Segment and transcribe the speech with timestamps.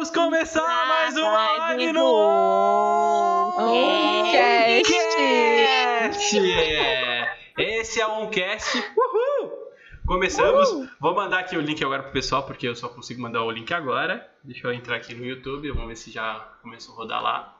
[0.00, 2.06] Vamos começar mais uma live no
[3.58, 4.90] Oncast!
[7.58, 8.78] Esse é o Oncast.
[8.96, 9.52] Uhul!
[10.06, 10.88] Começamos.
[10.98, 13.70] Vou mandar aqui o link agora pro pessoal, porque eu só consigo mandar o link
[13.74, 14.26] agora.
[14.42, 17.58] Deixa eu entrar aqui no YouTube, vamos ver se já começou a rodar lá.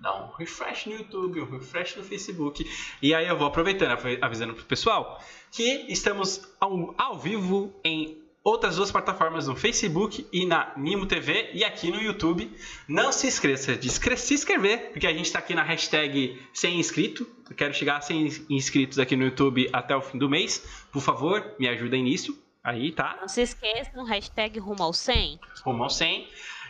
[0.00, 2.70] Dá um refresh no YouTube, um refresh no Facebook.
[3.00, 5.18] E aí eu vou aproveitando, avisando pro pessoal
[5.50, 11.50] que estamos ao, ao vivo em outras duas plataformas no Facebook e na Nimo TV
[11.52, 12.50] e aqui no YouTube.
[12.88, 17.26] Não se esqueça de se inscrever, porque a gente está aqui na hashtag sem inscrito.
[17.48, 20.86] Eu quero chegar a 100 inscritos aqui no YouTube até o fim do mês.
[20.90, 22.36] Por favor, me ajudem nisso.
[22.64, 23.18] Aí, tá?
[23.20, 25.40] Não se esqueçam, hashtag rumo ao 100.
[25.64, 26.28] Rumo ao 100.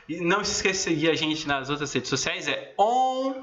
[0.08, 3.34] E não se esqueça de seguir a gente nas outras redes sociais, é on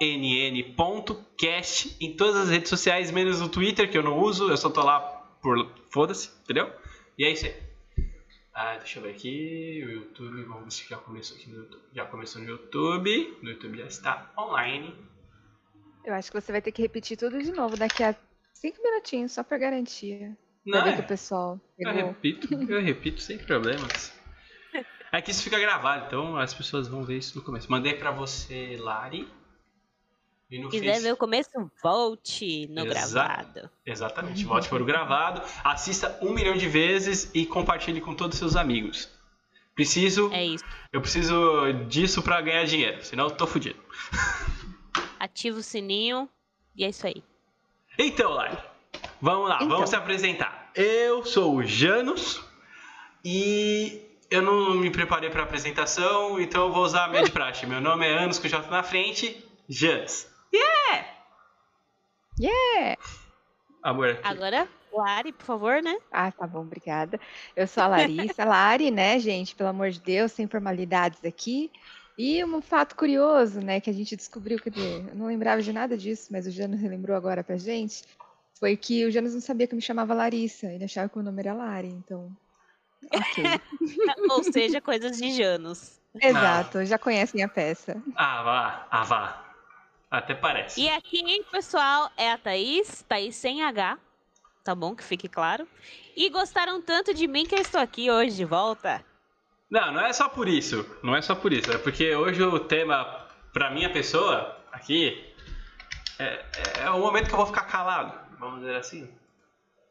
[0.00, 4.70] onn.cast em todas as redes sociais, menos o Twitter, que eu não uso, eu só
[4.70, 5.00] tô lá
[5.42, 6.70] por foda-se, entendeu?
[7.18, 7.54] E é isso aí.
[8.54, 11.82] Ah, deixa eu ver aqui, o YouTube, vamos ver se já começou aqui no YouTube.
[11.92, 14.94] Já começou no YouTube, no YouTube já está online.
[16.04, 18.14] Eu acho que você vai ter que repetir tudo de novo daqui a
[18.54, 20.36] cinco minutinhos, só pra garantia.
[20.64, 24.12] Não, é, pessoal eu repito, eu repito sem problemas.
[25.10, 27.70] É que isso fica gravado, então as pessoas vão ver isso no começo.
[27.70, 29.26] Mandei pra você, Lari.
[30.50, 31.50] E no Se quiser Face- ver o começo,
[31.82, 33.70] volte no Exa- gravado.
[33.84, 38.38] Exatamente, volte para o gravado, assista um milhão de vezes e compartilhe com todos os
[38.38, 39.10] seus amigos.
[39.74, 40.64] Preciso, É isso.
[40.92, 43.78] eu preciso disso para ganhar dinheiro, senão eu tô fudido.
[45.20, 46.28] Ativa o sininho
[46.74, 47.22] e é isso aí.
[47.98, 48.56] Então, Lari,
[49.20, 49.68] vamos lá, Então.
[49.68, 50.70] vamos se apresentar.
[50.74, 52.40] Eu sou o Janus
[53.24, 57.66] e eu não me preparei para apresentação, então eu vou usar a minha de praxe.
[57.66, 60.27] Meu nome é Anos com o J na frente, Janus.
[62.40, 62.96] Yeah!
[63.82, 64.20] Amor, aqui.
[64.24, 65.96] Agora, Lari, por favor, né?
[66.10, 67.20] Ah, tá bom, obrigada.
[67.56, 68.44] Eu sou a Larissa.
[68.46, 69.54] Lari, né, gente?
[69.54, 71.70] Pelo amor de Deus, sem formalidades aqui.
[72.16, 75.96] E um fato curioso, né, que a gente descobriu, dizer, eu não lembrava de nada
[75.96, 78.02] disso, mas o Janus lembrou agora pra gente,
[78.58, 81.22] foi que o Janus não sabia que eu me chamava Larissa, ele achava que o
[81.22, 82.36] nome era Lari, então.
[83.14, 83.44] Ok.
[84.32, 86.00] Ou seja, coisas de Janos.
[86.20, 88.02] Exato, já conhecem a peça.
[88.16, 89.47] Ah, vá, ah, vá.
[90.10, 90.80] Até parece.
[90.80, 93.98] E aqui, pessoal, é a Thaís, Thaís sem H,
[94.64, 94.94] tá bom?
[94.96, 95.68] Que fique claro.
[96.16, 99.04] E gostaram tanto de mim que eu estou aqui hoje de volta.
[99.70, 100.84] Não, não é só por isso.
[101.02, 101.70] Não é só por isso.
[101.70, 105.22] É porque hoje o tema, pra minha pessoa, aqui,
[106.18, 106.44] é,
[106.84, 108.18] é o momento que eu vou ficar calado.
[108.38, 109.14] Vamos dizer assim.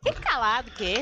[0.03, 0.95] Fique calado, que?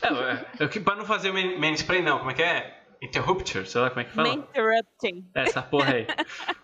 [0.00, 2.18] É, é, é que pra não fazer o man- mansplay, não.
[2.18, 2.82] Como é que é?
[3.02, 4.28] Interrupter, sei lá como é que fala.
[4.28, 5.30] Interrupting.
[5.34, 6.06] Essa porra aí.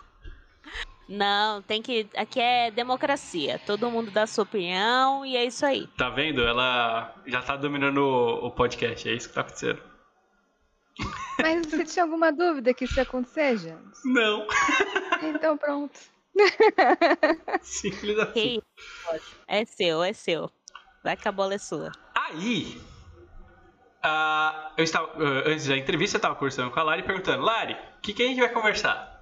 [1.09, 2.07] Não, tem que.
[2.15, 3.59] Aqui é democracia.
[3.65, 5.87] Todo mundo dá sua opinião e é isso aí.
[5.97, 6.43] Tá vendo?
[6.43, 9.09] Ela já tá dominando o, podcast.
[9.09, 9.81] É isso que tá acontecendo.
[11.41, 13.99] Mas você tinha alguma dúvida que isso ia acontecer, Janus?
[14.05, 14.47] Não.
[15.23, 15.99] Então pronto.
[17.63, 18.61] Simples assim.
[19.47, 20.51] É seu, é seu.
[21.03, 21.93] Vai que a bola é sua.
[22.15, 22.79] Aí,
[24.03, 27.75] ah, eu estava, ah, antes da entrevista, eu estava conversando com a Lari perguntando, Lari,
[27.75, 29.18] o que, que a gente vai conversar?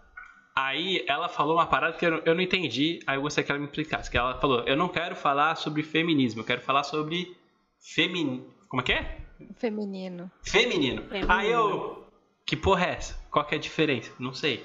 [0.59, 3.53] Aí ela falou uma parada que eu, não- eu não entendi, aí eu gostaria que
[3.53, 4.11] ela me explicasse.
[4.11, 7.37] Que ela falou, eu não quero falar sobre feminismo, eu quero falar sobre
[7.79, 8.43] femin...
[8.69, 9.19] Como é que é?
[9.59, 10.31] Feminino.
[10.43, 11.03] Feminino.
[11.03, 11.31] Feminino.
[11.33, 12.07] Aí eu...
[12.47, 13.15] Que porra é essa?
[13.31, 14.11] Qual que é a diferença?
[14.19, 14.65] Não sei.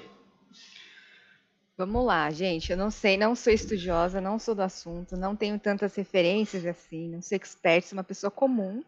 [1.76, 2.70] Vamos lá, gente.
[2.70, 7.08] Eu não sei, não sou estudiosa, não sou do assunto, não tenho tantas referências assim,
[7.08, 8.82] não sou expert, sou uma pessoa comum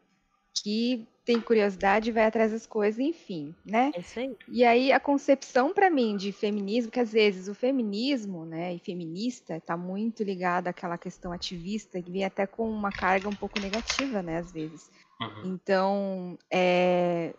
[0.63, 3.95] que tem curiosidade e vai atrás das coisas, enfim, né?
[3.95, 4.39] É isso aí.
[4.47, 8.79] E aí a concepção para mim de feminismo, que às vezes o feminismo, né, e
[8.79, 13.59] feminista está muito ligado àquela questão ativista que vem até com uma carga um pouco
[13.59, 14.91] negativa, né, às vezes.
[15.21, 15.55] Uhum.
[15.55, 17.35] Então, é,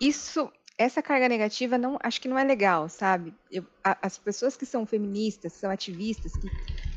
[0.00, 3.34] isso, essa carga negativa, não, acho que não é legal, sabe?
[3.50, 6.52] Eu- a- as pessoas que são feministas, que são ativistas, que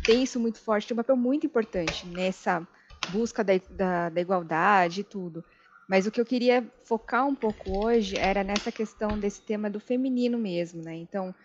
[0.06, 2.68] têm isso muito forte, têm um papel muito importante nessa
[3.08, 5.44] busca da, da, da igualdade e tudo.
[5.91, 9.77] Mas o que eu queria focar um pouco hoje era nessa questão desse tema do
[9.77, 10.95] feminino mesmo, né?
[10.95, 11.36] Então,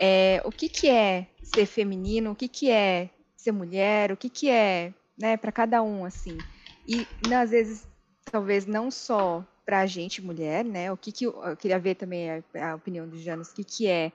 [0.00, 2.30] é, o que, que é ser feminino?
[2.30, 4.12] O que, que é ser mulher?
[4.12, 6.44] O que, que é, né, para cada um, assim?
[6.86, 7.88] E né, às vezes,
[8.30, 10.92] talvez não só para a gente mulher, né?
[10.92, 13.64] O que que eu, eu queria ver também a, a opinião do Janus, o que
[13.64, 14.12] que é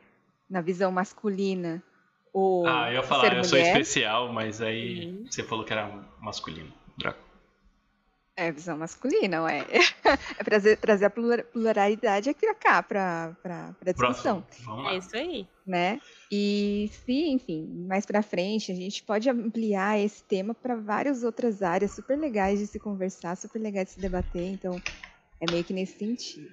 [0.49, 1.83] na visão masculina
[2.33, 3.81] o Ah, eu ia falar, eu sou mulher?
[3.81, 5.25] especial, mas aí Uhum.
[5.29, 5.87] você falou que era
[6.21, 6.71] masculino.
[6.97, 7.22] Droga.
[8.35, 9.65] É visão masculina, ué.
[10.39, 14.93] É trazer, trazer a plura- pluralidade aqui pra cá, pra, pra, pra discussão, lá.
[14.93, 15.47] É isso aí.
[15.65, 16.01] né?
[16.31, 21.61] E se, enfim, mais pra frente, a gente pode ampliar esse tema para várias outras
[21.61, 24.81] áreas super legais de se conversar, super legais de se debater, então
[25.39, 26.47] é meio que nesse sentido.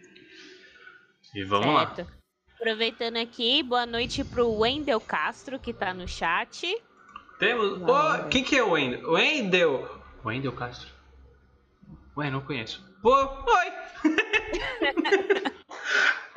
[1.35, 1.95] E vamos lá.
[1.95, 2.13] certo.
[2.57, 6.67] Aproveitando aqui, boa noite pro Wendel Castro, que tá no chat.
[7.39, 7.81] Temos.
[7.81, 9.11] Não, Ô, quem que é o Wendel?
[9.13, 10.03] Wendel.
[10.25, 10.91] Wendel Castro.
[12.17, 12.85] Ué, não conheço.
[13.03, 13.73] Pô, oi!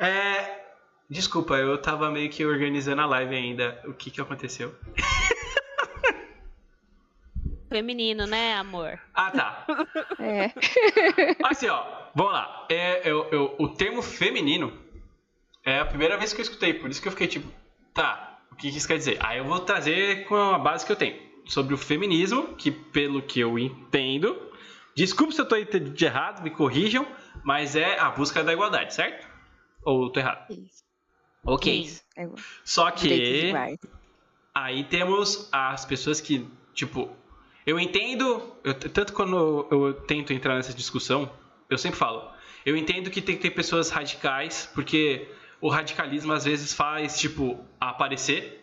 [0.00, 0.62] é.
[1.10, 3.80] Desculpa, eu tava meio que organizando a live ainda.
[3.84, 4.74] O que que aconteceu?
[7.68, 8.98] Feminino, né, amor?
[9.12, 9.66] Ah, tá.
[10.20, 10.52] É.
[11.44, 11.84] Assim, ó,
[12.14, 12.66] vamos lá.
[12.70, 14.72] É, eu, eu- o termo feminino
[15.64, 17.48] é a primeira vez que eu escutei, por isso que eu fiquei tipo,
[17.92, 19.18] tá, o que que isso quer dizer?
[19.20, 21.20] Aí eu vou trazer com a base que eu tenho.
[21.46, 24.52] Sobre o feminismo, que pelo que eu entendo,
[24.96, 27.06] desculpe se eu entendendo de errado, me corrijam,
[27.42, 29.26] mas é a busca da igualdade, certo?
[29.82, 30.46] Ou eu tô errado?
[30.50, 30.82] Isso.
[31.44, 31.80] Ok.
[31.80, 32.02] Isso.
[32.16, 32.28] É,
[32.64, 33.52] Só que.
[34.54, 37.10] Aí temos as pessoas que, tipo,
[37.66, 41.30] eu entendo, eu- tanto quando eu tento entrar nessa discussão,
[41.68, 42.30] eu sempre falo,
[42.64, 45.28] eu entendo que tem que ter pessoas radicais, porque
[45.60, 48.60] o radicalismo às vezes faz, tipo, aparecer.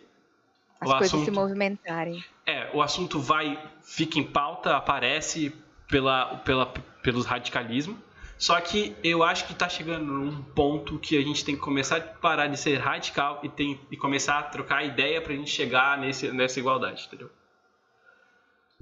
[0.80, 2.24] As o coisas se assunto- movimentarem.
[2.46, 5.54] É, o assunto vai, fica em pauta, aparece
[5.92, 6.66] pela, pela,
[7.02, 7.98] pelos radicalismos.
[8.38, 11.98] Só que eu acho que tá chegando num ponto que a gente tem que começar
[11.98, 15.96] a parar de ser radical e, tem, e começar a trocar ideia pra gente chegar
[15.98, 17.30] nesse, nessa igualdade, entendeu?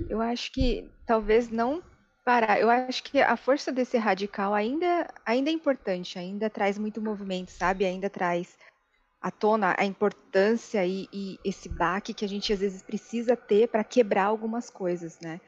[0.09, 1.83] Eu acho que talvez não
[2.25, 2.59] parar.
[2.59, 7.51] Eu acho que a força desse radical ainda, ainda é importante, ainda traz muito movimento,
[7.51, 7.85] sabe?
[7.85, 8.57] Ainda traz
[9.21, 13.69] à tona a importância e, e esse baque que a gente às vezes precisa ter
[13.69, 15.39] para quebrar algumas coisas, né?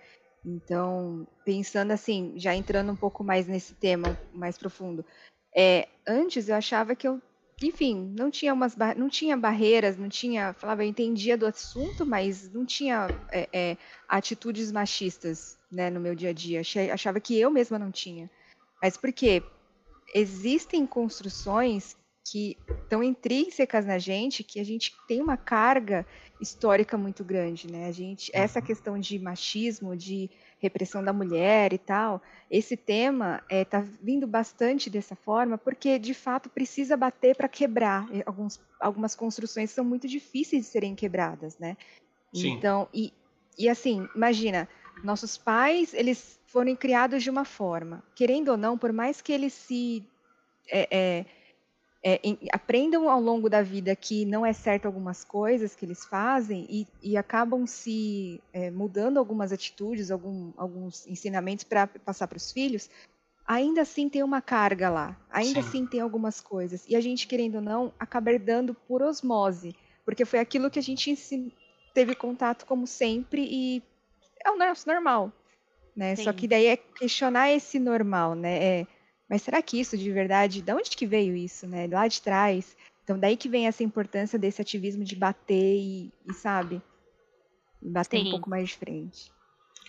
[0.44, 5.05] Então, pensando assim, já entrando um pouco mais nesse tema mais profundo,
[5.56, 7.21] é, antes eu achava que eu,
[7.62, 12.50] enfim, não tinha umas, não tinha barreiras, não tinha, falava, eu entendia do assunto, mas
[12.53, 13.77] não tinha é, é,
[14.09, 16.62] atitudes machistas, né, no meu dia a dia.
[16.93, 18.29] Achava que eu mesma não tinha.
[18.83, 19.44] Mas por quê?
[20.15, 21.97] Existem construções
[22.27, 26.06] que estão intrínsecas na gente, que a gente tem uma carga
[26.43, 27.87] histórica muito grande, né?
[27.87, 30.29] A gente, essa questão de machismo, de
[30.59, 36.50] repressão da mulher e tal, esse tema está vindo bastante dessa forma, porque de fato
[36.50, 41.56] precisa bater para quebrar eh, alguns, algumas construções que são muito difíceis de serem quebradas,
[41.59, 41.77] né?
[42.35, 42.50] Sim.
[42.50, 43.12] Então, e,
[43.56, 44.69] e assim, imagina,
[45.05, 49.53] nossos pais, eles foram criados de uma forma, querendo ou não, por mais que eles
[49.53, 50.05] se
[50.69, 51.25] é, é,
[52.03, 56.05] é, em- aprendam ao longo da vida que não é certo algumas coisas que eles
[56.05, 62.37] fazem e, e acabam se é, mudando algumas atitudes, algum- alguns ensinamentos para passar para
[62.37, 62.91] os filhos,
[63.47, 65.69] ainda assim tem uma carga lá, ainda Sim.
[65.69, 66.85] assim tem algumas coisas.
[66.89, 70.83] E a gente, querendo ou não, acaba herdando por osmose, porque foi aquilo que a
[70.83, 71.15] gente
[71.95, 73.83] teve contato como sempre e
[74.45, 75.33] é o nosso normal.
[75.95, 76.17] Né?
[76.17, 78.81] Só que daí é questionar esse normal, né?
[78.81, 78.87] É,
[79.32, 81.88] mas será que isso de verdade, de onde que veio isso, né?
[81.90, 82.76] Lá de trás.
[83.02, 86.82] Então daí que vem essa importância desse ativismo de bater e, e, sabe?
[87.81, 88.26] Bater Sim.
[88.26, 89.32] um pouco mais de frente.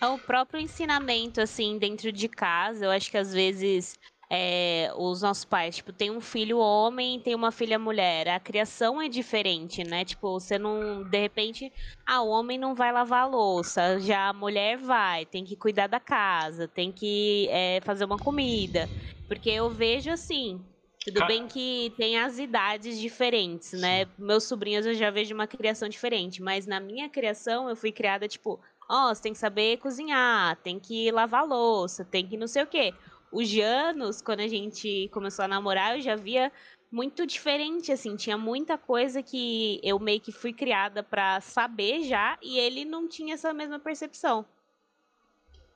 [0.00, 2.86] É o próprio ensinamento, assim, dentro de casa.
[2.86, 3.98] Eu acho que às vezes
[4.30, 8.28] é, os nossos pais, tipo, tem um filho homem, tem uma filha mulher.
[8.28, 10.04] A criação é diferente, né?
[10.04, 11.72] Tipo, você não, de repente,
[12.06, 15.86] ah, o homem não vai lavar a louça, já a mulher vai, tem que cuidar
[15.86, 18.88] da casa, tem que é, fazer uma comida.
[19.28, 20.60] Porque eu vejo assim.
[21.04, 24.06] Tudo bem que tem as idades diferentes, né?
[24.16, 28.26] Meus sobrinhos eu já vejo uma criação diferente, mas na minha criação eu fui criada
[28.26, 28.58] tipo,
[28.88, 32.66] ó, você tem que saber cozinhar, tem que lavar louça, tem que não sei o
[32.66, 32.94] quê.
[33.34, 36.52] Os Janos, quando a gente começou a namorar, eu já via
[36.88, 42.38] muito diferente, assim, tinha muita coisa que eu meio que fui criada pra saber já,
[42.40, 44.46] e ele não tinha essa mesma percepção.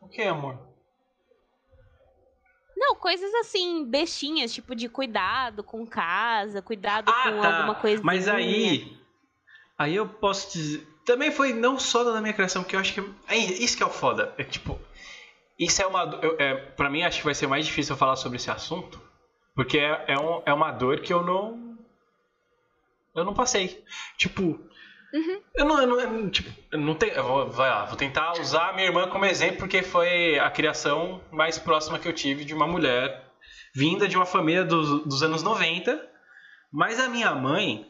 [0.00, 0.56] O que, amor?
[2.76, 7.56] Não, coisas assim, bestinhas, tipo de cuidado com casa, cuidado Ah, com tá.
[7.56, 8.00] alguma coisa.
[8.04, 8.96] Mas aí.
[9.76, 10.86] Aí eu posso dizer.
[11.04, 13.00] Também foi não só da minha criação, porque eu acho que.
[13.26, 14.32] É isso que é o foda.
[14.38, 14.78] É tipo.
[15.58, 16.02] Isso é uma.
[16.22, 19.00] Eu, é, pra mim, acho que vai ser mais difícil eu falar sobre esse assunto.
[19.54, 21.76] Porque é, é, um- é uma dor que eu não.
[23.14, 23.84] Eu não passei.
[24.16, 24.60] Tipo.
[25.54, 27.22] Eu não, eu não, eu não- tipo, eu não tenho.
[27.22, 31.20] vou, vai lá, vou tentar usar a minha irmã como exemplo, porque foi a criação
[31.32, 33.24] mais próxima que eu tive de uma mulher
[33.74, 36.06] vinda de uma família dos, dos anos 90.
[36.70, 37.86] Mas a minha mãe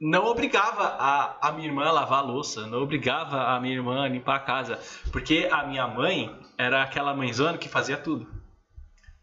[0.00, 4.04] não obrigava a, a minha irmã a lavar a louça, não obrigava a minha irmã
[4.04, 4.78] a limpar a casa.
[5.10, 8.26] Porque a minha mãe era aquela mãezona que fazia tudo.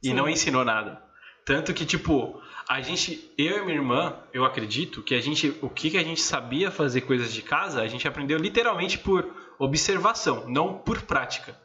[0.04, 0.14] E Sim.
[0.14, 1.02] não ensinou nada.
[1.46, 5.70] Tanto que, tipo, a gente, eu e minha irmã, eu acredito que a gente, o
[5.70, 10.46] que, que a gente sabia fazer coisas de casa, a gente aprendeu literalmente por observação,
[10.50, 11.58] não por prática.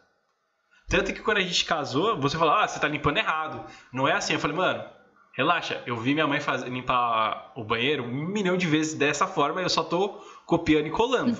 [0.89, 3.65] Tanto que quando a gente casou, você falou, ah, você tá limpando errado.
[3.93, 4.35] Não é assim.
[4.35, 4.85] Eu falei, mano,
[5.33, 9.61] Relaxa, eu vi minha mãe fazer, limpar o banheiro um milhão de vezes dessa forma
[9.61, 11.33] e eu só tô copiando e colando.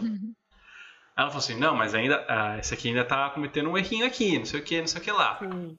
[1.17, 2.25] Ela falou assim, não, mas ainda.
[2.29, 5.01] Ah, esse aqui ainda tá cometendo um errinho aqui, não sei o que, não sei
[5.01, 5.39] o que lá.
[5.39, 5.77] Sim.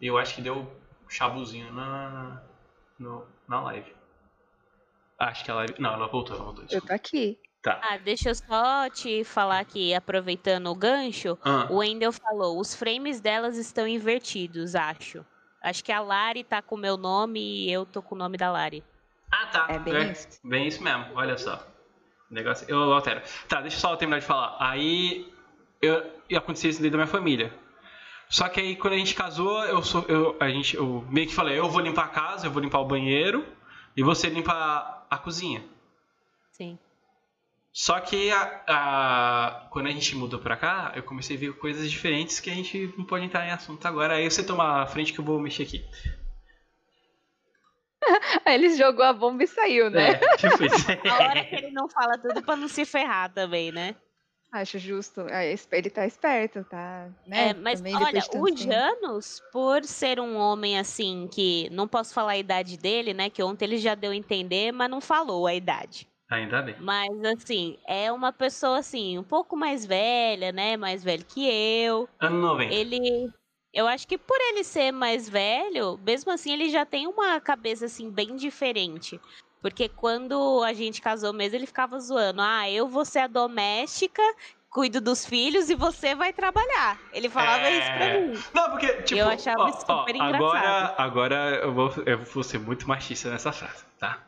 [0.00, 2.42] Eu acho que deu um chabuzinho na,
[2.98, 3.92] no- na live.
[5.18, 5.74] Acho que a live.
[5.78, 6.62] Não, ela voltou, ela voltou.
[6.64, 6.88] Eu desculpa.
[6.88, 7.38] tô aqui.
[7.62, 7.80] Tá.
[7.82, 11.36] Ah, deixa eu só te falar aqui, aproveitando o gancho.
[11.44, 15.24] Ah, O Wendel falou, os frames delas estão invertidos, acho.
[15.62, 18.36] Acho que a Lari tá com o meu nome e eu tô com o nome
[18.36, 18.82] da Lari.
[19.30, 19.66] Ah, tá.
[19.68, 20.40] É bem isso.
[20.44, 21.66] Bem isso mesmo, olha só.
[22.30, 22.68] O negócio.
[22.68, 23.22] Eu altero.
[23.48, 24.56] Tá, deixa eu só terminar de falar.
[24.60, 25.32] Aí.
[25.80, 27.52] Eu, e aconteceu isso dentro da minha família.
[28.28, 30.04] Só que aí quando a gente casou, eu sou.
[30.08, 32.80] Eu, a gente, eu meio que falei, eu vou limpar a casa, eu vou limpar
[32.80, 33.46] o banheiro
[33.96, 35.64] e você limpa a, a cozinha.
[36.52, 36.78] Sim.
[37.80, 41.88] Só que a, a- quando a gente mudou pra cá, eu comecei a ver coisas
[41.88, 44.14] diferentes que a gente não pode entrar em assunto agora.
[44.14, 45.84] Aí você toma a frente que eu vou mexer aqui.
[48.44, 50.10] Aí ele jogou a bomba e saiu, né?
[50.10, 50.86] É, tipo isso.
[51.08, 53.94] A hora que ele não fala tudo pra não se ferrar também, né?
[54.50, 55.20] Acho justo.
[55.30, 57.08] Ah, esse- Ele tá esperto, tá?
[57.28, 57.50] Né?
[57.50, 58.56] É, mas Também olha, o.
[58.56, 63.30] Janus, por ser um homem assim, que não posso falar a idade dele, né?
[63.30, 66.08] Que ontem ele já deu a entender, mas não falou a idade.
[66.30, 66.76] Ainda bem.
[66.78, 70.76] Mas assim, é uma pessoa assim, um pouco mais velha, né?
[70.76, 72.08] Mais velho que eu.
[72.20, 72.74] Ano 90.
[72.74, 73.30] Ele.
[73.72, 77.86] Eu acho que por ele ser mais velho, mesmo assim, ele já tem uma cabeça
[77.86, 79.20] assim bem diferente.
[79.60, 84.22] Porque quando a gente casou mesmo, ele ficava zoando: ah, eu vou ser a doméstica,
[84.70, 86.98] cuido dos filhos e você vai trabalhar.
[87.12, 88.20] Ele falava isso pra É.
[88.20, 88.38] mim.
[88.54, 90.94] Não, porque, tipo, Eu achava ó, isso ó, super agora, engraçado.
[91.00, 94.18] agora eu vou, eu vou ser muito machista nessa frase, tá?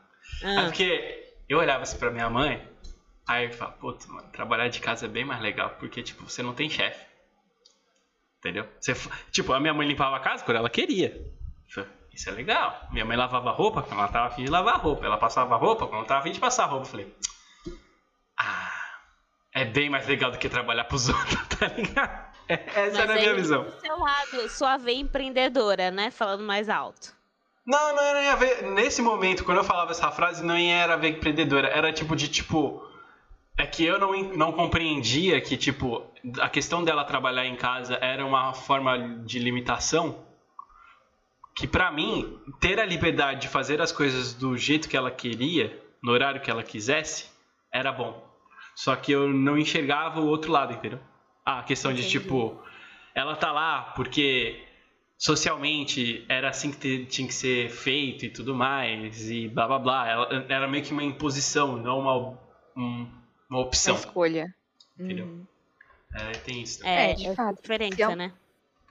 [0.42, 2.66] É Ah, porque eu olhava assim pra minha mãe,
[3.26, 6.42] aí eu falava, putz, mano, trabalhar de casa é bem mais legal, porque, tipo, você
[6.42, 7.04] não tem chefe.
[8.38, 8.66] Entendeu?
[8.80, 8.94] Você,
[9.30, 11.20] tipo, a minha mãe limpava a casa quando ela queria.
[12.12, 12.88] Isso é legal.
[12.90, 15.06] Minha mãe lavava roupa quando ela tava afim de lavar roupa.
[15.06, 16.86] Ela passava roupa quando ela tava afim de passar roupa.
[16.86, 17.14] Eu falei,
[18.36, 18.72] ah,
[19.54, 22.30] é bem mais legal do que trabalhar pros outros, tá ligado?
[22.48, 23.64] É- Essa mas era a minha visão.
[23.64, 26.10] do seu lado, sua veia empreendedora, né?
[26.10, 27.14] Falando mais alto.
[27.70, 28.62] Não, não era a ver.
[28.64, 31.68] Nesse momento, quando eu falava essa frase, não era a ver empreendedora.
[31.68, 32.84] Era tipo de tipo.
[33.56, 36.04] É que eu não, não compreendia que, tipo,
[36.40, 40.26] a questão dela trabalhar em casa era uma forma de limitação.
[41.54, 45.78] Que pra mim, ter a liberdade de fazer as coisas do jeito que ela queria,
[46.02, 47.26] no horário que ela quisesse,
[47.72, 48.26] era bom.
[48.74, 50.98] Só que eu não enxergava o outro lado, entendeu?
[51.44, 52.18] A questão de, Entendi.
[52.18, 52.60] tipo,
[53.14, 54.64] ela tá lá porque
[55.20, 59.78] socialmente era assim que te- tinha que ser feito e tudo mais, e blá blá
[59.78, 60.08] blá.
[60.08, 62.16] Ela, era meio que uma imposição, não uma,
[62.76, 63.04] um-
[63.48, 63.94] uma Uma opção.
[63.94, 64.46] escolha.
[64.98, 65.26] Entendeu?
[65.26, 65.46] Uhum.
[66.14, 66.84] É, tem isso.
[66.86, 67.60] É, É, de fato.
[67.62, 68.32] diferença, Se é né?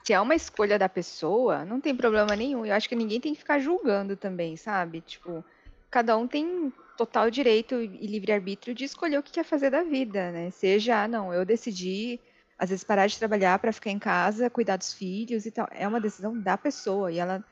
[0.05, 2.65] Se é uma escolha da pessoa, não tem problema nenhum.
[2.65, 5.01] Eu acho que ninguém tem que ficar julgando também, sabe?
[5.01, 5.45] Tipo,
[5.91, 10.31] cada um tem total direito e livre-arbítrio de escolher o que quer fazer da vida,
[10.31, 10.51] né?
[10.51, 12.19] Seja, ah, não, eu decidi,
[12.59, 15.67] às vezes, parar de trabalhar para ficar em casa, cuidar dos filhos e tal.
[15.71, 17.11] É uma decisão da pessoa.
[17.11, 17.43] E ela.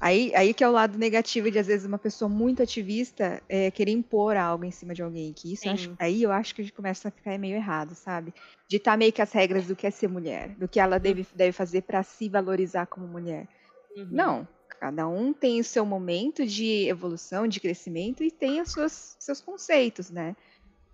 [0.00, 3.68] Aí, aí que é o lado negativo de, às vezes, uma pessoa muito ativista é,
[3.70, 5.32] querer impor algo em cima de alguém.
[5.32, 7.94] Que isso eu acho- aí eu acho que a gente começa a ficar meio errado,
[7.94, 8.32] sabe?
[8.68, 11.52] ditar meio que as regras do que é ser mulher, do que ela deve, deve
[11.52, 13.48] fazer para se valorizar como mulher.
[13.96, 14.08] Uhum.
[14.10, 19.16] Não, cada um tem o seu momento de evolução, de crescimento e tem os seus,
[19.18, 20.36] seus conceitos, né?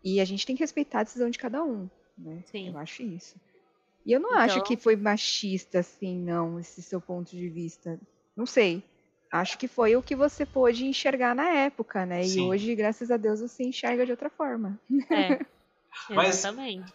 [0.03, 2.43] E a gente tem que respeitar a decisão de cada um, né?
[2.47, 2.69] Sim.
[2.69, 3.37] Eu acho isso.
[4.07, 7.99] E eu não acho Então- que foi machista, assim, não, esse seu ponto de vista.
[8.37, 8.83] Não sei.
[9.33, 12.23] Acho que foi o que você pôde enxergar na época, né?
[12.23, 12.41] Sim.
[12.41, 14.79] E hoje, graças a Deus, você enxerga de outra forma.
[15.11, 15.45] É.
[16.11, 16.93] Mas- Exatamente.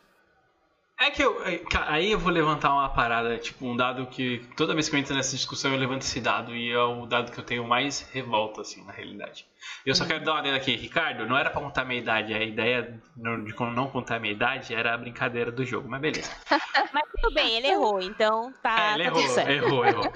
[1.02, 1.42] É que eu.
[1.46, 5.00] é, Aí eu vou levantar uma parada, tipo, um dado que toda vez que eu
[5.00, 8.02] entro nessa discussão eu levanto esse dado e é o dado que eu tenho mais
[8.12, 9.46] revolta, assim, na realidade.
[9.86, 12.44] Eu só quero dar uma adenda aqui, Ricardo, não era pra contar minha idade, a
[12.44, 16.32] ideia de não contar minha idade era a brincadeira do jogo, mas beleza.
[16.92, 19.52] Mas tudo bem, ele errou, então tá, É, ele tá errou, certo.
[19.52, 20.12] errou, errou.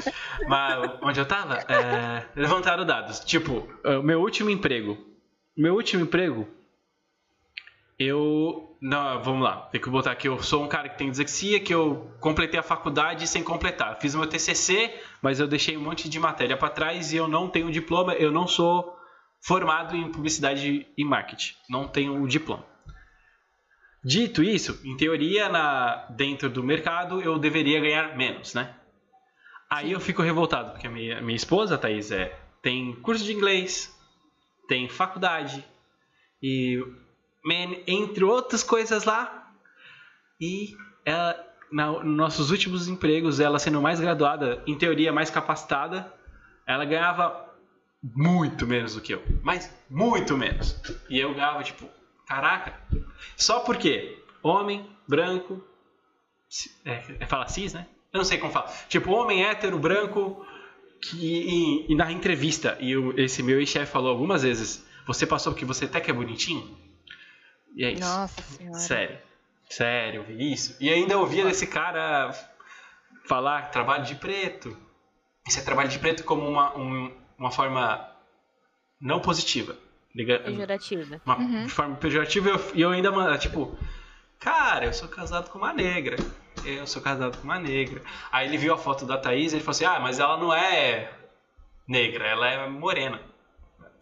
[0.48, 1.58] Mas onde eu tava?
[1.72, 3.20] É, levantaram dados.
[3.20, 4.98] Tipo, o meu último emprego.
[5.56, 6.48] Meu último emprego.
[8.00, 8.73] Eu.
[8.86, 9.62] Não, vamos lá.
[9.72, 10.28] Tem que botar aqui.
[10.28, 13.98] Eu sou um cara que tem dislexia, que eu completei a faculdade sem completar.
[14.02, 17.48] Fiz meu TCC, mas eu deixei um monte de matéria pra trás e eu não
[17.48, 18.14] tenho diploma.
[18.16, 18.94] Eu não sou
[19.40, 21.54] formado em publicidade e marketing.
[21.70, 22.66] Não tenho o diploma.
[24.04, 28.76] Dito isso, em teoria, na, dentro do mercado, eu deveria ganhar menos, né?
[29.70, 33.98] Aí eu fico revoltado, porque a minha, minha esposa, Thaís, é, tem curso de inglês,
[34.68, 35.64] tem faculdade,
[36.42, 36.84] e
[37.44, 39.52] man, entre outras coisas lá,
[40.40, 41.36] e ela,
[41.72, 46.12] na, nos nossos últimos empregos, ela sendo mais graduada, em teoria mais capacitada,
[46.66, 47.54] ela ganhava
[48.02, 49.24] muito menos do que eu.
[49.42, 50.80] Mas muito menos.
[51.10, 51.90] E eu ganhava, tipo,
[52.28, 52.80] caraca.
[53.38, 55.64] Só porque homem, branco.
[56.86, 57.88] É, é fala cis, né?
[58.12, 58.72] Eu não sei como fala.
[58.90, 60.46] Tipo, homem hétero, branco.
[61.02, 65.52] Que, e, e na entrevista, e eu, esse meu ex-chefe falou algumas vezes: Você passou
[65.52, 66.78] porque você até que é bonitinho?
[67.76, 68.02] E é isso.
[68.02, 68.78] Nossa senhora.
[68.80, 69.18] Sério.
[69.70, 70.76] Sério, eu vi isso.
[70.80, 72.32] E ainda ouvia desse cara
[73.26, 74.78] falar trabalho de preto.
[75.48, 78.10] Isso é trabalho de preto como uma, um, uma forma
[79.02, 79.76] não positiva.
[80.16, 81.20] liga- Pejorativa.
[81.26, 81.68] Uma Uhum.
[81.70, 82.52] forma pejorativa e
[82.82, 83.76] eu, eu ainda, tipo,
[84.40, 86.18] cara, eu sou casado com uma negra.
[86.64, 88.02] Eu sou casado com uma negra.
[88.32, 90.54] Aí ele viu a foto da Thaís e ele falou assim: ah, mas ela não
[90.54, 91.12] é
[91.88, 93.20] negra, ela é morena.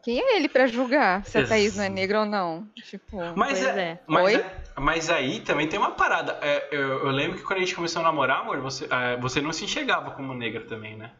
[0.04, 2.68] Quem é ele pra julgar se a Thaís não é negra ou não?
[2.84, 4.00] Tipo, Mas, é, é.
[4.08, 4.36] Mas, Oi?
[4.36, 6.40] é- mas aí também tem uma parada.
[6.42, 9.42] É, eu, eu lembro que quando a gente começou a namorar, amor, você, é, você
[9.42, 11.12] não se enxergava como negra também, né?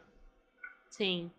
[0.90, 1.30] Sim.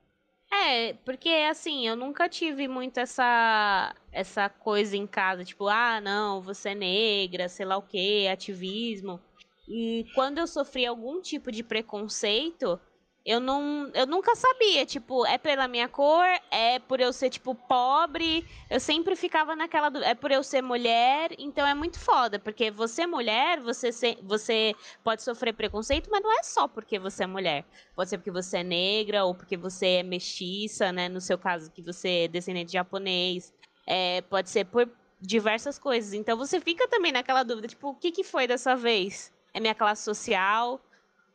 [0.51, 6.41] É, porque assim, eu nunca tive muito essa essa coisa em casa, tipo, ah, não,
[6.41, 9.19] você é negra, sei lá o quê, ativismo.
[9.67, 12.79] E quando eu sofri algum tipo de preconceito,
[13.25, 17.55] eu não, eu nunca sabia, tipo, é pela minha cor, é por eu ser tipo
[17.55, 22.37] pobre, eu sempre ficava naquela dúvida, é por eu ser mulher, então é muito foda,
[22.37, 26.99] porque você é mulher, você se- você pode sofrer preconceito, mas não é só porque
[26.99, 27.65] você é mulher.
[27.95, 31.07] Pode ser porque você é negra ou porque você é mestiça, né?
[31.07, 33.53] No seu caso, que você é descendente de japonês.
[33.87, 34.89] É, pode ser por
[35.21, 36.13] diversas coisas.
[36.13, 39.31] Então você fica também naquela dúvida, tipo, o que, que foi dessa vez?
[39.53, 40.81] É minha classe social?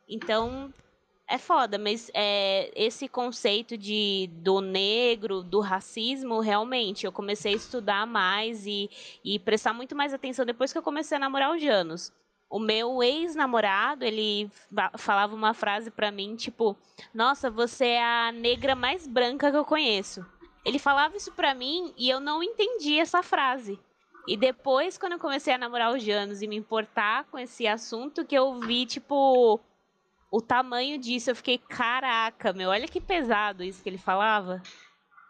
[0.08, 0.72] Então,
[1.28, 7.56] é foda, mas é, esse conceito de do negro, do racismo, realmente, eu comecei a
[7.56, 8.90] estudar mais e,
[9.22, 12.12] e prestar muito mais atenção depois que eu comecei a namorar o Janos.
[12.50, 16.74] O meu ex-namorado, ele fa- falava uma frase pra mim, tipo,
[17.12, 20.24] nossa, você é a negra mais branca que eu conheço.
[20.64, 23.78] Ele falava isso pra mim e eu não entendi essa frase.
[24.26, 28.24] E depois, quando eu comecei a namorar o Janos e me importar com esse assunto,
[28.24, 29.60] que eu vi, tipo,
[30.30, 34.62] o tamanho disso, eu fiquei, caraca, meu, olha que pesado isso que ele falava.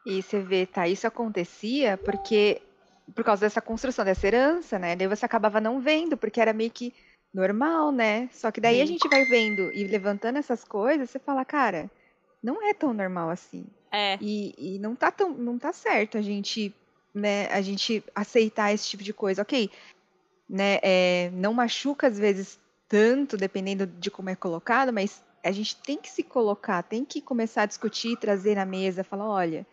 [0.04, 2.62] E você vê, tá, isso acontecia porque
[3.14, 4.94] por causa dessa construção dessa herança, né?
[4.94, 6.94] Daí você acabava não vendo, porque era meio que
[7.32, 8.28] normal, né?
[8.32, 8.92] Só que daí a Sim.
[8.92, 11.90] gente vai vendo e levantando essas coisas, você fala, cara,
[12.42, 13.66] não é tão normal assim.
[13.90, 16.74] É, E, e não tá tão, não tá certo a gente,
[17.14, 19.42] né, a gente aceitar esse tipo de coisa.
[19.42, 19.70] Ok,
[20.48, 25.76] né, é, não machuca às vezes tanto, dependendo de como é colocado, mas a gente
[25.76, 29.66] tem que se colocar, tem que começar a discutir, trazer na mesa, falar, olha,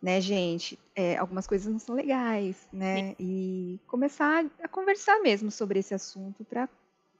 [0.00, 5.80] né, gente, é, algumas coisas não são legais, né, e começar a conversar mesmo sobre
[5.80, 6.68] esse assunto para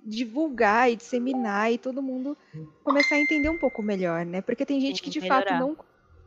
[0.04, 2.36] divulgar e disseminar e todo mundo
[2.84, 4.40] começar a entender um pouco melhor, né?
[4.40, 5.44] Porque tem gente Sim, que de melhorar.
[5.44, 5.76] fato não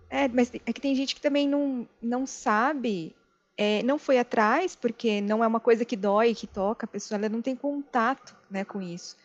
[0.09, 3.15] é, mas é que tem gente que também não, não sabe,
[3.57, 7.17] é, não foi atrás, porque não é uma coisa que dói, que toca, a pessoa
[7.17, 9.15] ela não tem contato né, com isso.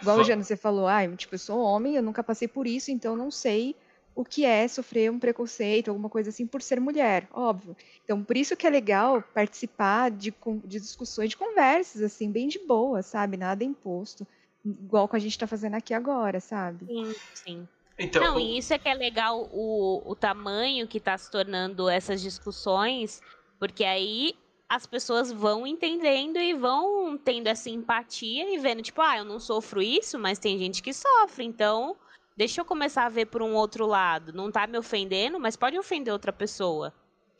[0.00, 3.12] Igual Jano, você falou, ah, tipo, eu sou homem, eu nunca passei por isso, então
[3.12, 3.74] eu não sei
[4.14, 7.76] o que é sofrer um preconceito, alguma coisa assim, por ser mulher, óbvio.
[8.04, 12.58] Então, por isso que é legal participar de, de discussões, de conversas, assim, bem de
[12.66, 13.36] boa, sabe?
[13.36, 14.26] Nada imposto.
[14.64, 16.86] Igual que a gente tá fazendo aqui agora, sabe?
[16.86, 17.68] sim, sim.
[17.98, 21.30] Então, Não, o- e isso é que é legal o, o tamanho que tá se
[21.30, 23.22] tornando essas discussões,
[23.58, 24.34] porque aí
[24.68, 29.38] as pessoas vão entendendo e vão tendo essa empatia e vendo, tipo, ah, eu não
[29.38, 31.96] sofro isso, mas tem gente que sofre, então
[32.36, 34.32] deixa eu começar a ver por um outro lado.
[34.32, 36.92] Não tá me ofendendo, mas pode ofender outra pessoa,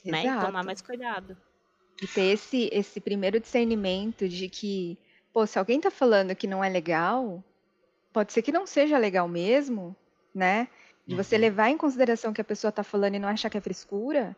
[0.04, 0.20] né?
[0.22, 0.46] E Exato.
[0.46, 1.36] tomar mais cuidado.
[2.00, 4.98] E ter esse, esse primeiro discernimento de que,
[5.32, 7.42] pô, se alguém tá falando que não é legal,
[8.12, 9.96] pode ser que não seja legal mesmo,
[10.34, 10.68] né?
[11.06, 11.40] De você Uhum.
[11.42, 14.36] levar em consideração o que a pessoa tá falando e não achar que é frescura,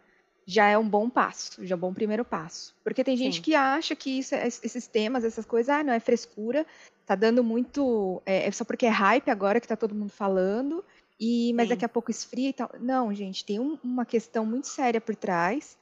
[0.50, 2.74] já é um bom passo, já é um bom primeiro passo.
[2.82, 3.42] Porque tem gente Sim.
[3.42, 6.66] que acha que isso é- esses temas, essas coisas, ah, não é frescura,
[7.04, 8.22] tá dando muito.
[8.24, 10.82] É, é só porque é hype agora que tá todo mundo falando,
[11.20, 11.74] e mas Sim.
[11.74, 12.70] daqui a pouco esfria e tal.
[12.80, 15.76] Não, gente, tem um- uma questão muito séria por trás.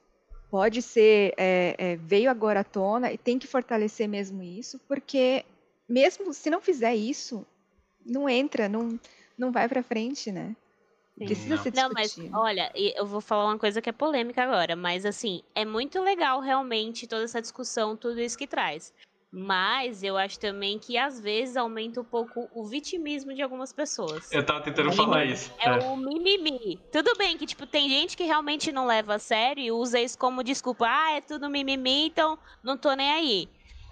[0.51, 5.45] Pode ser, é, é, veio agora à tona e tem que fortalecer mesmo isso, porque
[5.89, 7.47] mesmo se não fizer isso,
[8.05, 8.99] não entra, não,
[9.39, 10.57] não vai pra frente, né?
[11.19, 11.25] Sim.
[11.27, 11.63] Precisa Não.
[11.63, 12.37] ser Não, mas discutido.
[12.39, 16.41] olha, eu vou falar uma coisa que é polêmica agora, mas assim, é muito legal
[16.41, 18.93] realmente toda essa discussão, tudo isso que traz.
[19.33, 24.31] Mas eu acho também que às vezes aumenta um pouco o vitimismo de algumas pessoas.
[24.33, 25.53] eu tava tentando Aí, falar isso.
[25.59, 25.79] É É.
[25.79, 26.79] o mimimi.
[26.93, 30.19] Tudo bem que, tipo, tem gente que realmente não leva a sério e usa isso
[30.19, 30.87] como desculpa.
[30.89, 33.49] Ah, é tudo mimimi, então não tô nem aí.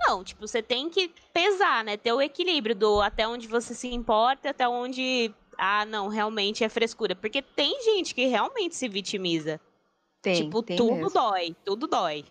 [0.07, 1.97] Não, tipo, você tem que pesar, né?
[1.97, 5.33] Ter o equilíbrio do até onde você se importa, até onde.
[5.67, 7.15] Ah, não, realmente é frescura.
[7.15, 9.59] Porque tem gente que realmente se vitimiza.
[10.21, 11.11] Tem, tipo, tem tudo mesmo.
[11.11, 12.25] dói, tudo dói.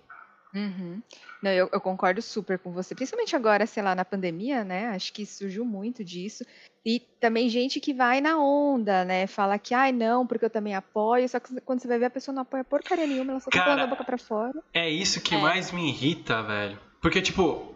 [0.53, 1.01] Uhum.
[1.41, 4.89] Não, eu, eu concordo super com você, principalmente agora, sei lá, na pandemia, né?
[4.89, 6.45] Acho que surgiu muito disso.
[6.85, 9.25] E também gente que vai na onda, né?
[9.25, 12.09] Fala que, ai, não, porque eu também apoio, só que quando você vai ver, a
[12.11, 14.53] pessoa não apoia porcaria nenhuma, ela só tá Cara, falando da boca pra fora.
[14.73, 15.37] É isso que É.
[15.39, 16.79] mais me irrita, velho.
[17.01, 17.75] Porque, tipo,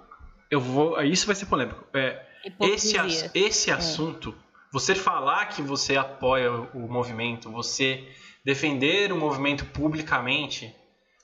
[0.51, 1.01] eu vou.
[1.01, 1.83] Isso vai ser polêmico.
[1.93, 2.23] É,
[2.61, 3.31] esse, Hipocrisia.
[3.33, 4.35] esse assunto,
[4.71, 8.07] você falar que você apoia o movimento, você
[8.43, 10.73] defender o movimento publicamente,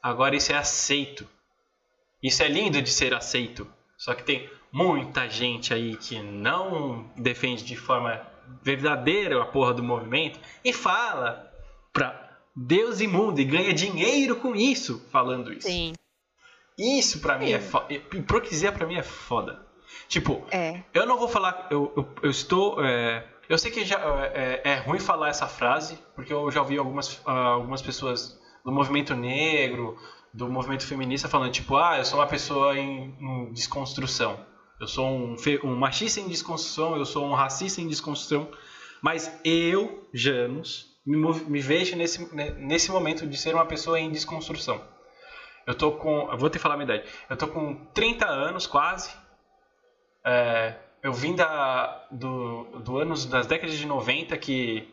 [0.01, 1.27] agora isso é aceito.
[2.21, 3.67] Isso é lindo de ser aceito.
[3.97, 8.25] Só que tem muita gente aí que não defende de forma
[8.61, 11.51] verdadeira a porra do movimento e fala
[11.91, 15.67] pra Deus e mundo e ganha dinheiro com isso, falando isso.
[15.67, 15.93] Sim.
[16.77, 17.93] Isso pra mim é foda.
[17.93, 19.65] Hipocrisia pra mim é foda.
[20.07, 21.67] Tipo, É, eu não vou falar.
[21.69, 22.83] Eu, eu, eu estou.
[22.83, 23.99] é, eu sei que já,
[24.33, 28.71] é, é ruim falar essa frase, porque eu já ouvi algumas, ah, algumas pessoas do
[28.71, 29.97] movimento negro,
[30.33, 34.39] do movimento feminista, falando, tipo, ah, eu sou uma pessoa em, em desconstrução.
[34.79, 38.49] Eu sou um, um machista em desconstrução, eu sou um racista em desconstrução.
[39.01, 44.11] Mas eu, Janus, me, me vejo nesse, ne- nesse momento de ser uma pessoa em
[44.11, 44.81] desconstrução.
[45.67, 46.29] Eu tô com.
[46.31, 47.09] Eu vou ter que falar a minha idade.
[47.29, 49.11] Eu tô com 30 anos quase.
[50.25, 54.89] É, eu vim da, do, do anos das décadas de 90 que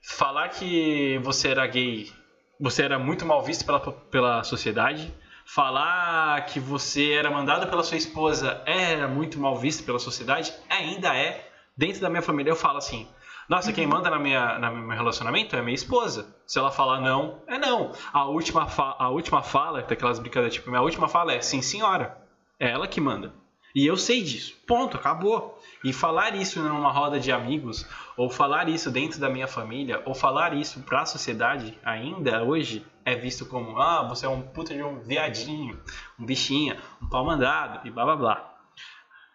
[0.00, 2.10] falar que você era gay,
[2.58, 5.12] você era muito mal visto pela, pela sociedade.
[5.46, 11.14] Falar que você era mandado pela sua esposa era muito mal visto pela sociedade, ainda
[11.14, 11.46] é.
[11.76, 13.06] Dentro da minha família eu falo assim:
[13.46, 16.34] nossa, quem manda na minha, na meu relacionamento é minha esposa.
[16.46, 17.92] Se ela falar não, é não.
[18.10, 22.16] A última, fa a última fala, daquelas brincadeiras, tipo, minha última fala é sim, senhora.
[22.58, 23.43] É ela que manda.
[23.74, 24.56] E eu sei disso.
[24.66, 25.60] Ponto, acabou.
[25.82, 27.84] E falar isso numa roda de amigos,
[28.16, 33.16] ou falar isso dentro da minha família, ou falar isso pra sociedade, ainda hoje, é
[33.16, 35.82] visto como: ah, você é um puta de um viadinho,
[36.18, 38.54] um bichinha, um pau mandado, e blá blá blá.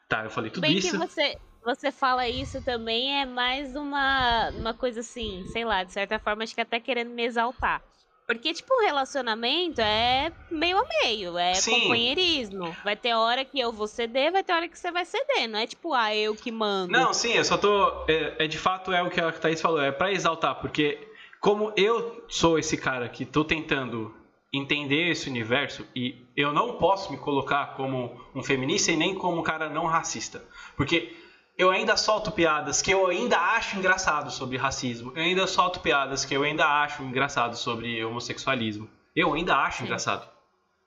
[0.07, 0.91] Tá, eu falei tudo Bem isso.
[0.91, 5.91] que você, você fala isso também é mais uma, uma coisa assim, sei lá, de
[5.91, 7.81] certa forma, acho que até querendo me exaltar.
[8.29, 11.81] Porque, tipo, o relacionamento é meio a meio, é Sim.
[11.81, 12.77] companheirismo.
[12.83, 15.49] Vai ter hora que eu vou ceder, vai ter hora que você vai ceder.
[15.49, 16.91] Não é tipo, ah, eu que mando.
[16.91, 18.05] Não, sim, eu só tô.
[18.07, 21.07] É, é de fato é o que a Thaís falou, é pra exaltar, porque
[21.39, 24.13] como eu sou esse cara que tô tentando
[24.53, 29.39] entender esse universo e eu não posso me colocar como um feminista e nem como
[29.39, 30.45] um cara não racista.
[30.77, 31.15] Porque
[31.59, 35.11] eu ainda solto piadas que eu ainda acho engraçado sobre racismo.
[35.13, 38.89] Eu ainda solto piadas que eu ainda acho engraçado sobre homossexualismo.
[39.13, 39.83] Eu ainda acho Sim.
[39.83, 40.25] engraçado.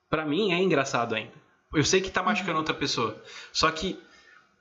[0.09, 1.33] Pra mim é engraçado ainda.
[1.71, 3.21] Eu sei que tá machucando outra pessoa.
[3.51, 4.01] Só que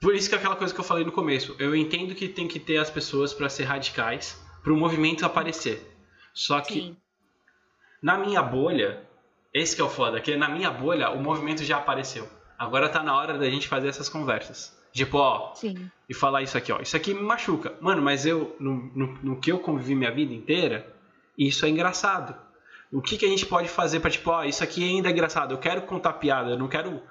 [0.03, 1.57] por isso que é aquela coisa que eu falei no começo.
[1.59, 5.97] Eu entendo que tem que ter as pessoas pra ser radicais, para o movimento aparecer.
[6.35, 6.97] Só que Sim.
[8.03, 9.03] na minha bolha,
[9.55, 12.29] esse que é o foda, que na minha bolha o movimento já apareceu.
[12.59, 14.82] Agora tá na hora da gente fazer essas conversas.
[14.93, 15.91] Tipo, ó, sim.
[16.09, 16.81] e falar isso aqui, ó.
[16.81, 17.75] Isso aqui me machuca.
[17.81, 20.95] Mano, mas eu, no, no, no que eu convivi minha vida inteira,
[21.37, 22.37] isso é engraçado.
[22.93, 25.55] O que, que a gente pode fazer pra, tipo, ó, isso aqui ainda é engraçado.
[25.55, 27.03] Eu quero contar piada, eu não quero.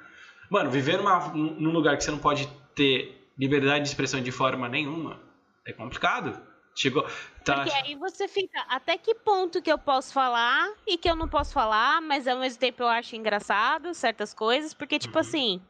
[0.49, 4.69] Mano, viver numa, num lugar que você não pode ter liberdade de expressão de forma
[4.69, 5.19] nenhuma
[5.65, 6.39] é complicado.
[6.75, 7.05] Chegou.
[7.43, 11.15] Tá, Porque aí você fica, até que ponto que eu posso falar e que eu
[11.15, 15.21] não posso falar, mas ao mesmo tempo eu acho engraçado certas coisas, porque tipo Uhum.
[15.21, 15.61] assim,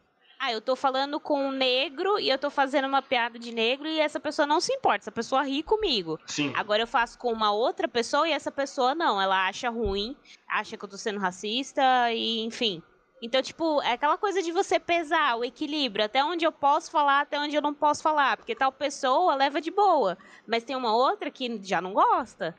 [0.41, 3.87] ah, eu tô falando com um negro e eu tô fazendo uma piada de negro
[3.87, 6.19] e essa pessoa não se importa, essa pessoa ri comigo.
[6.25, 6.51] sim.
[6.55, 10.17] Agora eu faço com uma outra pessoa e essa pessoa não, ela acha ruim,
[10.49, 12.81] acha que eu tô sendo racista e enfim.
[13.21, 17.21] Então, tipo, é aquela coisa de você pesar o equilíbrio, até onde eu posso falar,
[17.21, 20.95] até onde eu não posso falar, porque tal pessoa leva de boa, mas tem uma
[20.95, 22.55] outra que já não gosta.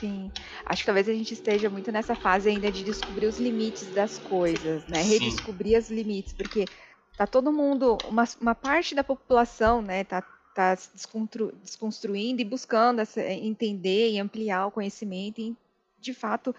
[0.00, 0.30] Sim.
[0.66, 4.18] Acho que talvez a gente esteja muito nessa fase ainda de descobrir os limites das
[4.18, 5.02] coisas, né?
[5.02, 5.10] Sim.
[5.10, 6.68] Redescobrir os limites, porque
[7.16, 12.44] tá todo mundo, uma, uma parte da população, né, tá, tá se desconstru- desconstruindo e
[12.44, 15.56] buscando essa- entender e ampliar o conhecimento e,
[15.98, 16.54] de fato,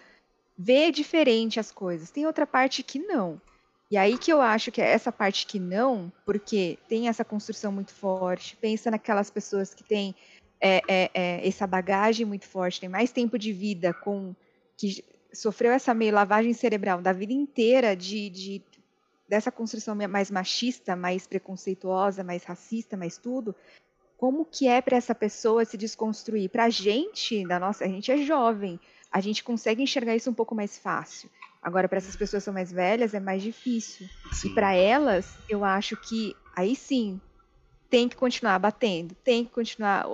[0.56, 2.10] ver diferente as coisas.
[2.10, 3.40] Tem outra parte que não.
[3.90, 7.70] E aí que eu acho que é essa parte que não, porque tem essa construção
[7.70, 10.14] muito forte, pensa naquelas pessoas que têm
[10.60, 14.34] é, é, é, essa bagagem muito forte, tem mais tempo de vida com
[14.76, 18.62] que sofreu essa meio lavagem cerebral da vida inteira de, de
[19.28, 23.54] dessa construção mais machista, mais preconceituosa, mais racista, mais tudo.
[24.16, 26.48] Como que é para essa pessoa se desconstruir?
[26.48, 30.34] Para a gente, da nossa, a gente é jovem, a gente consegue enxergar isso um
[30.34, 31.28] pouco mais fácil.
[31.60, 34.08] Agora, para essas pessoas que são mais velhas, é mais difícil.
[34.32, 34.48] sim.
[34.48, 37.20] E para elas, eu acho que aí sim
[37.88, 40.06] tem que continuar batendo, tem que continuar.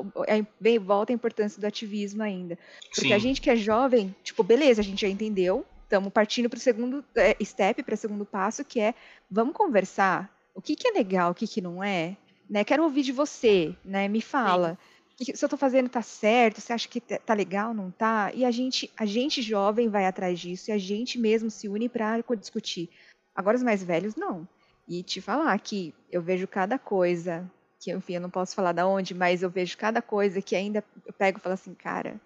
[0.60, 2.58] Bem, volta a importância do ativismo ainda.
[2.94, 3.12] Porque Sim.
[3.12, 6.60] a gente que é jovem, tipo, beleza, a gente já entendeu, estamos partindo para o
[6.60, 8.94] segundo é, step, para o segundo passo, que é
[9.30, 10.30] vamos conversar.
[10.54, 12.16] O que, que é legal, o que, que não é?
[12.48, 12.64] Né?
[12.64, 14.08] Quero ouvir de você, né?
[14.08, 14.78] Me fala.
[15.18, 18.32] Se eu estou fazendo tá certo, você acha que tá legal, não tá?
[18.34, 21.88] E a gente, a gente jovem vai atrás disso e a gente mesmo se une
[21.88, 22.90] para discutir.
[23.34, 24.46] Agora os mais velhos não.
[24.88, 27.50] E te falar que eu vejo cada coisa
[27.82, 30.84] que enfim, eu não posso falar da onde, mas eu vejo cada coisa que ainda
[31.04, 32.20] eu pego e falo assim, cara,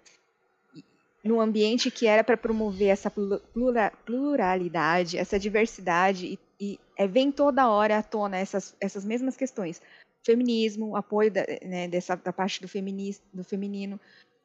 [1.23, 7.31] num ambiente que era para promover essa plura, pluralidade, essa diversidade, e, e é, vem
[7.31, 9.81] toda hora à tona essas, essas mesmas questões.
[10.23, 13.99] Feminismo, apoio da, né, dessa, da parte do, feminis, do feminino,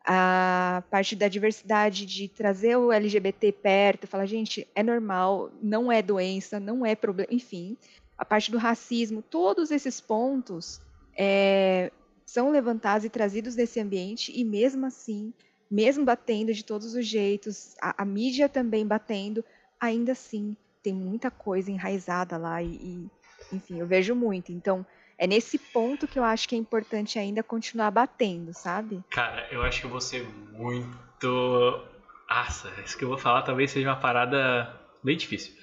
[0.05, 6.01] a parte da diversidade, de trazer o LGBT perto, falar, gente, é normal, não é
[6.01, 7.77] doença, não é problema, enfim.
[8.17, 10.81] A parte do racismo, todos esses pontos
[11.17, 11.91] é,
[12.25, 15.33] são levantados e trazidos desse ambiente e mesmo assim,
[15.71, 19.45] mesmo batendo de todos os jeitos, a, a mídia também batendo,
[19.81, 23.11] ainda assim tem muita coisa enraizada lá e, e,
[23.53, 24.51] enfim, eu vejo muito.
[24.51, 24.85] Então,
[25.17, 29.03] é nesse ponto que eu acho que é importante ainda continuar batendo, sabe?
[29.11, 31.87] Cara, eu acho que eu vou ser muito.
[32.29, 35.55] Nossa, isso que eu vou falar talvez seja uma parada bem difícil.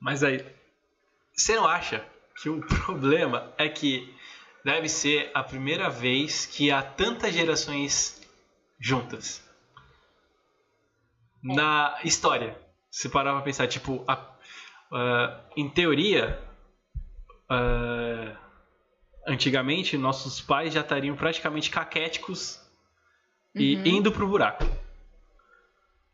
[0.00, 0.44] Mas aí,
[1.34, 2.04] você não acha
[2.40, 4.15] que o problema é que
[4.66, 8.20] deve ser a primeira vez que há tantas gerações
[8.80, 9.40] juntas
[11.48, 11.54] é.
[11.54, 12.58] na história.
[12.90, 16.42] Se parar pra pensar, tipo, a, uh, em teoria,
[17.48, 18.36] uh,
[19.24, 22.60] antigamente nossos pais já estariam praticamente caquéticos
[23.54, 23.86] e uhum.
[23.86, 24.64] indo pro buraco.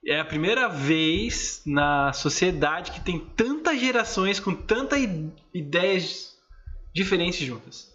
[0.04, 5.00] É a primeira vez na sociedade que tem tantas gerações com tantas
[5.54, 6.38] ideias
[6.92, 7.90] diferentes juntas.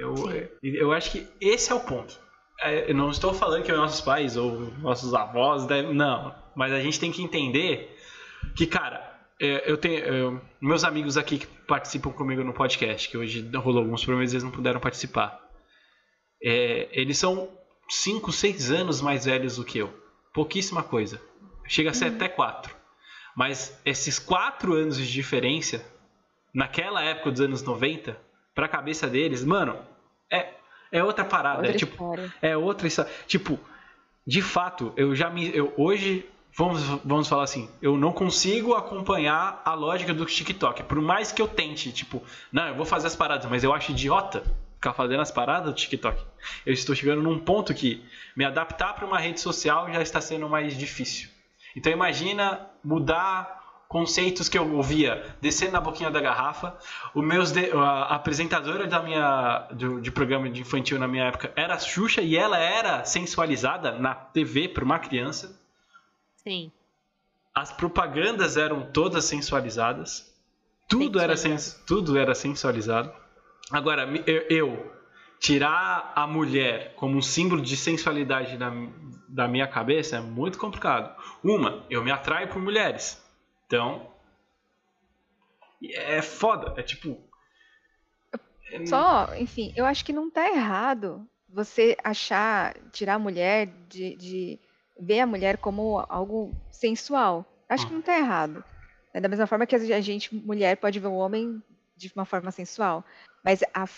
[0.00, 0.14] Eu,
[0.62, 2.18] eu acho que esse é o ponto.
[2.60, 5.94] É, eu não estou falando que nossos pais ou nossos avós devem.
[5.94, 6.34] Não.
[6.54, 7.96] Mas a gente tem que entender
[8.54, 9.98] que, cara, é, eu tenho.
[9.98, 14.44] Eu, meus amigos aqui que participam comigo no podcast, que hoje rolou alguns problemas, eles
[14.44, 15.40] não puderam participar.
[16.42, 17.48] É, eles são
[17.88, 19.92] 5, 6 anos mais velhos do que eu.
[20.32, 21.20] Pouquíssima coisa.
[21.66, 22.16] Chega a ser uhum.
[22.16, 22.74] até 4.
[23.34, 25.84] Mas esses 4 anos de diferença,
[26.52, 28.20] naquela época dos anos 90,
[28.54, 29.78] pra cabeça deles, mano,
[30.30, 30.48] é,
[30.92, 31.58] é outra parada.
[31.58, 33.10] Outra é, tipo, é outra história.
[33.26, 33.58] Tipo,
[34.26, 35.54] de fato, eu já me.
[35.54, 40.84] Eu, hoje, vamos, vamos falar assim, eu não consigo acompanhar a lógica do TikTok.
[40.84, 43.92] Por mais que eu tente, tipo, não, eu vou fazer as paradas, mas eu acho
[43.92, 44.42] idiota
[44.80, 46.24] ficar fazendo as paradas do TikTok.
[46.64, 48.02] Eu estou chegando num ponto que
[48.34, 51.28] me adaptar para uma rede social já está sendo mais difícil.
[51.76, 53.59] Então imagina mudar
[53.90, 56.78] conceitos que eu ouvia descendo na boquinha da garrafa.
[57.12, 61.52] O meus de, a apresentadora da minha de, de, programa de infantil na minha época
[61.56, 65.60] era a Xuxa e ela era sensualizada na TV para uma criança.
[66.36, 66.70] Sim.
[67.52, 70.32] As propagandas eram todas sensualizadas.
[70.88, 73.12] Tudo era sens, tudo era sensualizado.
[73.72, 74.92] Agora eu, eu
[75.40, 78.70] tirar a mulher como um símbolo de sensualidade da,
[79.28, 81.12] da minha cabeça é muito complicado.
[81.42, 83.20] Uma, eu me atraio por mulheres.
[83.70, 84.04] Então.
[85.94, 86.74] É foda.
[86.76, 87.16] É tipo.
[88.72, 94.16] É Só, enfim, eu acho que não tá errado você achar, tirar a mulher de,
[94.16, 94.58] de
[94.98, 97.46] ver a mulher como algo sensual.
[97.68, 98.64] Acho que não tá errado.
[99.14, 101.62] É da mesma forma que a gente, mulher, pode ver o homem
[101.96, 103.04] de uma forma sensual.
[103.44, 103.88] Mas a,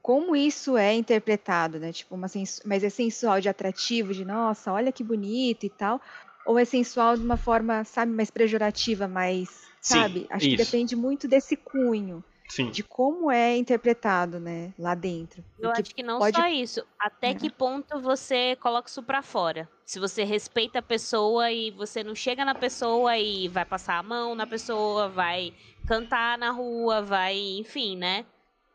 [0.00, 1.92] como isso é interpretado, né?
[1.92, 6.00] Tipo, uma sens, mas é sensual de atrativo, de nossa, olha que bonito e tal.
[6.46, 9.48] Ou é sensual de uma forma, sabe, mais pejorativa, mais,
[9.80, 10.26] Sim, sabe?
[10.30, 10.56] Acho isso.
[10.56, 12.22] que depende muito desse cunho.
[12.52, 12.70] Sim.
[12.70, 15.42] de como é interpretado, né, lá dentro.
[15.58, 16.36] Eu acho que não pode...
[16.36, 17.34] só isso, até é.
[17.34, 19.66] que ponto você coloca isso para fora.
[19.86, 24.02] Se você respeita a pessoa e você não chega na pessoa e vai passar a
[24.02, 25.54] mão na pessoa, vai
[25.86, 28.26] cantar na rua, vai, enfim, né?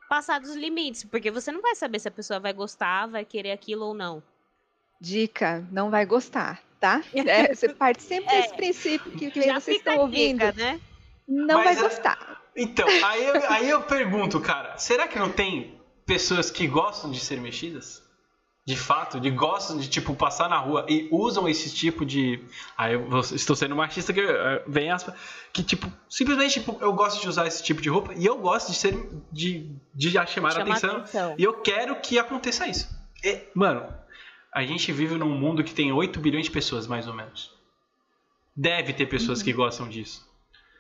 [0.09, 3.51] Passar dos limites, porque você não vai saber se a pessoa vai gostar, vai querer
[3.51, 4.23] aquilo ou não.
[4.99, 7.01] Dica, não vai gostar tá?
[7.13, 10.39] É, você parte sempre é, desse princípio que, que vocês estão ouvindo.
[10.39, 10.79] Dica, né?
[11.27, 12.41] Não Mas, vai gostar.
[12.55, 17.19] Então, aí eu, aí eu pergunto, cara, será que não tem pessoas que gostam de
[17.19, 18.01] ser mexidas?
[18.65, 22.43] De fato, de gostam de tipo passar na rua e usam esse tipo de.
[22.77, 25.15] Aí eu estou sendo machista que uh, vem aspa.
[25.53, 28.69] Que tipo, simplesmente tipo, eu gosto de usar esse tipo de roupa e eu gosto
[28.69, 28.93] de ser.
[29.31, 31.35] de, de chamar, chamar atenção, atenção.
[31.37, 32.89] E eu quero que aconteça isso.
[33.23, 33.87] E, mano,
[34.57, 37.53] a gente vive num mundo que tem 8 bilhões de pessoas, mais ou menos.
[38.55, 39.45] Deve ter pessoas uhum.
[39.45, 40.27] que gostam disso.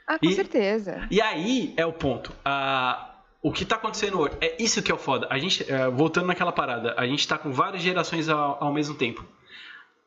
[0.07, 1.07] Ah, com e, certeza.
[1.11, 2.33] E aí é o ponto.
[2.43, 5.27] Ah, o que tá acontecendo hoje, é isso que é o foda.
[5.29, 8.95] A gente, é, voltando naquela parada, a gente tá com várias gerações ao, ao mesmo
[8.95, 9.23] tempo.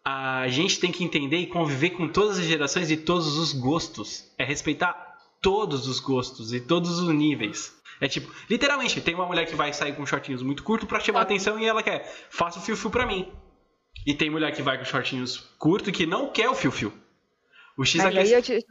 [0.05, 4.35] A gente tem que entender e conviver com todas as gerações e todos os gostos.
[4.37, 7.73] É respeitar todos os gostos e todos os níveis.
[8.01, 11.21] É tipo, literalmente, tem uma mulher que vai sair com shortinhos muito curto pra chamar
[11.21, 13.31] a atenção e ela quer, faça o fio-fio pra mim.
[14.07, 16.93] E tem mulher que vai com shortinhos curto que não quer o fio-fio.
[17.77, 18.67] O X Mas é aí eu, te-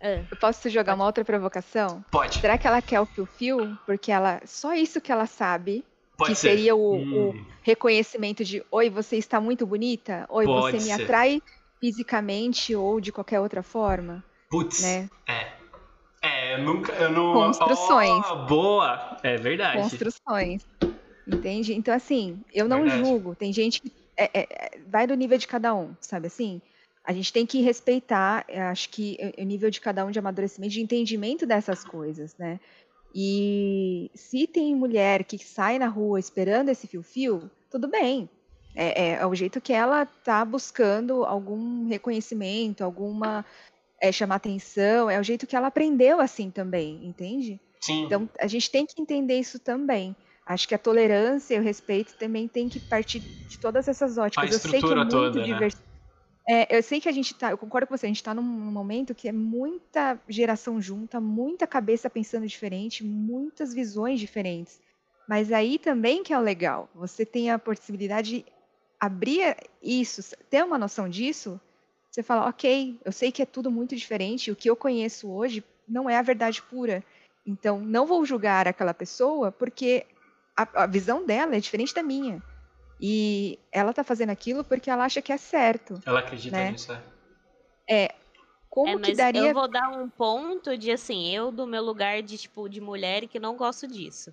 [0.00, 2.04] ah, eu posso te jogar uma outra provocação?
[2.10, 3.76] Pode, Será que ela quer o fio-fio?
[3.86, 5.84] Porque ela só isso que ela sabe,
[6.16, 6.50] pode que ser.
[6.50, 10.96] seria o, Hum, o reconhecimento de oi, você está muito bonita, oi, Pode você me
[10.96, 11.02] ser.
[11.02, 11.42] atrai
[11.80, 15.08] fisicamente ou de qualquer outra forma, Putz, né?
[15.28, 15.60] é.
[16.22, 16.92] É, eu nunca.
[16.92, 17.32] Eu não.
[17.32, 18.26] Construções.
[18.30, 19.16] Oh, boa!
[19.22, 19.80] É verdade.
[19.82, 20.66] Construções.
[21.26, 21.72] Entende?
[21.74, 22.98] Então, assim, eu não Verdade.
[22.98, 23.34] julgo.
[23.34, 23.90] Tem gente que
[24.24, 26.60] é- é- é- vai do nível de cada um, sabe assim?
[27.04, 30.72] A gente tem que respeitar, acho que o- o nível de cada um de amadurecimento,
[30.74, 32.60] de entendimento dessas coisas, né?
[33.14, 38.28] E se tem mulher que sai na rua esperando esse fio-fio, tudo bem.
[38.74, 43.44] É, é- é o jeito que ela tá buscando algum reconhecimento, alguma
[44.02, 47.60] é, chamar atenção, é o jeito que ela aprendeu assim também, entende?
[47.80, 48.04] Sim.
[48.06, 50.16] Então, a gente tem que entender isso também.
[50.46, 54.50] Acho que a tolerância e o respeito também tem que partir de todas essas óticas.
[54.50, 55.62] eu sei que é muito toda, né?
[55.62, 55.82] divers-
[56.48, 58.42] É, eu sei que a gente tá, eu concordo com você, a gente tá num
[58.42, 64.80] momento que é muita geração junta, muita cabeça pensando diferente, muitas visões diferentes.
[65.28, 68.46] Mas aí também que é o legal, você tem a possibilidade de
[69.00, 71.60] abrir isso, ter uma noção disso,
[72.10, 75.64] você fala, ok, eu sei que é tudo muito diferente, o que eu conheço hoje
[75.86, 77.04] não é a verdade pura.
[77.46, 80.06] Então, não vou julgar aquela pessoa porque
[80.62, 82.42] a, a visão dela é diferente da minha.
[83.00, 86.00] E ela tá fazendo aquilo porque ela acha que é certo.
[86.04, 86.72] Ela acredita né?
[86.72, 86.92] nisso,
[87.88, 88.14] é.
[88.68, 89.48] Como é, que mas daria.
[89.48, 93.26] eu vou dar um ponto de assim, eu do meu lugar de tipo de mulher
[93.26, 94.32] que não gosto disso.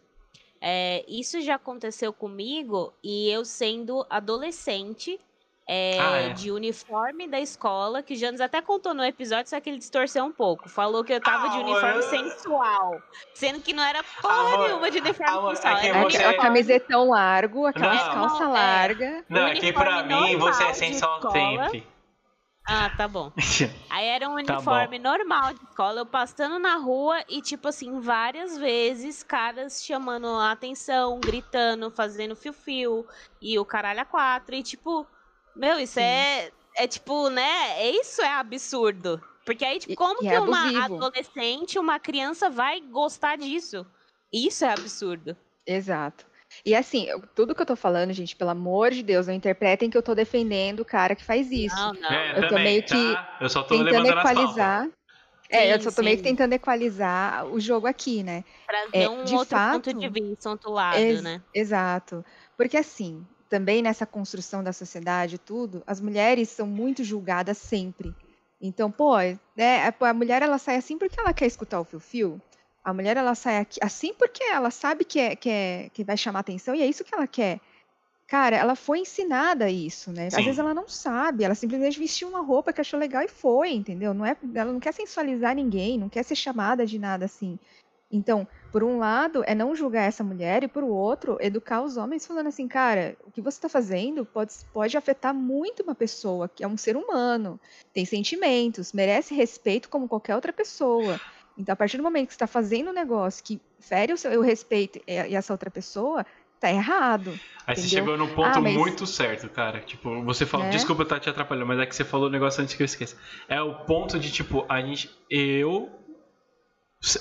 [0.62, 5.20] É, isso já aconteceu comigo e eu sendo adolescente
[5.70, 6.30] é, Ah, é?
[6.30, 10.24] de uniforme da escola, que o Janos até contou no episódio, só que ele distorceu
[10.24, 10.70] um pouco.
[10.70, 13.02] Falou que eu tava de Ah, uniforme eu- sensual.
[13.34, 15.74] Sendo que não era porra Amor, nenhuma de uniforme amor, sensual.
[15.78, 18.14] é a- você- A uniforme- camisetão largo, aquelas Não.
[18.14, 18.48] calça É.
[18.48, 19.26] larga.
[19.28, 21.34] Não, é que pra uniforme mim você é normal de sensual escola.
[21.70, 21.88] sempre.
[22.70, 23.32] Ah, tá bom.
[23.90, 28.02] Aí era um Tá uniforme normal de escola, eu passando na rua e, tipo assim,
[28.02, 33.06] várias vezes, caras chamando a atenção, gritando, fazendo fio-fio
[33.42, 34.54] e o caralho a quatro.
[34.54, 35.08] E, tipo,
[35.58, 36.02] meu, isso Sim.
[36.02, 37.82] é, é tipo, né?
[37.82, 39.22] é- Isso é absurdo.
[39.46, 43.86] Porque aí, tipo, como e que é uma adolescente, uma criança vai gostar disso?
[44.32, 45.36] Isso é absurdo.
[45.66, 46.26] Exato.
[46.66, 49.90] E assim, eu- tudo que eu tô falando, gente, pelo amor de Deus, não interpretem
[49.90, 51.76] que eu tô defendendo o cara que faz isso.
[51.76, 52.10] Não, não.
[52.12, 53.38] É, Eu tô também, meio que tá?
[53.42, 54.90] Eu só tô tentando equalizar.
[55.50, 56.30] É, eu Sim, só tô meio que sim.
[56.30, 58.44] tentando equalizar o jogo aqui, né?
[58.68, 61.42] Trazer É, um de outro ponto fato, de vista, outro lado, Ex- né?
[61.54, 62.26] Exato.
[62.58, 68.14] Porque assim, também nessa construção da sociedade tudo, as mulheres são muito julgadas sempre.
[68.62, 69.18] Então, pô,
[69.56, 72.42] né, a mulher ela sai assim porque ela quer escutar o fio-fio.
[72.84, 76.18] A mulher ela sai aqui- assim porque ela sabe que, é, que, é, que vai
[76.18, 77.60] chamar atenção e é isso que ela quer.
[78.28, 80.30] Cara, ela foi ensinada isso, né?
[80.30, 80.40] Sim.
[80.40, 83.72] Às vezes ela não sabe, ela simplesmente vestiu uma roupa que achou legal e foi,
[83.72, 84.14] entendeu?
[84.14, 87.58] Não é, ela não quer sensualizar ninguém, não quer ser chamada de nada assim.
[88.12, 92.28] Então, por um lado, é não julgar essa mulher, e por outro, educar os homens
[92.28, 96.64] falando assim, cara, o que você está fazendo pode, pode afetar muito uma pessoa, que
[96.64, 97.60] é um ser humano,
[97.92, 101.20] tem sentimentos, merece respeito como qualquer outra pessoa.
[101.58, 104.40] Então, a partir do momento que você está fazendo um negócio que fere o seu
[104.40, 106.24] o respeito e, essa outra pessoa,
[106.60, 107.32] tá errado.
[107.66, 108.14] Aí você Entendeu?
[108.14, 109.80] chegou num ponto Ah, mas- muito certo, cara.
[109.80, 110.68] Tipo, você falou.
[110.68, 110.72] Né?
[110.72, 113.18] Desculpa estar te atrapalhando, mas é que você falou o negócio antes que eu esqueça.
[113.50, 115.10] É o ponto de, tipo, a gente.
[115.32, 115.90] Eu.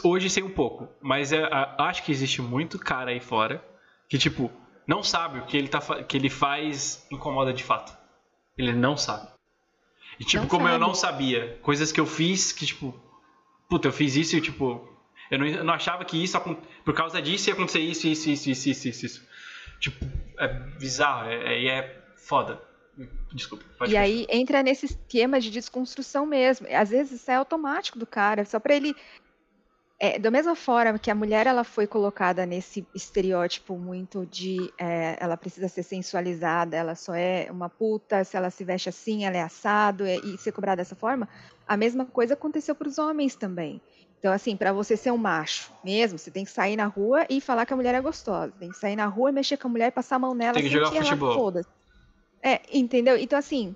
[0.02, 1.42] Hoje sei um pouco, mas é,
[1.78, 3.62] acho que existe muito cara aí fora
[4.08, 4.50] que, tipo,
[4.86, 7.96] não sabe o que ele, tá, que ele faz incomoda de fato.
[8.56, 9.28] Ele não sabe.
[10.18, 10.80] E, tipo, Não como eu sabe.
[10.80, 12.98] não sabia, coisas que eu fiz que, tipo,
[13.68, 14.88] puta, eu fiz isso e, tipo,
[15.30, 16.40] eu não, eu não achava que isso,
[16.84, 19.06] por causa disso, ia acontecer isso, isso, isso, isso, isso, isso.
[19.06, 19.28] isso.
[19.78, 20.06] Tipo,
[20.38, 22.62] é bizarro, é, é, é foda.
[23.32, 23.62] Desculpa.
[23.64, 24.00] E continuar.
[24.00, 26.66] aí entra nesse esquema de desconstrução mesmo.
[26.70, 28.96] Às vezes isso é automático do cara, só para ele.
[29.98, 35.16] É, da mesma forma que a mulher ela foi colocada nesse estereótipo muito de é,
[35.18, 39.38] ela precisa ser sensualizada, ela só é uma puta, se ela se veste assim, ela
[39.38, 41.26] é assado é- e ser cobrada dessa forma,
[41.66, 43.80] a mesma coisa aconteceu para os homens também.
[44.18, 47.40] Então, assim, para você ser um macho mesmo, você tem que sair na rua e
[47.40, 48.52] falar que a mulher é gostosa.
[48.58, 50.64] Tem que sair na rua e mexer com a mulher, passar a mão nela Tem
[50.64, 51.32] que jogar futebol.
[51.32, 51.62] foda.
[52.42, 53.16] É, entendeu?
[53.16, 53.74] Então, assim,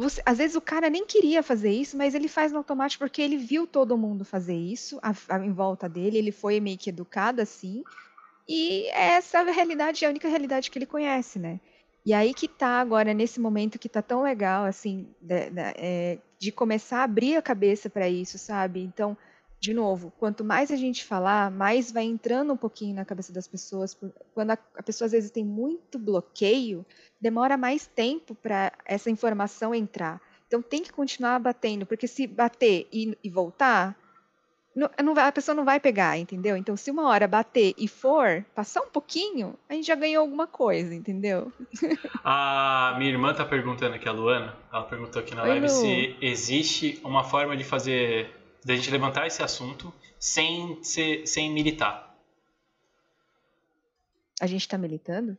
[0.00, 3.22] você- às vezes o cara nem queria fazer isso, mas ele faz no automático porque
[3.22, 6.90] ele viu todo mundo fazer isso a- a- em volta dele, ele foi meio que
[6.90, 7.84] educado assim,
[8.48, 11.60] E essa realidade é a única realidade que ele conhece, né?
[12.04, 16.18] E aí que tá agora, nesse momento que tá tão legal, assim, de, de, é,
[16.38, 18.80] de começar a abrir a cabeça para isso, sabe?
[18.82, 19.16] Então,
[19.60, 23.46] de novo, quanto mais a gente falar, mais vai entrando um pouquinho na cabeça das
[23.46, 23.96] pessoas.
[24.34, 26.84] Quando a, a pessoa às vezes tem muito bloqueio,
[27.20, 30.20] demora mais tempo para essa informação entrar.
[30.46, 33.96] Então tem que continuar batendo, porque se bater e, e voltar,
[34.74, 36.56] não, não vai, a pessoa não vai pegar, entendeu?
[36.56, 40.46] Então, se uma hora bater e for, passar um pouquinho, a gente já ganhou alguma
[40.46, 41.52] coisa, entendeu?
[42.24, 45.72] A minha irmã tá perguntando aqui, a Luana, ela perguntou aqui na Oi, live Lu.
[45.72, 48.30] se existe uma forma de fazer
[48.64, 52.14] da gente levantar esse assunto sem, ser, sem militar.
[54.40, 55.36] A gente está militando?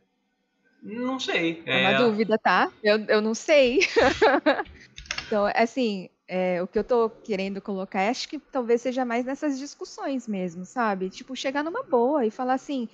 [0.82, 1.62] Não sei.
[1.64, 1.98] É uma é...
[1.98, 2.70] dúvida, tá?
[2.82, 3.80] Eu, eu não sei.
[5.26, 9.58] então, assim, é, o que eu tô querendo colocar, acho que talvez seja mais nessas
[9.58, 11.08] discussões mesmo, sabe?
[11.08, 12.88] Tipo, chegar numa boa e falar assim,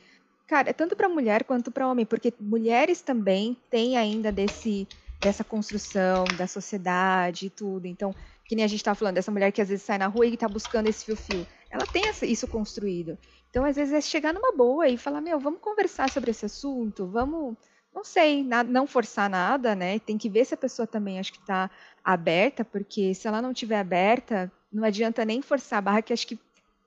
[0.46, 4.86] cara, é tanto para mulher quanto para homem, porque mulheres também têm ainda desse
[5.20, 7.86] dessa construção da sociedade e tudo.
[7.86, 8.14] Então,
[8.44, 10.34] que nem a gente estava falando, dessa mulher que às vezes sai na rua e
[10.34, 11.46] está buscando esse fio-fio.
[11.70, 13.18] Ela tem isso construído.
[13.50, 17.06] Então, às vezes, é chegar numa boa e falar, meu, vamos conversar sobre esse assunto,
[17.06, 17.56] vamos,
[17.94, 19.98] não sei, não forçar nada, né?
[19.98, 21.70] Tem que ver se a pessoa também acho que está
[22.04, 26.26] aberta, porque se ela não estiver aberta, não adianta nem forçar a barra, que acho
[26.26, 26.38] que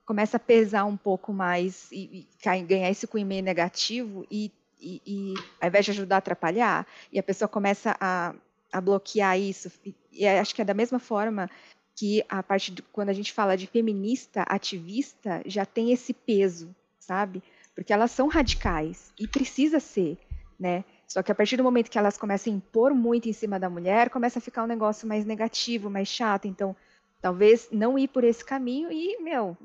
[0.06, 4.50] começa a pesar um pouco mais e, e ganhar esse cunho negativo e,
[4.80, 8.34] e, e, ao invés de ajudar a atrapalhar, e a pessoa começa a
[8.72, 9.70] a bloquear isso.
[10.10, 11.50] E acho que é da mesma forma
[11.94, 16.74] que a parte de, quando a gente fala de feminista, ativista, já tem esse peso,
[16.98, 17.42] sabe?
[17.74, 20.16] Porque elas são radicais e precisa ser,
[20.62, 20.84] né?
[21.06, 23.68] Só que a partir do momento que elas começam a impor muito em cima da
[23.68, 26.46] mulher, começa a ficar um negócio mais negativo, mais chato.
[26.46, 26.74] Então,
[27.20, 29.56] talvez não ir por esse caminho e, meu,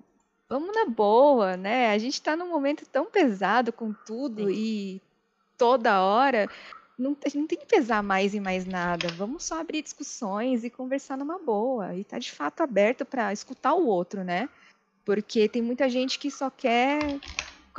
[0.49, 1.91] vamos na boa, né?
[1.91, 4.53] A gente está num momento tão pesado com tudo Sim.
[4.53, 5.01] e
[5.57, 6.49] toda hora
[6.97, 9.07] não, a gente não tem que pesar mais e mais nada.
[9.09, 11.95] Vamos só abrir discussões e conversar numa boa.
[11.95, 14.49] E tá de fato aberto para escutar o outro, né?
[15.05, 16.99] Porque tem muita gente que só quer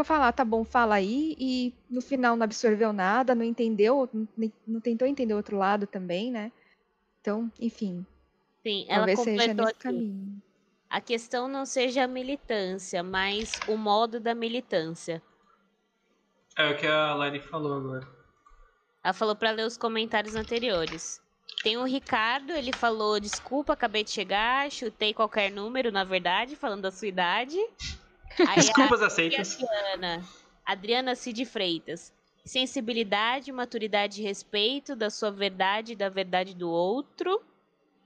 [0.04, 4.08] falar, tá bom, fala aí, e no final não absorveu nada, não entendeu,
[4.66, 6.52] não, tentou entender o outro lado também, né?
[7.20, 8.06] Então, enfim.
[8.62, 9.78] Sim, ela talvez seja nesse aqui.
[9.78, 10.42] caminho.
[10.90, 15.22] A questão não seja a militância, mas o modo da militância.
[16.56, 18.08] É o que a Lari falou agora.
[19.04, 21.20] Ela falou para ler os comentários anteriores.
[21.62, 26.82] Tem o Ricardo, ele falou: desculpa, acabei de chegar, chutei qualquer número, na verdade, falando
[26.82, 27.58] da sua idade.
[28.54, 29.58] Desculpas aceitas.
[29.62, 30.24] Adriana,
[30.64, 32.12] Adriana Cid Freitas.
[32.44, 37.42] Sensibilidade, maturidade e respeito da sua verdade e da verdade do outro.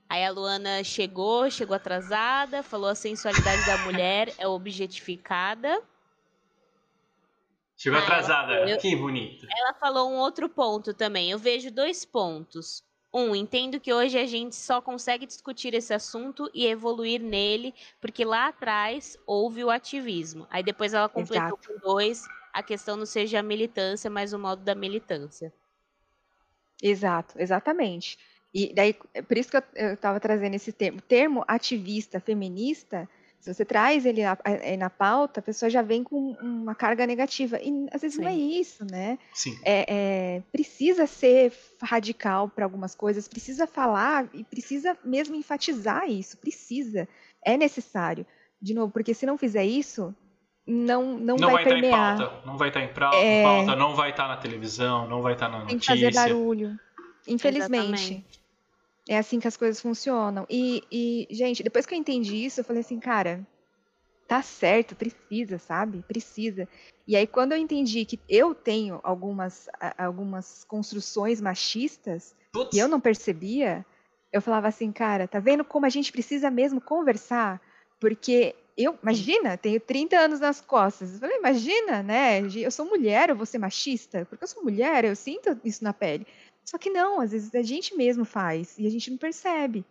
[0.09, 5.81] Aí a Luana chegou, chegou atrasada, falou a sensualidade da mulher é objetificada.
[7.75, 8.69] Chegou ah, atrasada.
[8.69, 9.47] Eu, que bonito.
[9.49, 11.31] Ela falou um outro ponto também.
[11.31, 12.83] Eu vejo dois pontos.
[13.13, 18.25] Um, entendo que hoje a gente só consegue discutir esse assunto e evoluir nele, porque
[18.25, 20.47] lá atrás houve o ativismo.
[20.49, 21.67] Aí depois ela completou Exato.
[21.67, 25.53] com dois, a questão não seja a militância, mas o modo da militância.
[26.81, 28.17] Exato, exatamente.
[28.51, 30.97] E daí, por isso que eu estava trazendo esse termo.
[30.97, 33.07] O termo ativista feminista
[33.43, 37.05] se você traz ele na, eh, na, pauta, a pessoa já vem com uma carga
[37.05, 37.59] negativa.
[37.61, 38.23] E às vezes Sim.
[38.23, 39.19] não é isso, né?
[39.33, 39.59] Sim.
[39.65, 46.37] É, é, precisa ser radical para algumas coisas, precisa falar e precisa mesmo enfatizar isso.
[46.37, 47.05] Precisa.
[47.43, 48.25] É necessário.
[48.61, 50.15] De novo, porque se não fizer isso,
[50.65, 52.13] não, não, não vai, vai permear.
[52.13, 53.43] Estar em pauta, não vai estar em pauta, é...
[53.43, 55.69] pauta, não vai estar na televisão, não vai estar na notícia.
[55.69, 56.79] Tem que fazer barulho.
[57.27, 57.87] Infelizmente.
[57.87, 58.42] Exatamente.
[59.07, 60.45] É assim que as coisas funcionam.
[60.49, 63.45] E, e, gente, depois que eu entendi isso, eu falei assim, cara,
[64.27, 66.03] tá certo, precisa, sabe?
[66.07, 66.67] Precisa.
[67.05, 72.75] E aí, quando eu entendi que eu tenho algumas, algumas construções machistas Putz.
[72.75, 73.85] e eu não percebia,
[74.31, 77.61] eu falava assim, cara, tá vendo como a gente precisa mesmo conversar?
[77.99, 81.13] Porque eu, imagina, tenho 30 anos nas costas.
[81.13, 82.41] Eu falei, imagina, né?
[82.55, 84.25] Eu sou mulher, eu vou ser machista?
[84.25, 86.25] Porque eu sou mulher, eu sinto isso na pele.
[86.65, 89.85] Só que não, às vezes a gente mesmo faz e a gente não percebe.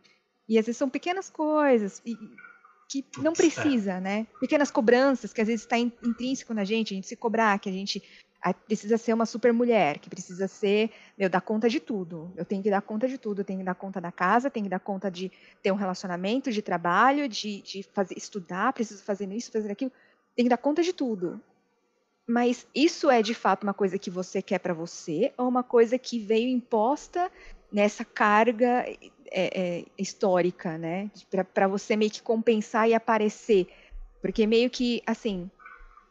[0.49, 2.17] E às vezes são pequenas coisas e,
[2.89, 3.35] que não é.
[3.35, 4.27] precisa, né?
[4.41, 7.73] Pequenas cobranças que às vezes está intrínseco na gente, a gente se cobrar, que a
[7.73, 8.03] gente
[8.67, 12.33] precisa ser uma super mulher, que precisa ser, meu, dar conta de tudo.
[12.37, 14.65] Eu tenho que dar conta de tudo, eu tenho que dar conta da casa, tenho
[14.65, 15.31] que dar conta de
[15.63, 19.93] ter um relacionamento, de trabalho, de, de fazer, estudar, preciso fazer isso, fazer aquilo.
[20.35, 21.41] Tenho que dar conta de tudo.
[22.27, 25.99] Mas isso é de fato uma coisa que você quer para você ou uma coisa
[25.99, 27.31] que veio imposta
[27.71, 28.99] nessa carga é,
[29.31, 31.11] é, histórica, né?
[31.53, 33.67] Para você meio que compensar e aparecer.
[34.21, 35.51] Porque meio que, assim,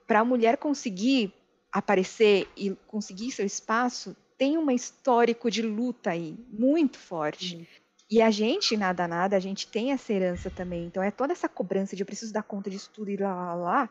[0.05, 1.33] para a mulher conseguir
[1.71, 7.55] aparecer e conseguir seu espaço, tem um histórico de luta aí, muito forte.
[7.55, 7.65] Uhum.
[8.09, 10.85] E a gente, nada, nada, a gente tem essa herança também.
[10.85, 13.55] Então, é toda essa cobrança de eu preciso dar conta disso tudo e lá, lá,
[13.55, 13.89] lá,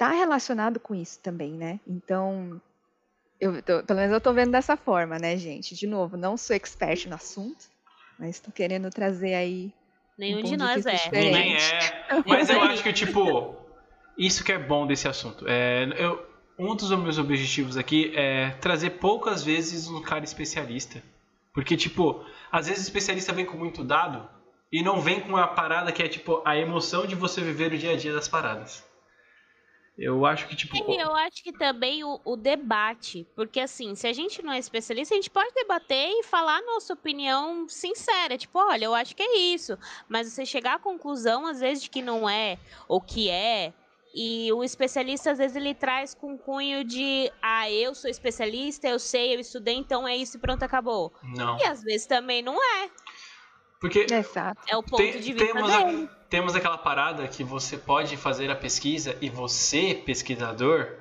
[0.00, 1.78] tá relacionado com isso também, né?
[1.86, 2.58] Então,
[3.38, 5.74] eu tô, pelo menos eu tô vendo dessa forma, né, gente?
[5.74, 7.66] De novo, não sou expert no assunto,
[8.18, 9.70] mas estou querendo trazer aí.
[10.16, 10.94] Nenhum um de nós é.
[10.94, 11.32] Diferente.
[11.32, 11.60] Nem é.
[12.26, 13.54] Mas eu acho que, tipo,
[14.16, 15.46] isso que é bom desse assunto.
[15.46, 16.26] É, eu,
[16.58, 21.02] um dos meus objetivos aqui é trazer poucas vezes um cara especialista.
[21.52, 24.28] Porque, tipo, às vezes o especialista vem com muito dado
[24.72, 27.78] e não vem com a parada que é, tipo, a emoção de você viver o
[27.78, 28.88] dia a dia das paradas.
[30.00, 30.74] Eu acho que, tipo.
[30.74, 33.28] E eu acho que também o, o, debate.
[33.36, 36.62] Porque, assim, se a gente não é especialista, a gente pode debater e falar a
[36.62, 38.38] nossa opinião sincera.
[38.38, 39.78] Tipo, olha, eu acho que é isso.
[40.08, 42.56] Mas você chegar à conclusão, às vezes, de que não é,
[42.88, 43.74] ou que é.
[44.14, 48.98] E o especialista, às vezes, ele traz com cunho de: ah, eu sou especialista, eu
[48.98, 51.12] sei, eu estudei, então é isso e pronto, acabou.
[51.22, 51.58] Não.
[51.58, 52.90] E às vezes também não é.
[53.80, 54.60] Porque Exato.
[54.68, 56.08] é o ponto tem, de vista temos dele.
[56.12, 60.96] A, temos aquela parada que você pode fazer a pesquisa e você, pesquisador,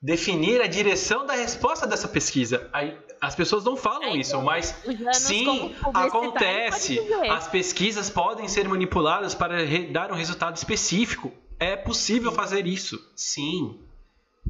[0.00, 2.68] definir a direção da resposta dessa pesquisa.
[2.72, 4.74] Aí, as pessoas não falam é, isso, mas
[5.12, 6.98] sim, acontece.
[7.30, 9.58] As pesquisas podem ser manipuladas para
[9.92, 11.30] dar um resultado específico.
[11.60, 13.78] É possível fazer isso, sim,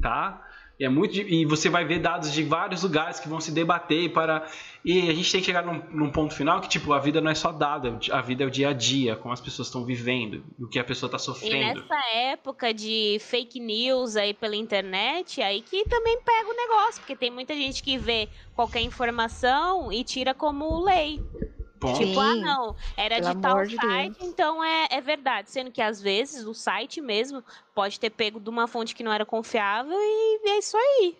[0.01, 0.41] tá?
[0.83, 4.11] E, é muito, e você vai ver dados de vários lugares que vão se debater
[4.11, 4.45] para.
[4.83, 7.31] E a gente tem que chegar num, num, ponto final que, tipo, a vida não
[7.31, 10.43] é só dada, a vida é o dia a dia, como as pessoas estão vivendo,
[10.59, 11.79] o que a pessoa está sofrendo.
[11.79, 16.99] E nessa época de fake news aí pela internet, aí que também pega o negócio,
[16.99, 21.21] porque tem muita gente que vê qualquer informação e tira como lei.
[21.83, 21.99] Ponto.
[21.99, 24.31] Tipo, ah, não, era Pelo de tal de site, Deus.
[24.31, 25.51] então é, é verdade.
[25.51, 27.43] Sendo que às vezes o site mesmo
[27.75, 31.17] pode ter pego de uma fonte que não era confiável e é isso aí.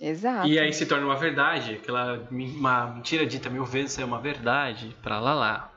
[0.00, 0.48] Exato.
[0.48, 4.94] E aí se torna uma verdade, aquela uma mentira dita mil vezes é uma verdade,
[5.04, 5.72] pra lá lá.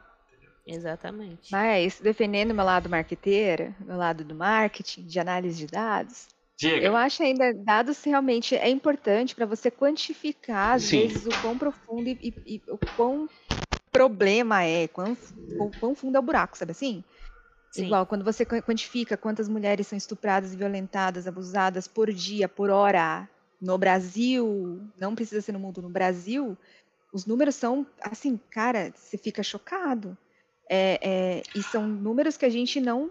[0.66, 1.52] Exatamente.
[1.52, 6.84] Mas defendendo meu lado marqueteira, meu lado do marketing, de análise de dados, Diga.
[6.84, 11.08] eu acho ainda dados realmente é importante para você quantificar às Sim.
[11.08, 13.30] vezes o quão profundo e, e, e o quão
[13.92, 15.18] problema é, quão,
[15.80, 17.04] quão fundo é o buraco, sabe assim?
[17.72, 17.86] Sim.
[17.86, 23.30] Igual quando você quantifica quantas mulheres são estupradas, violentadas, abusadas por dia, por hora
[23.62, 26.58] no Brasil, não precisa ser no mundo, no Brasil,
[27.14, 30.18] os números são assim, cara, você fica chocado.
[30.70, 33.10] É, é, e são números que a gente não.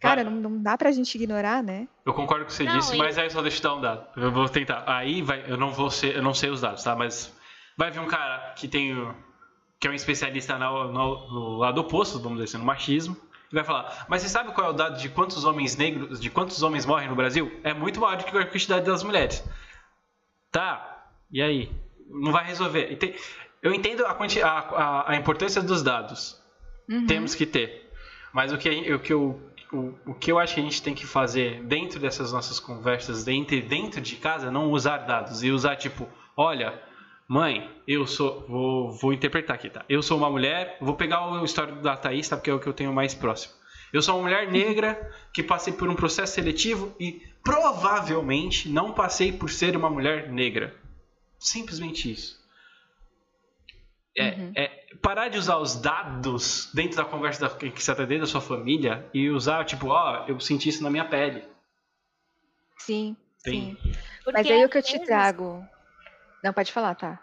[0.00, 1.86] Cara, não, não dá pra gente ignorar, né?
[2.06, 3.80] Eu concordo com o que você não, disse, mas aí só deixa eu dar um
[3.80, 4.06] dado.
[4.16, 4.84] Eu vou tentar.
[4.86, 6.94] Aí vai, eu não vou ser, eu não sei os dados, tá?
[6.94, 7.32] Mas
[7.76, 8.94] vai vir um cara que tem
[9.80, 13.16] que é um especialista no, no, no lado oposto, vamos dizer assim, no machismo,
[13.50, 16.30] e vai falar: Mas você sabe qual é o dado de quantos homens negros, de
[16.30, 17.60] quantos homens morrem no Brasil?
[17.62, 19.44] É muito maior do que a quantidade das mulheres.
[20.50, 21.70] Tá, e aí?
[22.10, 22.98] Não vai resolver.
[23.62, 26.40] Eu entendo a, a, a importância dos dados.
[26.88, 27.06] Uhum.
[27.06, 27.90] Temos que ter.
[28.32, 29.40] Mas o que, o, que eu,
[29.72, 33.24] o, o que eu acho que a gente tem que fazer dentro dessas nossas conversas,
[33.24, 35.42] dentro, dentro de casa, é não usar dados.
[35.42, 36.80] E usar, tipo, olha,
[37.28, 38.46] Mãe, eu sou.
[38.48, 39.84] Vou, vou interpretar aqui, tá?
[39.86, 40.78] Eu sou uma mulher.
[40.80, 42.38] Vou pegar o histórico da Thaís, tá?
[42.38, 43.52] Porque é o que eu tenho mais próximo.
[43.92, 49.30] Eu sou uma mulher negra que passei por um processo seletivo e provavelmente não passei
[49.30, 50.74] por ser uma mulher negra.
[51.38, 52.38] Simplesmente isso.
[54.16, 54.52] É, uhum.
[54.56, 54.66] é
[55.02, 58.40] parar de usar os dados dentro da conversa da, que você está dentro da sua
[58.40, 61.44] família e usar, tipo, ó, oh, eu senti isso na minha pele.
[62.78, 63.16] Sim.
[63.42, 63.76] Tem.
[63.82, 63.92] sim.
[64.32, 65.64] Mas aí o que eu te trago
[66.42, 67.20] não, pode falar, tá.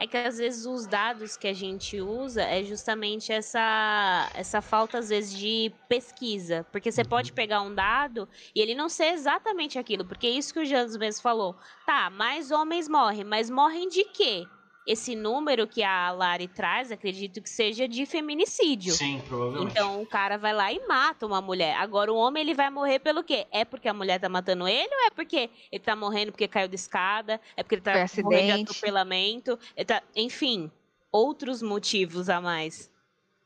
[0.00, 4.98] É que às vezes os dados que a gente usa é justamente essa, essa falta,
[4.98, 6.64] às vezes, de pesquisa.
[6.70, 7.34] Porque você pode uhum.
[7.34, 10.04] pegar um dado e ele não ser exatamente aquilo.
[10.04, 11.56] Porque é isso que o Janos mesmo falou.
[11.84, 14.46] Tá, mais homens morrem, mas morrem de quê?
[14.88, 18.94] Esse número que a Lari traz, acredito que seja de feminicídio.
[18.94, 19.70] Sim, provavelmente.
[19.70, 21.76] Então o cara vai lá e mata uma mulher.
[21.76, 23.46] Agora o homem ele vai morrer pelo quê?
[23.52, 26.68] É porque a mulher tá matando ele ou é porque ele tá morrendo porque caiu
[26.68, 27.38] de escada?
[27.54, 29.58] É porque ele tá Foi morrendo de atropelamento?
[29.86, 30.02] Tá...
[30.16, 30.70] Enfim,
[31.12, 32.90] outros motivos a mais.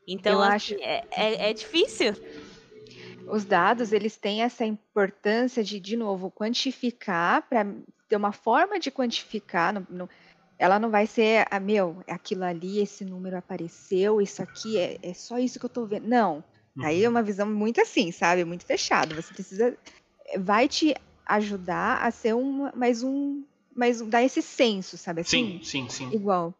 [0.07, 0.75] Então, assim, acho...
[0.75, 2.13] é, é, é difícil
[3.27, 7.65] os dados eles têm essa importância de, de novo, quantificar para
[8.07, 9.73] ter uma forma de quantificar.
[9.73, 10.09] No, no,
[10.63, 15.13] ela não vai ser, ah, meu, aquilo ali, esse número apareceu, isso aqui é, é
[15.13, 16.07] só isso que eu tô vendo.
[16.07, 16.41] Não.
[16.77, 16.85] Uhum.
[16.85, 17.15] Aí é uhum.
[17.15, 18.45] uma visão muito assim, sabe?
[18.45, 19.13] Muito fechada.
[19.13, 19.77] Você precisa.
[20.37, 20.95] Vai te
[21.25, 23.43] ajudar a ser um, mais um.
[23.75, 25.59] Mais um, dar esse senso, sabe assim?
[25.59, 26.15] Sim, sim, sim.
[26.15, 26.53] Igual.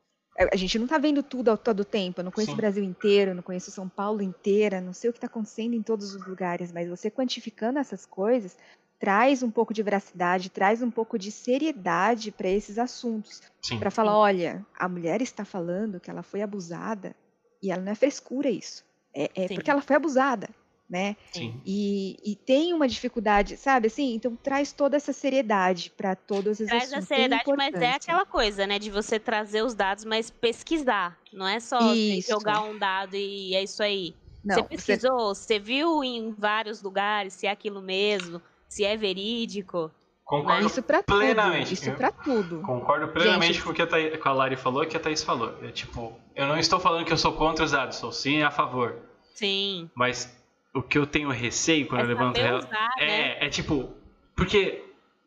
[0.51, 2.19] A gente não tá vendo tudo ao todo tempo.
[2.19, 2.57] Eu não conheço sim.
[2.57, 5.81] o Brasil inteiro, não conheço São Paulo inteira, não sei o que está acontecendo em
[5.81, 8.57] todos os lugares, mas você quantificando essas coisas,
[9.03, 13.41] traz um pouco de veracidade, traz um pouco de seriedade para esses assuntos.
[13.77, 17.13] Para falar, olha, a mulher está falando que ela foi abusada
[17.61, 18.85] e ela não é frescura isso.
[19.13, 20.47] É, é porque ela foi abusada,
[20.89, 21.17] né?
[21.33, 21.61] Sim.
[21.65, 23.87] E, e tem uma dificuldade, sabe?
[23.87, 26.93] Assim, então traz toda essa seriedade para todos os Traz assuntos.
[26.93, 28.79] a tem seriedade, mas é aquela coisa, né?
[28.79, 31.19] De você trazer os dados, mas pesquisar.
[31.33, 34.15] Não é só você jogar um dado e é isso aí.
[34.45, 38.41] Não, você você- pesquisou, você viu em vários lugares se é aquilo mesmo,
[38.74, 39.91] se é verídico.
[40.26, 41.17] Concordo, isso para tudo.
[41.17, 41.74] plenamente.
[41.74, 42.61] Isso Eu- para tudo.
[42.61, 44.99] concordo plenamente Gente, com o que a, Thaí- com a Lari falou e que a
[44.99, 45.53] Thaís falou.
[45.61, 48.49] É tipo, eu não estou falando que eu sou contra os dados, sou sim a
[48.49, 48.95] favor.
[49.36, 49.89] Sim.
[49.93, 50.34] Mas
[50.74, 53.05] o que eu tenho receio quando É eu levanto saber ela usar, né?
[53.39, 53.89] é, é tipo,
[54.36, 54.84] porque,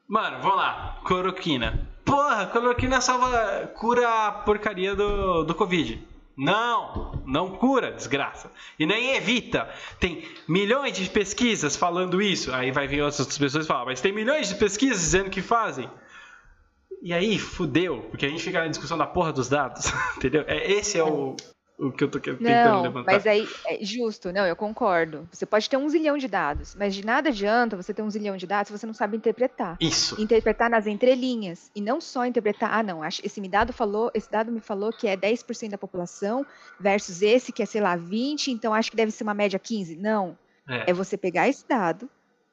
[0.09, 1.87] mano, vamos lá, cloroquina.
[2.05, 6.03] Porra, cloroquina salva, cura a porcaria do, do Covid.
[6.37, 8.51] Não, não cura, desgraça.
[8.79, 9.69] E nem evita.
[9.99, 12.53] Tem milhões de pesquisas falando isso.
[12.53, 15.91] Aí vai vir outras pessoas falar, mas tem milhões de pesquisas dizendo que fazem.
[17.03, 20.45] E aí, fudeu, porque a gente fica na discussão da porra dos dados, entendeu?
[20.47, 21.37] É, esse é o,
[21.79, 23.13] o que eu tô tentando Não, levantar.
[23.13, 25.29] mas aí é justo, não, eu concordo.
[25.31, 28.37] Você pode ter um zilhão de dados, mas de nada adianta você ter um zilhão
[28.37, 29.77] de dados se você não sabe interpretar.
[29.81, 30.21] Isso.
[30.21, 34.51] Interpretar nas entrelinhas e não só interpretar, ah, não, esse me dado falou, esse dado
[34.51, 36.47] me falou que é 10% da população
[36.81, 39.97] versus esse que é, sei lá, 20, então acho que deve ser uma média 15.
[39.97, 40.37] Não,
[40.69, 40.91] É.
[40.91, 42.09] é você pegar esse dado,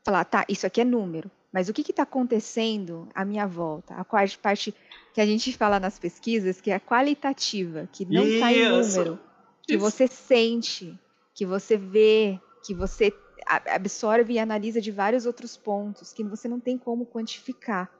[0.05, 3.95] falar, tá, isso aqui é número, mas o que está acontecendo à minha volta?
[3.95, 4.75] A parte, parte
[5.13, 9.19] que a gente fala nas pesquisas, que é qualitativa, que não está em número,
[9.67, 9.77] que Isso.
[9.77, 10.99] você sente,
[11.35, 13.13] que você vê, que você
[13.47, 17.91] absorve e analisa de vários outros pontos, que você não tem como quantificar,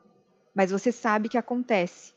[0.56, 2.14] mas você sabe que acontece.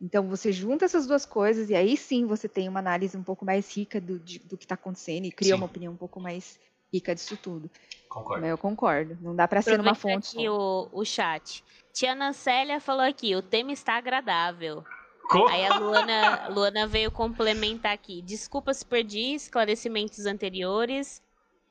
[0.00, 3.44] Então você junta essas duas coisas e aí sim você tem uma análise um pouco
[3.44, 5.56] mais rica do, de- do que está acontecendo e cria Sim.
[5.56, 6.58] uma opinião um pouco mais
[6.92, 7.70] rica disso tudo.
[8.08, 8.44] Concordo.
[8.44, 9.16] Eu concordo.
[9.20, 10.88] Não dá pra ser numa Aproveita fonte aqui só.
[10.92, 11.64] o, o chat.
[11.92, 14.84] Tia Célia falou aqui, o tema está agradável.
[15.28, 18.20] Co- Aí a Luana, Luana veio complementar aqui.
[18.22, 21.22] Desculpa se perdi esclarecimentos anteriores.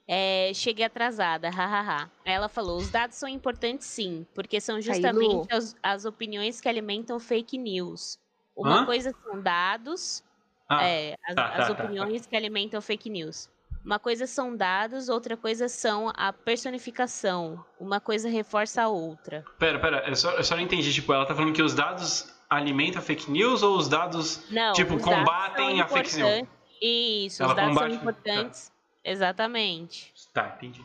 [0.07, 2.09] É, cheguei atrasada, hahaha.
[2.25, 6.67] Aí ela falou: os dados são importantes sim, porque são justamente as, as opiniões que
[6.69, 8.17] alimentam fake news.
[8.55, 8.85] Uma Hã?
[8.85, 10.23] coisa são dados,
[10.67, 13.49] Ah, é, as, tá, as tá, tá, opiniões que alimentam fake news.
[13.83, 17.63] Uma coisa são dados, outra coisa são a personificação.
[17.79, 19.43] Uma coisa reforça a outra.
[19.57, 20.93] Pera, pera, eu só, eu só não entendi.
[20.93, 24.43] Tipo, ela tá falando que os dados alimentam fake news ou os dados.
[24.51, 26.29] Não, Tipo, os dados combatem são a fake news.
[26.29, 26.59] importantes.
[26.81, 28.71] Isso, Ela os dados são importantes.
[29.03, 30.13] Exatamente.
[30.33, 30.83] Tá, entendi.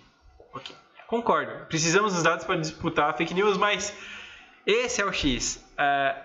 [0.52, 0.74] Ok.
[1.06, 1.66] Concordo.
[1.66, 3.94] Precisamos dos dados para disputar a fake news, mas
[4.64, 5.62] esse é o X.
[5.76, 6.16] É,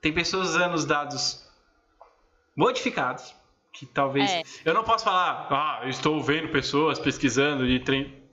[0.00, 1.46] tem pessoas usando os dados
[2.56, 3.34] modificados.
[3.78, 4.30] Que talvez.
[4.30, 4.42] É.
[4.64, 7.82] Eu não posso falar, ah, eu estou vendo pessoas pesquisando e,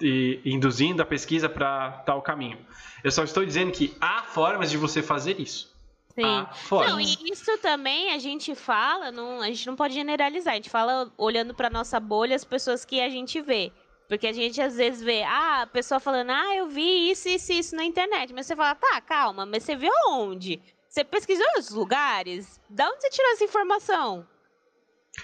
[0.02, 2.58] e induzindo a pesquisa para tal caminho.
[3.04, 5.74] Eu só estou dizendo que há formas de você fazer isso.
[6.16, 6.48] Sim.
[6.72, 10.70] Não, e isso também a gente fala, não, a gente não pode generalizar, a gente
[10.70, 13.72] fala olhando pra nossa bolha as pessoas que a gente vê.
[14.08, 17.52] Porque a gente às vezes vê, ah, a pessoa falando, ah, eu vi isso, isso,
[17.52, 18.32] isso na internet.
[18.32, 20.62] Mas você fala, tá, calma, mas você viu onde?
[20.88, 22.62] Você pesquisou os lugares?
[22.70, 24.28] Da onde você tirou essa informação?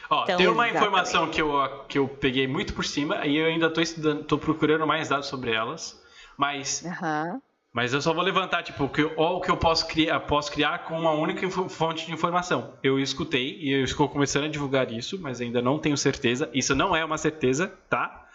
[0.09, 0.75] Ó, Então, tem uma exatamente.
[0.75, 4.37] informação que eu, que eu peguei muito por cima e eu ainda estou estudando, tô
[4.37, 6.01] procurando mais dados sobre elas,
[6.37, 7.41] mas, Aham.
[7.73, 10.79] mas eu só vou levantar tipo o que, o que eu posso criar, posso criar
[10.85, 12.73] com uma única fonte de informação.
[12.83, 16.49] Eu escutei e eu estou começando a divulgar isso, mas ainda não tenho certeza.
[16.53, 18.27] Isso não é uma certeza, tá?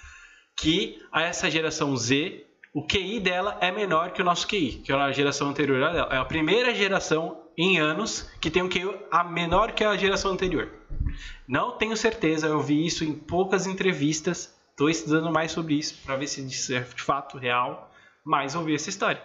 [0.57, 4.93] Que a essa geração Z, o QI dela é menor que o nosso QI, que
[4.93, 6.09] é a geração anterior a dela.
[6.13, 10.33] É a primeira geração em anos que tem um QI a menor que a geração
[10.33, 10.69] anterior.
[11.47, 14.55] Não tenho certeza, eu vi isso em poucas entrevistas.
[14.71, 17.93] Estou estudando mais sobre isso para ver se isso é de fato real,
[18.25, 19.23] mas ouvi essa história.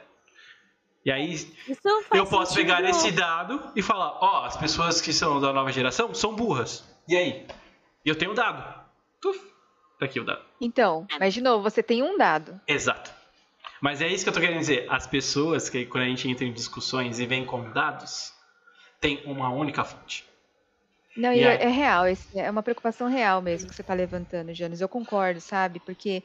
[1.04, 1.48] E aí
[2.14, 2.68] eu posso sentido.
[2.68, 6.88] pegar esse dado e falar, ó, as pessoas que são da nova geração são burras.
[7.08, 7.48] E aí?
[8.06, 8.64] E eu tenho um dado.
[9.22, 9.40] Tuf,
[9.98, 10.44] tá aqui o dado.
[10.62, 12.60] Então, mas de novo, você tem um dado.
[12.68, 13.12] Exato.
[13.82, 14.86] Mas é isso que eu tô querendo dizer.
[14.90, 18.34] As pessoas que quando a gente entra em discussões e vem com dados,
[19.00, 20.29] tem uma única fonte.
[21.20, 22.06] Não, E é, é real,
[22.36, 24.82] é uma preocupação real mesmo que você está levantando, Janos.
[24.82, 25.80] Eu concordo, sabe?
[25.80, 26.24] Porque.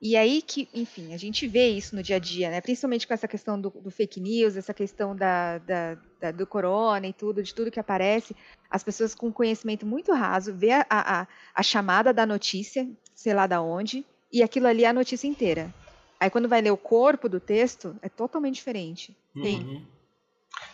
[0.00, 2.60] E aí que, enfim, a gente vê isso no dia a dia, né?
[2.60, 7.06] Principalmente com essa questão do, do fake news, essa questão da, da- da- do corona
[7.06, 8.36] e tudo, de tudo que aparece.
[8.68, 13.46] As pessoas com conhecimento muito raso vê a, a, a chamada da notícia, sei lá
[13.46, 15.72] da onde, e aquilo ali é a notícia inteira.
[16.20, 19.16] Aí quando vai ler o corpo do texto, é totalmente diferente.
[19.42, 19.62] Sim.
[19.62, 19.86] Uhum.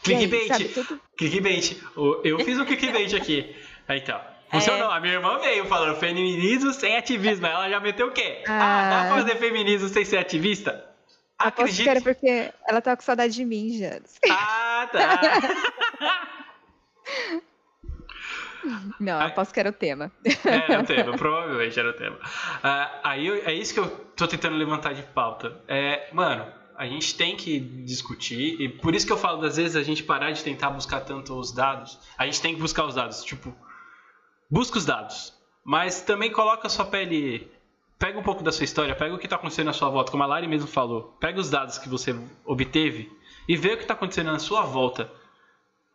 [0.03, 0.73] Clickbait.
[0.75, 1.77] tudo- Clickbait.
[2.25, 3.55] Eu fiz um clickbait aqui.
[4.05, 4.29] Tá.
[4.51, 4.91] Funcionou.
[4.91, 7.47] A minha irmã veio falando feminismo sem ativismo.
[7.47, 8.43] Ela já meteu o quê?
[8.47, 9.19] Ah, dá pra Ah.
[9.23, 10.89] fazer feminismo sem ser ativista?
[11.75, 14.19] Que era porque ela tava com saudade de mim, Janus.
[14.31, 15.21] Ah, tá.
[19.01, 19.27] Não, Ai.
[19.27, 20.13] aposto que era o tema.
[20.45, 22.17] Era o tema, provavelmente era o tema.
[22.63, 25.61] Ah, aí eu- é isso que eu tô tentando levantar de pauta.
[25.67, 26.47] É, mano,
[26.77, 30.03] a gente tem que discutir, e por isso que eu falo, das vezes, a gente
[30.03, 31.99] parar de tentar buscar tanto os dados.
[32.19, 33.55] A gente tem que buscar os dados, tipo,
[34.51, 35.33] busca os dados,
[35.65, 37.51] mas também coloca a sua pele.
[37.99, 40.25] Pega um pouco da sua história, pega o que tá acontecendo na sua volta, como
[40.25, 41.17] a Lari mesmo falou.
[41.21, 42.13] Pega os dados que você
[42.45, 43.09] obteve
[43.49, 45.09] e vê o que tá acontecendo na sua volta.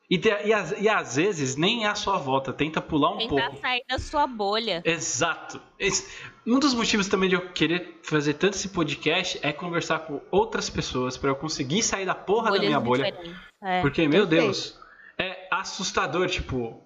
[0.09, 3.17] E, te- e, às, e às vezes nem é a sua volta, tenta pular um
[3.17, 3.59] Tentar pouco.
[3.59, 4.81] sair da sua bolha.
[4.85, 5.59] Exato.
[5.77, 6.07] Esse-
[6.47, 10.69] um dos motivos também de eu querer fazer tanto esse podcast é conversar com outras
[10.69, 13.17] pessoas para eu conseguir sair da porra da Bolhas minha bolha.
[13.61, 13.81] É.
[13.81, 14.25] Porque, meu.
[14.25, 14.79] Deus,
[15.17, 16.81] é assustador, tipo.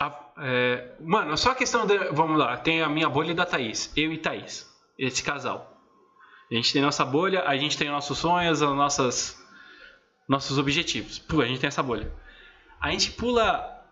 [0.00, 1.98] a- é, mano, só a questão de.
[2.12, 3.92] Vamos lá, tem a minha bolha e da Thaís.
[3.96, 4.70] Eu e Thaís.
[4.98, 5.68] Esse casal.
[6.50, 9.42] A gente tem nossa bolha, a gente tem nossos sonhos, as nossas.
[10.28, 11.18] Nossos objetivos.
[11.18, 12.12] Pô, a gente tem essa bolha.
[12.80, 13.82] A gente pula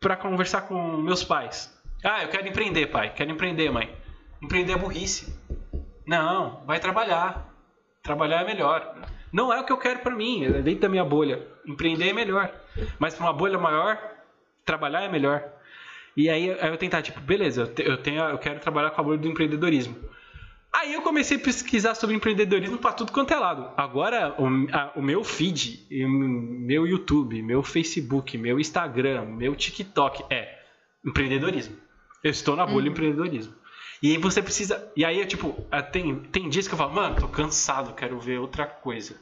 [0.00, 1.75] pra conversar com meus pais.
[2.08, 3.12] Ah, eu quero empreender, pai.
[3.14, 3.90] Quero empreender, mãe.
[4.40, 5.34] Empreender é burrice.
[6.06, 7.52] Não, vai trabalhar.
[8.02, 8.94] Trabalhar é melhor.
[9.32, 11.42] Não é o que eu quero pra mim, é dentro da minha bolha.
[11.66, 12.50] Empreender é melhor.
[12.98, 13.98] Mas pra uma bolha maior,
[14.64, 15.42] trabalhar é melhor.
[16.16, 19.04] E aí, eu tentar, tipo, beleza, eu, te- eu, tenho, eu quero trabalhar com a
[19.04, 19.96] bolha do empreendedorismo.
[20.72, 23.70] Aí eu comecei a pesquisar sobre empreendedorismo pra tudo quanto é lado.
[23.76, 30.58] Agora, o, a- o meu feed, meu YouTube, meu Facebook, meu Instagram, meu TikTok é
[31.04, 31.76] empreendedorismo.
[32.26, 33.54] Eu estou na bolha do empreendedorismo.
[34.02, 34.92] E aí você precisa.
[34.96, 38.18] E aí, eu, tipo, ah, tem, tem dias que eu falo, mano, tô cansado, quero
[38.18, 39.14] ver outra coisa.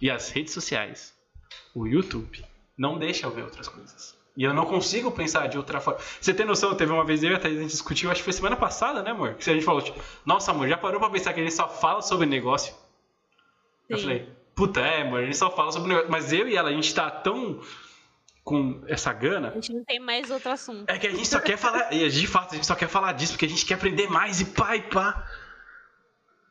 [0.00, 1.12] E as redes sociais,
[1.74, 2.44] o YouTube,
[2.78, 4.16] não deixa eu ver outras coisas.
[4.36, 5.98] E eu não consigo pensar de outra forma.
[6.20, 8.24] Você tem noção, teve uma vez eu e a Thaís, a gente discutiu, acho que
[8.24, 9.34] foi semana passada, né, amor?
[9.34, 11.68] Que a gente falou, tipo, nossa, amor, já parou pra pensar que a gente só
[11.68, 12.72] fala sobre negócio?
[13.88, 14.02] Eu Sim.
[14.04, 16.08] falei, puta, é, amor, a gente só fala sobre negócio.
[16.08, 17.60] Mas eu e ela, a gente tá tão
[18.46, 20.88] com essa gana A gente não tem mais outro assunto.
[20.88, 23.12] é que a gente só quer falar, e de fato, a gente só quer falar
[23.12, 25.28] disso porque a gente quer aprender mais e pá e pá.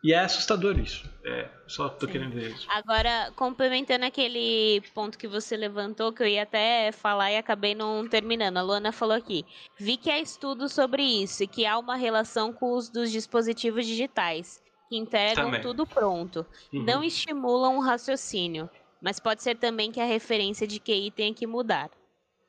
[0.03, 1.09] E é assustador isso.
[1.23, 2.11] É, só tô Sim.
[2.11, 2.67] querendo dizer isso.
[2.69, 8.07] Agora, complementando aquele ponto que você levantou, que eu ia até falar e acabei não
[8.07, 8.57] terminando.
[8.57, 9.45] A Luana falou aqui.
[9.79, 13.87] Vi que há estudos sobre isso e que há uma relação com os dos dispositivos
[13.87, 15.61] digitais, que entregam Também.
[15.61, 16.45] tudo pronto.
[16.71, 16.83] Uhum.
[16.83, 18.69] Não estimulam o raciocínio.
[19.05, 21.91] Mas pode ser também que a referência de QI tenha que mudar.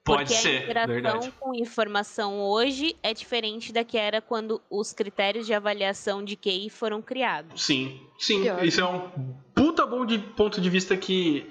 [0.03, 1.33] Pode Porque a ser, interação verdade.
[1.39, 6.71] com informação hoje é diferente da que era quando os critérios de avaliação de QI
[6.71, 7.63] foram criados.
[7.63, 8.49] Sim, sim.
[8.49, 8.65] Ótimo.
[8.65, 11.47] Isso é um puta bom de ponto de vista que.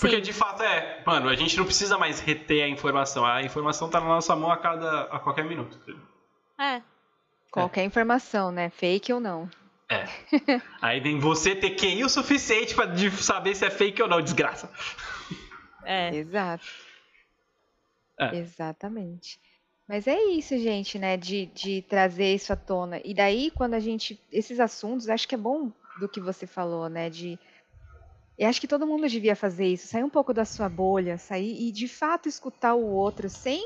[0.00, 0.22] Porque Sim.
[0.22, 3.26] de fato é, mano, a gente não precisa mais reter a informação.
[3.26, 5.02] A informação tá na nossa mão a cada.
[5.02, 5.78] a qualquer minuto.
[6.58, 6.80] É,
[7.54, 8.68] Qualquer informação, né?
[8.70, 9.48] Fake ou não.
[9.88, 10.04] É.
[10.80, 14.20] Aí vem você ter QI o suficiente pra de saber se é fake ou não,
[14.22, 14.70] desgraça.
[15.84, 16.14] é.
[16.14, 16.64] Exato.
[18.18, 18.36] É.
[18.36, 19.38] Exatamente.
[19.86, 21.16] Mas é isso, gente, né?
[21.16, 23.00] De, de trazer isso à tona.
[23.04, 24.18] E daí, quando a gente.
[24.32, 25.70] Esses assuntos, acho que é bom
[26.00, 27.10] do que você falou, né?
[27.10, 27.38] De.
[28.38, 31.68] Eu acho que todo mundo devia fazer isso, sair um pouco da sua bolha, sair
[31.68, 33.64] e de fato escutar o outro sem,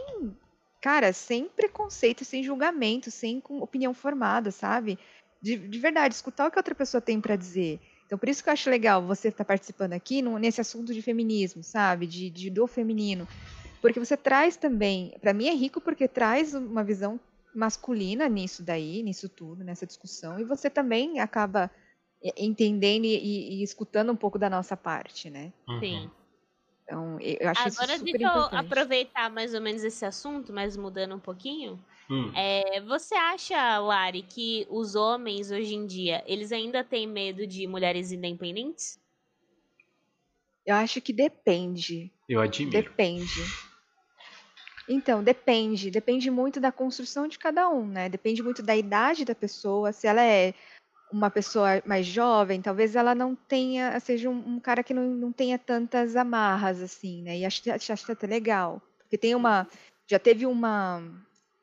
[0.79, 4.99] cara, sem preconceito, sem julgamento, sem com opinião formada, sabe?
[5.41, 7.81] De, de verdade, escutar o que a outra pessoa tem para dizer.
[8.07, 11.01] Então, por isso que eu acho legal você estar participando aqui no- nesse assunto de
[11.03, 12.07] feminismo, sabe?
[12.07, 13.29] De, de do feminino.
[13.81, 17.21] Porque você traz também, para mim é rico porque traz uma visão
[17.55, 21.71] masculina nisso daí, nisso tudo, nessa discussão, e você também acaba
[22.23, 25.53] e- entendendo e, e- e escutando um pouco da nossa parte, né?
[25.79, 26.11] Sim.
[26.85, 28.55] Então, eu eu acho Agora isso super deixa eu importante.
[28.55, 31.85] aproveitar mais ou menos esse assunto, mas mudando um pouquinho.
[32.11, 32.33] Hum.
[32.35, 37.67] É, você acha, Lari, que os homens hoje em dia, eles ainda têm medo de
[37.67, 38.99] mulheres independentes?
[40.65, 42.11] Eu acho que depende.
[42.29, 42.83] Eu admiro.
[42.83, 43.43] Depende.
[44.89, 45.91] Então, depende.
[45.91, 48.09] Depende muito da construção de cada um, né?
[48.09, 49.93] Depende muito da idade da pessoa.
[49.93, 50.55] Se ela é
[51.13, 55.33] uma pessoa mais jovem, talvez ela não tenha, seja um, um cara que não, não
[55.33, 57.39] tenha tantas amarras, assim, né?
[57.39, 58.83] E acho, acho, acho até legal.
[58.99, 59.67] Porque tem uma.
[60.07, 61.03] Já teve uma.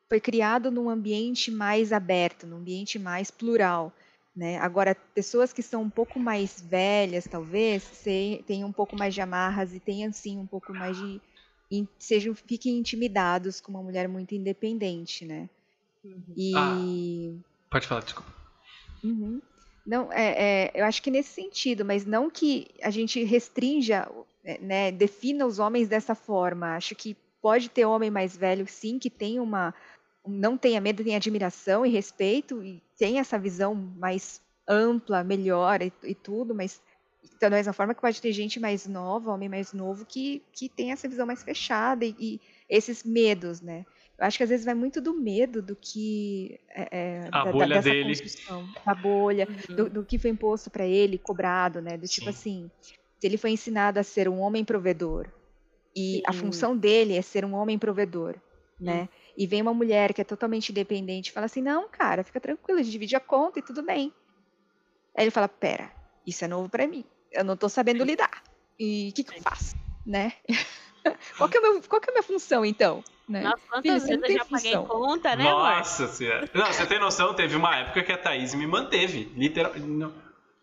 [0.09, 3.91] Foi criado num ambiente mais aberto, num ambiente mais plural.
[4.35, 4.57] Né?
[4.57, 9.21] Agora, pessoas que são um pouco mais velhas, talvez, se- tenham um pouco mais de
[9.21, 11.21] amarras e tenham, sim, um pouco mais de.
[11.71, 15.49] in- Sejam, fiquem intimidados com uma mulher muito independente, né?
[16.37, 17.37] E.
[17.69, 18.29] Pode falar, desculpa.
[19.03, 19.41] Uhum.
[19.85, 24.09] Não, é, é, eu acho que nesse sentido, mas não que a gente restrinja,
[24.43, 26.75] é, né, defina os homens dessa forma.
[26.75, 29.73] Acho que pode ter homem mais velho, sim, que tem uma,
[30.27, 35.93] não tenha medo, tem admiração e respeito e tem essa visão mais ampla, melhor e,
[36.03, 36.81] e tudo, mas
[37.39, 40.91] da mesma forma que pode ter gente mais nova, homem mais novo, que, que tem
[40.91, 43.85] essa visão mais fechada e, e esses medos, né?
[44.17, 46.59] Eu acho que às vezes vai muito do medo do que.
[46.69, 47.95] É, a da, bolha dessa dele.
[47.95, 49.75] construção, da bolha, Uhum.
[49.75, 51.97] do, do que foi imposto para ele, cobrado, né?
[51.97, 52.29] Do tipo Sim.
[52.29, 52.71] assim,
[53.19, 55.31] se ele foi ensinado a ser um homem provedor
[55.95, 56.33] e a Sim.
[56.33, 58.39] função dele é ser um homem provedor,
[58.79, 59.09] né?
[59.37, 62.79] E vem uma mulher que é totalmente independente e fala assim: não, cara, fica tranquilo,
[62.79, 64.13] a gente divide a conta e tudo bem.
[65.17, 65.91] Aí ele fala: pera,
[66.25, 68.43] isso é novo para mim, eu não tô sabendo lidar.
[68.79, 69.75] E o que, que eu faço,
[70.05, 70.33] né?
[71.37, 73.03] qual, que é o meu- qual que é a minha função, então?
[73.27, 73.41] Né?
[73.41, 74.85] Nossa, Filho, quantas você não vezes eu tem já paguei função.
[74.85, 75.77] conta, né, amor?
[75.77, 76.49] Nossa senhora.
[76.53, 79.31] Não, você tem noção, teve uma época que a Thaís me manteve.
[79.35, 79.73] Literal.
[79.79, 80.13] não.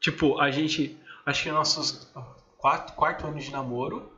[0.01, 0.97] Tipo, a gente.
[1.27, 2.13] Acho que nossos
[2.59, 4.12] quatro, quarto ano de namoro.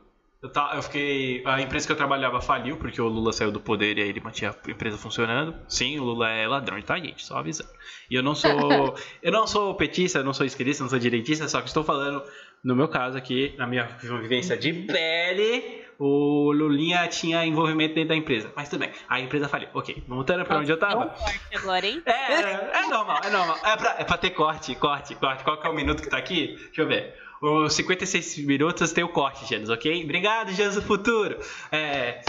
[0.45, 1.41] Eu, tá, eu fiquei.
[1.43, 4.19] A empresa que eu trabalhava faliu, porque o Lula saiu do poder e aí ele
[4.19, 5.55] mantinha a empresa funcionando.
[5.67, 7.25] Sim, o Lula é ladrão, tá, gente?
[7.25, 7.69] Só avisando.
[8.11, 8.95] E eu não sou.
[9.23, 12.21] eu não sou petista, não sou esquerdista, não sou direitista, só que estou falando,
[12.63, 13.85] no meu caso aqui, na minha
[14.21, 18.53] vivência de pele, o Lulinha tinha envolvimento dentro da empresa.
[18.55, 19.69] Mas tudo bem, a empresa faliu.
[19.73, 21.07] Ok, voltando pra onde eu tava.
[21.07, 22.03] Tão forte agora, hein?
[22.05, 23.57] É, é, é normal, é normal.
[23.63, 25.43] É pra, é pra ter corte, corte, corte.
[25.43, 26.55] Qual que é o minuto que tá aqui?
[26.67, 27.24] Deixa eu ver.
[27.41, 30.03] Os 56 minutos tem o corte, Janus, ok?
[30.03, 31.37] Obrigado, Janus do futuro.
[31.71, 32.21] É.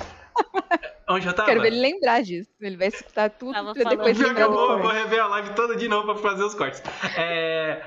[1.09, 1.49] Onde eu tava?
[1.49, 2.49] Quero ver ele lembrar disso.
[2.61, 5.21] Ele vai escutar tudo Tava pra depois falando- eu lembrar do vou, eu vou rever
[5.23, 6.83] a live toda de novo pra fazer os cortes.
[7.17, 7.83] É.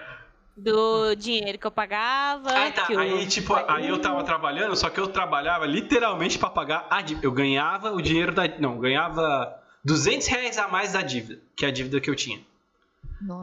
[0.58, 2.52] Do dinheiro que eu pagava.
[2.52, 6.38] Aí tá, que o- aí tipo, aí eu tava trabalhando, só que eu trabalhava literalmente
[6.40, 7.26] pra pagar a dívida.
[7.28, 8.48] Eu ganhava o dinheiro da.
[8.60, 9.56] Não, eu ganhava
[9.86, 12.40] 200 reais a mais da dívida, que é a dívida que eu tinha.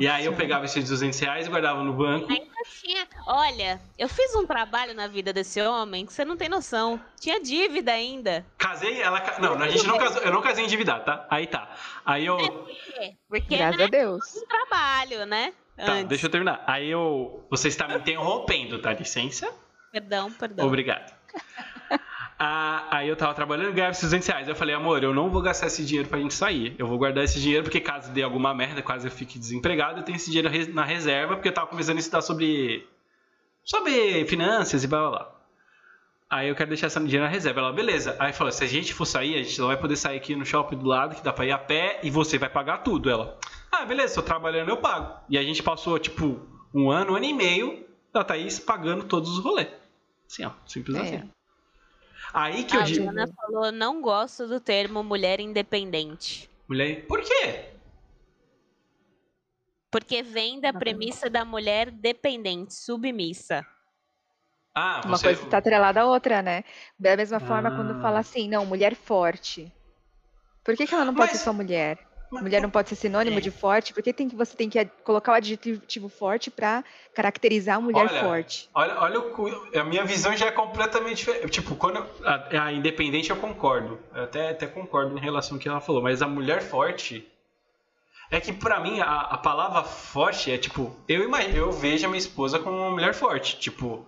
[0.01, 0.43] E aí eu Nossa.
[0.43, 2.33] pegava esses 200 reais e guardava no banco.
[2.33, 2.47] Ainda
[2.81, 3.07] tinha.
[3.27, 6.99] Olha, eu fiz um trabalho na vida desse homem que você não tem noção.
[7.21, 8.45] Tinha dívida ainda.
[8.57, 9.23] Casei, ela.
[9.39, 10.23] Não, a gente não casou.
[10.23, 11.27] Eu não casei endividado, tá?
[11.29, 11.71] Aí tá.
[12.07, 12.39] Aí eu.
[12.39, 13.17] Por quê?
[13.29, 14.37] Porque Graças né, a Deus.
[14.37, 15.53] um trabalho, né?
[15.77, 16.09] Tá, Antes.
[16.09, 16.65] deixa eu terminar.
[16.67, 17.45] Aí eu.
[17.51, 18.95] Você está me interrompendo, tá?
[18.95, 19.53] Licença?
[19.93, 20.67] Perdão, perdão.
[20.67, 21.13] Obrigado.
[22.39, 24.49] Ah, aí eu tava trabalhando e ganhava esses 200 reais.
[24.49, 26.75] Eu falei, amor, eu não vou gastar esse dinheiro pra gente sair.
[26.79, 30.03] Eu vou guardar esse dinheiro porque caso dê alguma merda, caso eu fique desempregado, eu
[30.05, 32.87] tenho esse dinheiro na reserva porque eu tava começando a estudar sobre.
[33.65, 35.33] sobre finanças e blá blá blá.
[36.29, 37.61] Aí eu quero deixar esse dinheiro na reserva.
[37.61, 38.17] Ela, beleza.
[38.19, 40.45] Aí falou: se a gente for sair, a gente não vai poder sair aqui no
[40.45, 43.09] shopping do lado, que dá pra ir a pé, e você vai pagar tudo.
[43.09, 43.39] Ela,
[43.73, 45.21] ah, beleza, tô trabalhando, eu pago.
[45.31, 46.41] E a gente passou, tipo,
[46.75, 49.69] um ano, um ano e meio da Thaís pagando todos os rolês.
[50.29, 51.01] Assim, ó, simples É.
[51.01, 51.31] assim.
[52.39, 53.05] Aí que eu A digo.
[53.07, 56.51] Joana falou, não gosto do termo mulher independente.
[56.69, 57.71] Mulher, por quê?
[59.91, 63.65] Porque vem da premissa da mulher dependente, submissa.
[64.75, 65.29] Ah, Uma você.
[65.29, 66.63] coisa está atrelada à outra, né?
[66.99, 67.77] Da mesma forma, Ah.
[67.77, 69.73] quando fala assim, não, mulher forte.
[70.63, 71.99] Por que, que ela não pode Mas- ser só mulher?
[72.31, 73.95] Mulher não pode ser sinônimo de forte?
[73.95, 76.83] Por que tem que você tem que colocar o adjetivo forte para
[77.15, 78.69] caracterizar a mulher Olha, forte?
[78.75, 81.49] Olha, olha o a minha visão já é completamente diferente.
[81.49, 83.99] Tipo, quando eu- a, a independente eu concordo.
[84.15, 87.27] Eu até, até concordo em relação ao que ela falou, mas a mulher forte
[88.31, 92.09] é que pra mim a, a palavra forte é tipo, eu imagino, eu vejo a
[92.09, 94.05] minha esposa como uma mulher forte, tipo,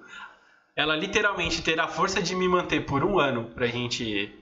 [0.74, 4.37] ela literalmente ter a força de me manter por um ano pra gente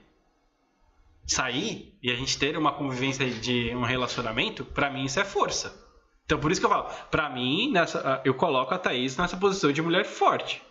[1.27, 5.85] sair e a gente ter uma convivência de um relacionamento, pra mim isso é força.
[6.25, 9.71] Então por isso que eu falo, pra mim, nessa, eu coloco a Thaís nessa posição
[9.71, 10.61] de mulher forte.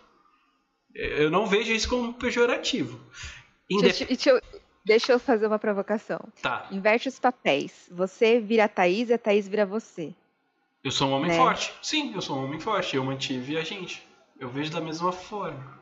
[0.93, 2.99] Eu não vejo isso como pejorativo.
[3.69, 4.41] Indep- Deixa, eu,
[4.85, 6.19] deixa eu fazer uma provocação.
[6.41, 7.87] Tá, Inverte os papéis.
[7.91, 10.13] Você vira a Thaís e a Thaís vira você.
[10.83, 11.37] eu sou um homem Né?
[11.37, 11.71] forte.
[11.81, 12.95] Sim, eu sou um homem forte.
[12.95, 14.01] Eu mantive a gente.
[14.39, 15.77] Eu vejo da mesma forma.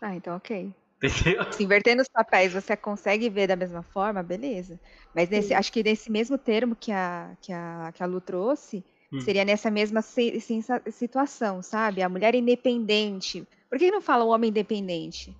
[0.00, 0.72] Ah, então ok.
[1.06, 1.52] Entendeu?
[1.52, 4.78] Se invertendo os papéis, você consegue ver da mesma forma, beleza.
[5.14, 8.84] Mas nesse, acho que nesse mesmo termo que a, que a, que a Lu trouxe,
[9.12, 9.20] Hum.
[9.20, 12.02] seria nessa mesma se- sensa- situação, sabe?
[12.02, 13.46] A mulher independente.
[13.70, 15.32] Por que não fala o homem independente?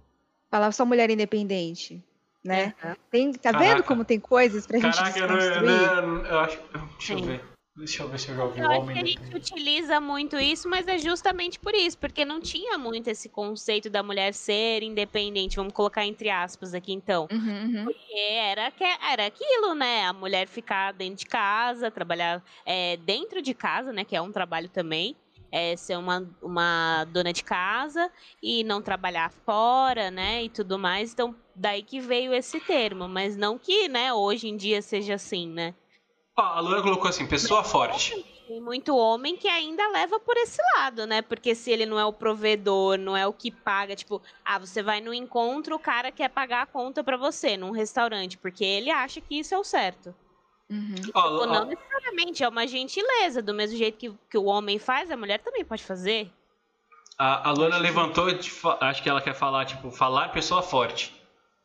[0.48, 2.00] Fala só mulher independente,
[2.44, 2.72] né?
[3.10, 3.74] Tem, tá Caraca.
[3.74, 6.60] vendo como tem coisas pra gente Caraca, eu, eu, não- eu acho.
[6.96, 7.26] Deixa eu Sim.
[7.26, 7.55] ver.
[7.76, 8.96] Deixa eu ver se eu já ouvi Eu o acho homem.
[8.96, 13.08] que a gente utiliza muito isso, mas é justamente por isso, porque não tinha muito
[13.08, 17.28] esse conceito da mulher ser independente, vamos colocar entre aspas aqui então.
[17.30, 17.84] Uhum, uhum.
[17.84, 20.06] Porque era, que, era aquilo, né?
[20.06, 24.04] A mulher ficar dentro de casa, trabalhar é, dentro de casa, né?
[24.04, 25.14] Que é um trabalho também.
[25.52, 28.10] É, ser uma, uma dona de casa
[28.42, 30.42] e não trabalhar fora, né?
[30.44, 31.12] E tudo mais.
[31.12, 33.06] Então, daí que veio esse termo.
[33.08, 35.74] Mas não que, né, hoje em dia seja assim, né?
[36.36, 38.24] A Luana colocou assim: pessoa forte.
[38.46, 41.20] Tem muito homem que ainda leva por esse lado, né?
[41.20, 44.82] Porque se ele não é o provedor, não é o que paga, tipo, ah, você
[44.82, 48.90] vai no encontro, o cara quer pagar a conta pra você num restaurante, porque ele
[48.90, 50.14] acha que isso é o certo.
[50.70, 50.94] Uhum.
[51.14, 53.42] Ó, Tipo, ó, não necessariamente, é uma gentileza.
[53.42, 56.30] Do mesmo jeito que, que o homem faz, a mulher também pode fazer.
[57.18, 61.14] A, a Luana levantou, de acho que ela quer falar, tipo, falar pessoa forte.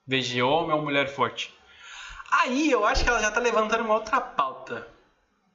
[0.08, 1.54] Em vez de homem ou mulher forte.
[2.32, 4.51] Aí eu acho que ela já tá levantando uma outra pauta.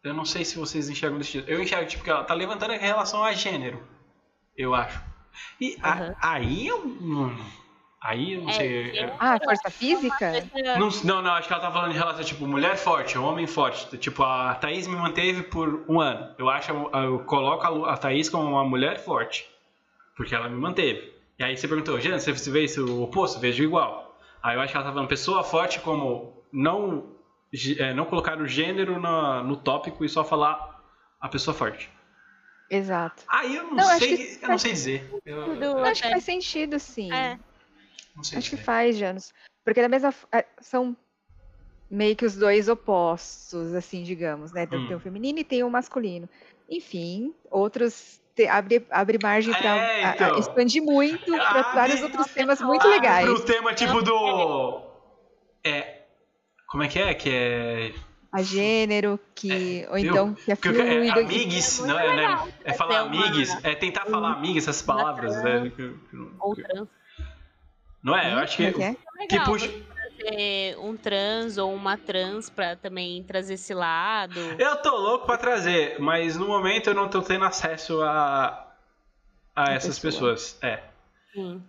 [0.07, 1.51] Eu não sei se vocês enxergam desse jeito.
[1.51, 3.83] Eu enxergo, tipo, que ela tá levantando em relação a gênero.
[4.57, 5.01] Eu acho.
[5.61, 6.15] E a- Aham.
[6.23, 6.79] aí eu.
[6.87, 7.37] hum,
[8.03, 9.03] Aí eu não É, sei.
[9.05, 10.31] eu- Ah, força física?
[10.79, 13.99] Não, não, não, acho que ela tá falando em relação, tipo, mulher forte, homem forte.
[13.99, 16.33] Tipo, a Thaís me manteve por um ano.
[16.39, 19.49] Eu acho, eu coloco a a Thaís como uma mulher forte.
[20.17, 21.13] Porque ela me manteve.
[21.39, 23.41] E aí você perguntou, Jean, você vê isso o oposto?
[23.41, 24.17] Vejo igual.
[24.41, 27.07] Aí eu acho que ela tá falando pessoa forte como não,
[27.78, 30.82] é, não colocar o gênero na- no tópico e só falar
[31.20, 31.90] a pessoa forte.
[32.68, 33.22] Exato.
[33.28, 35.11] Aí eu não, Não, sei, que eu não sei dizer.
[35.24, 37.12] Eu, Eu acho que faz sentido, sim.
[37.12, 37.38] É.
[38.16, 38.64] não sei Acho que dizer.
[38.66, 39.32] faz, Janus.
[39.64, 40.97] Porque da mesma é, são
[41.88, 44.66] meio que os dois opostos, assim, digamos, né?
[44.66, 44.86] Tem Hum.
[44.88, 46.28] tem o feminino e tem o masculino.
[46.68, 50.36] Enfim, outros te- abre, abre margem para É, então.
[50.38, 53.24] expandir muito para vários outros temas muito legais.
[53.24, 54.82] Pro tema tipo do.
[55.62, 55.95] É.
[56.77, 57.14] Como é que é?
[57.14, 57.95] Que é.
[58.31, 59.87] A gênero, que.
[59.89, 60.11] ou viu?
[60.11, 61.14] então que é é fluido.
[61.14, 62.53] que- amigues, é não é, né?
[62.66, 65.72] É É falar uma- amigues, é tentar falar amigues, essas palavras, né?
[65.74, 66.87] que- que- Ou trans.
[68.03, 68.31] Não é?
[68.31, 68.72] Eu Hum, acho que.
[68.72, 68.95] como é
[69.27, 69.70] que Que puxa.
[70.83, 74.39] um trans ou uma trans pra também trazer esse lado.
[74.59, 78.66] Eu tô louco pra trazer, mas no momento eu não tô tendo acesso a.
[79.55, 80.33] a A essas pessoa.
[80.35, 80.59] pessoas.
[80.62, 80.83] É.
[81.33, 81.62] Sim.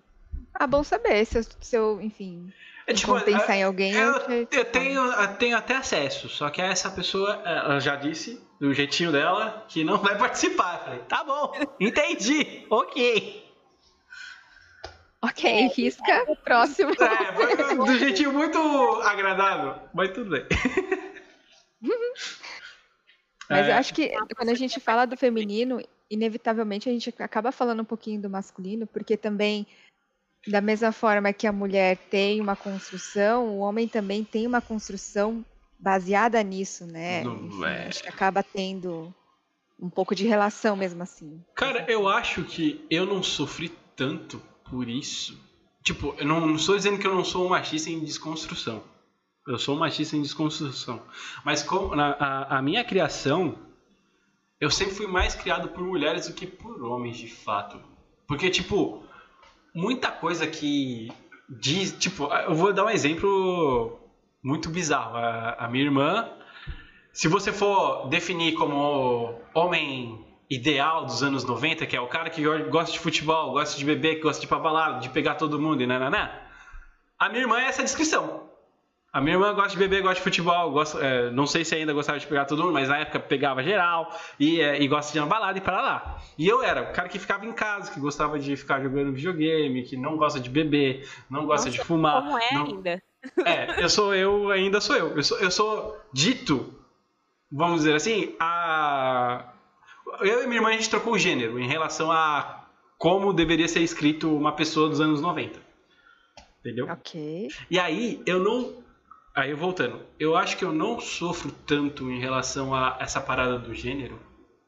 [0.53, 1.24] Ah, bom saber.
[1.24, 2.51] Se eu, se eu, enfim,
[2.88, 3.12] É tipo.
[3.12, 6.62] quando pensar em alguém, eu, Eu, te- eu tenho, eu tenho até acesso, só que
[6.62, 10.76] essa pessoa, ela já disse, do jeitinho dela, que não vai participar.
[10.76, 13.46] Eu falei, tá bom, entendi, ok.
[15.22, 16.26] Ok, risca.
[16.44, 16.92] Próximo.
[16.94, 18.58] É, foi do jeitinho muito
[19.04, 20.46] agradável, mas tudo bem.
[23.50, 27.50] Mas É, eu acho que quando a gente fala do feminino, inevitavelmente a gente acaba
[27.52, 29.66] falando um pouquinho do masculino, porque também,
[30.46, 35.44] da mesma forma que a mulher tem uma construção, o homem também tem uma construção
[35.80, 37.24] baseada nisso, né?
[37.24, 37.88] Não Enfim, é.
[37.88, 39.14] Acho que acaba tendo
[39.80, 41.44] um pouco de relação mesmo assim.
[41.56, 45.40] Cara, eu acho que eu não sofri tanto por isso.
[45.84, 48.84] Tipo, eu não, não estou dizendo que eu não sou um machista em desconstrução.
[49.48, 51.02] Eu sou um machista em desconstrução.
[51.46, 53.58] Mas como na, a, a minha criação,
[54.60, 57.80] eu sempre fui mais criado por mulheres do que por homens, de fato.
[58.28, 59.07] Porque, tipo,
[59.78, 61.11] muita coisa que
[61.47, 61.95] diz.
[61.97, 63.99] Tipo, eu vou dar um exemplo
[64.41, 65.15] muito bizarro.
[65.15, 66.28] A, a minha irmã,
[67.13, 72.41] se você for definir como homem ideal dos anos 90, que é o cara que
[72.69, 75.61] gosta de futebol, gosta de beber, que gosta de ir pra balada, de pegar todo
[75.61, 76.41] mundo e nananá,
[77.19, 78.49] a minha irmã é essa descrição.
[79.18, 81.91] A minha irmã gosta de beber, gosta de futebol, gosta, é, não sei se ainda
[81.91, 85.18] gostava de pegar todo mundo, mas na época pegava geral e, é, e gosta de
[85.18, 86.22] ir na balada e para lá.
[86.38, 89.82] E eu era o cara que ficava em casa, que gostava de ficar jogando videogame,
[89.82, 92.22] que não gosta de beber, não gosta de fumar.
[92.22, 93.01] Como é não- ainda?
[93.43, 95.15] é, eu sou eu, ainda sou eu.
[95.15, 96.72] Eu sou, eu sou dito,
[97.51, 99.51] vamos dizer assim, a.
[100.20, 102.65] Eu e minha irmã a gente trocou o gênero em relação a
[102.99, 105.59] como deveria ser escrito uma pessoa dos anos 90.
[106.59, 106.88] Entendeu?
[106.88, 107.47] Ok.
[107.72, 108.86] E aí eu não.
[109.38, 113.72] Aí voltando, eu acho que eu não sofro tanto em relação a essa parada do
[113.72, 114.20] gênero,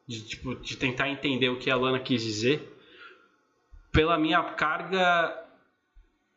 [0.08, 2.72] de, tipo, de tentar entender o que a Lana quis dizer,
[3.92, 5.36] pela minha carga.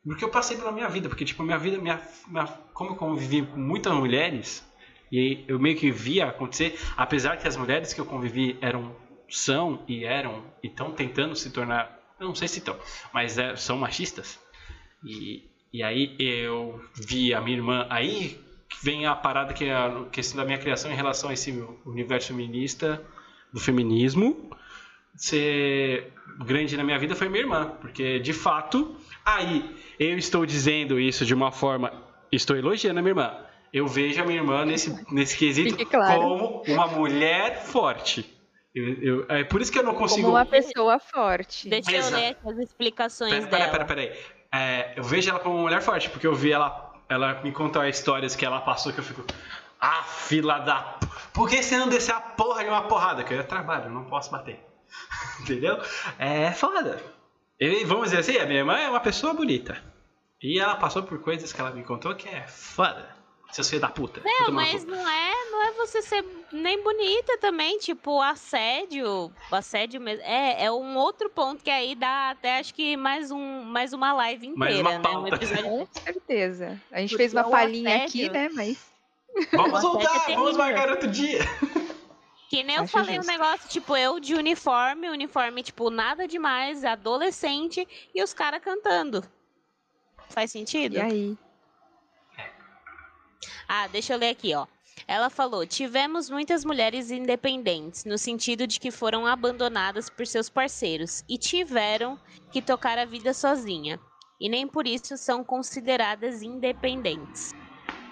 [0.02, 2.96] Porque eu passei pela minha vida, porque tipo, a minha vida, minha, minha, como eu
[2.96, 4.66] convivi com muitas mulheres,
[5.12, 8.96] e eu meio que via acontecer, apesar que as mulheres que eu convivi eram,
[9.28, 12.78] são e eram, e estão tentando se tornar, eu não sei se estão,
[13.12, 14.40] mas é, são machistas.
[15.04, 17.86] E, e aí eu vi a minha irmã.
[17.90, 18.38] Aí
[18.82, 21.50] vem a parada que é a questão da minha criação em relação a esse
[21.86, 23.02] universo feminista,
[23.52, 24.50] do feminismo.
[25.16, 26.12] Ser
[26.44, 27.76] grande na minha vida foi minha irmã.
[27.80, 31.92] Porque de fato, aí eu estou dizendo isso de uma forma.
[32.30, 33.36] Estou elogiando a minha irmã.
[33.72, 36.20] Eu vejo a minha irmã nesse, nesse quesito claro.
[36.20, 38.24] como uma mulher forte.
[38.74, 40.22] Eu- eu- é por isso que eu não consigo.
[40.22, 41.68] Como uma pessoa forte.
[41.68, 42.16] Deixa eu Exato.
[42.16, 43.64] ler aqui as explicações Pera, dela.
[43.70, 44.18] pera, pera, pera aí.
[44.52, 47.88] É, eu vejo ela como uma mulher forte, porque eu vi ela, ela me contar
[47.88, 49.24] histórias que ela passou que eu fico.
[49.80, 50.98] Ah, fila da.
[51.32, 53.24] Por que você não descer a porra de uma porrada?
[53.24, 54.64] Que eu trabalho, não posso bater.
[55.40, 55.80] Entendeu?
[56.18, 57.02] É foda.
[57.58, 59.82] E vamos dizer assim, a minha irmã é uma pessoa bonita.
[60.42, 63.21] E ela passou por coisas que ela me contou que é foda.
[63.52, 64.22] Seus filhos da puta.
[64.24, 70.24] Não, mas não é, não é você ser nem bonita também, tipo, assédio, assédio mesmo.
[70.24, 74.12] É, é um outro ponto que aí dá até acho que mais um, mais uma
[74.14, 74.98] live Mais inteira, uma né?
[74.98, 75.36] Um pauta.
[75.36, 76.80] episódio Com certeza.
[76.90, 78.48] A gente Porque fez uma o palhinha aqui, né?
[78.54, 78.78] Mas
[79.52, 81.40] Vamos assédio é voltar, vamos marcar outro dia.
[82.48, 83.32] Que nem eu Acho falei um justo.
[83.32, 89.24] negócio, tipo, eu de uniforme, uniforme, tipo, nada demais, adolescente, e os caras cantando.
[90.28, 90.96] Faz sentido?
[90.96, 91.38] E aí?
[93.74, 94.66] Ah, deixa eu ler aqui, ó.
[95.08, 101.24] Ela falou: tivemos muitas mulheres independentes, no sentido de que foram abandonadas por seus parceiros
[101.26, 102.18] e tiveram
[102.52, 103.98] que tocar a vida sozinha.
[104.38, 107.54] E nem por isso são consideradas independentes.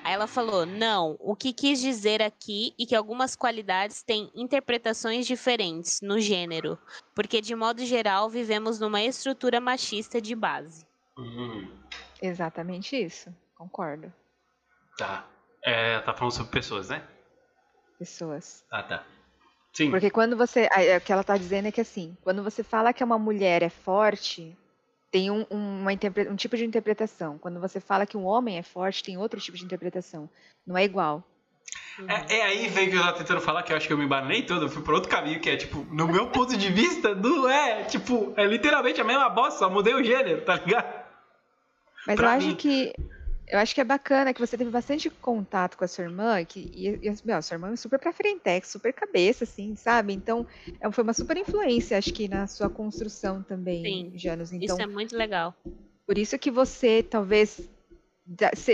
[0.03, 5.27] Aí ela falou: não, o que quis dizer aqui e que algumas qualidades têm interpretações
[5.27, 6.79] diferentes no gênero,
[7.15, 10.87] porque de modo geral vivemos numa estrutura machista de base.
[11.19, 11.69] Hum,
[12.23, 13.29] Exatamente isso.
[13.55, 14.11] Concordo.
[14.97, 15.40] tá.
[15.63, 17.03] É, tá falando sobre pessoas, né?
[17.99, 18.65] Pessoas.
[18.71, 19.05] Ah, tá.
[19.73, 19.91] Sim.
[19.91, 20.69] Porque quando você.
[20.73, 23.63] é, O que ela tá dizendo é que assim, quando você fala que uma mulher
[23.63, 24.57] é forte,
[25.11, 25.91] tem um, um- uma
[26.31, 27.39] um tipo de interpretação.
[27.39, 30.29] Quando você fala que um homem é forte, tem outro tipo de interpretação.
[30.67, 31.23] Não é igual.
[32.09, 34.05] É, é aí vem que eu tava tentando falar que eu acho que eu me
[34.05, 37.15] embanei todo, eu fui por outro caminho, que é tipo, no meu ponto de vista,
[37.15, 41.05] não é, tipo, é literalmente a mesma bosta, só mudei o gênero, tá ligado?
[42.07, 42.57] Mas Pra eu acho mim.
[42.57, 42.93] que.
[43.51, 46.71] Eu acho que é bacana que você teve bastante contato com a sua irmã, que,
[46.73, 50.13] e, e, meu, a sua irmã é super pra frente, super cabeça, assim, sabe?
[50.13, 50.47] Então,
[50.81, 54.53] é- foi uma super influência, acho que, na sua construção também, Sim, Janos.
[54.53, 55.53] Então, Isso é muito legal.
[56.07, 57.69] Por isso que você talvez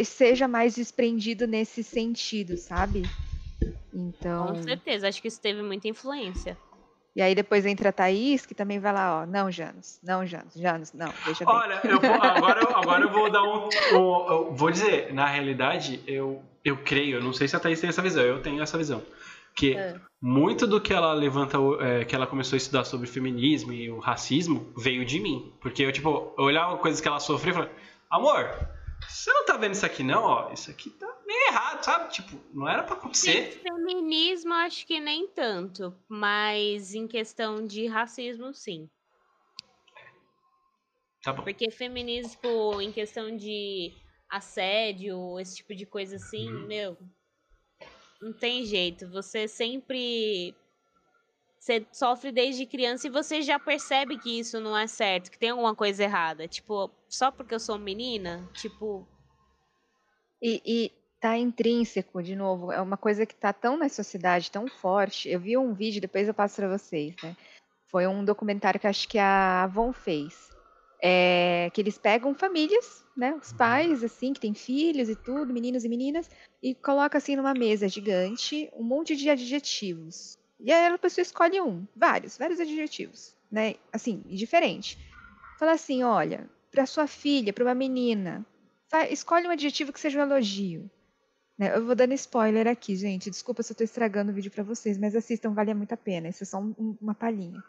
[0.04, 3.08] seja mais desprendido nesse sentido, sabe?
[3.94, 4.48] Então.
[4.48, 6.58] Com certeza, acho que isso teve muita influência.
[7.16, 9.26] E aí depois entra a Thaís, que também vai lá, ó.
[9.26, 11.44] Não, Janos, não, Janos, Janos, não, deixa.
[11.46, 15.26] Olha, eu vou, agora, eu- agora eu vou dar um, um- eu Vou dizer, na
[15.26, 18.62] realidade, eu, eu creio, eu não sei se a Thaís tem essa visão, eu tenho
[18.62, 19.02] essa visão.
[19.54, 19.94] Que É.
[20.20, 23.98] muito do que ela levanta, é, que ela começou a estudar sobre feminismo e o
[23.98, 25.54] racismo, veio de mim.
[25.62, 27.72] Porque eu, tipo, eu olhava coisas que ela sofreu e falava,
[28.10, 28.50] amor,
[29.08, 30.52] você não tá vendo isso aqui não, ó?
[30.52, 31.08] Isso aqui tá
[31.46, 32.12] errado, sabe?
[32.12, 33.60] Tipo, não era pra acontecer.
[33.62, 38.88] Feminismo, acho que nem tanto, mas em questão de racismo, sim.
[41.22, 41.42] Tá bom.
[41.42, 43.92] Porque feminismo, tipo, em questão de
[44.30, 46.66] assédio, esse tipo de coisa assim, Uhum.
[46.66, 46.98] meu,
[48.20, 49.08] não tem jeito.
[49.10, 50.54] Você sempre.
[51.58, 55.50] Você sofre desde criança e você já percebe que isso não é certo, que tem
[55.50, 56.46] alguma coisa errada.
[56.46, 59.04] Tipo, só porque eu sou menina, tipo,
[60.40, 64.68] E, e tá intrínseco, de novo, é uma coisa que tá tão na sociedade, tão
[64.68, 65.28] forte.
[65.28, 67.36] Eu vi um vídeo, depois eu passo pra vocês, né?
[67.86, 70.50] Foi um documentário que acho que a Avon fez.
[71.02, 73.34] É, que eles pegam famílias, né?
[73.34, 76.28] Os pais, assim, que têm filhos e tudo, meninos e meninas,
[76.62, 80.36] e coloca assim numa mesa gigante um monte de adjetivos.
[80.58, 83.74] E aí a pessoa escolhe um, vários, vários adjetivos, né?
[83.92, 84.98] Assim, diferente.
[85.58, 88.44] Fala assim, olha, para sua filha, para uma menina,
[89.10, 90.90] escolhe um adjetivo que seja um elogio.
[91.58, 93.30] Né, Eu vou dando spoiler aqui, gente.
[93.30, 96.28] Desculpa se eu tô estragando o vídeo pra vocês, mas assistam, vale muito a pena.
[96.28, 97.62] Isso é só um- um- uma palhinha.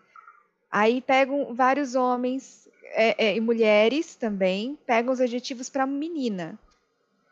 [0.70, 6.58] Aí pegam vários homens é, é, e mulheres também, pegam os adjetivos para menina.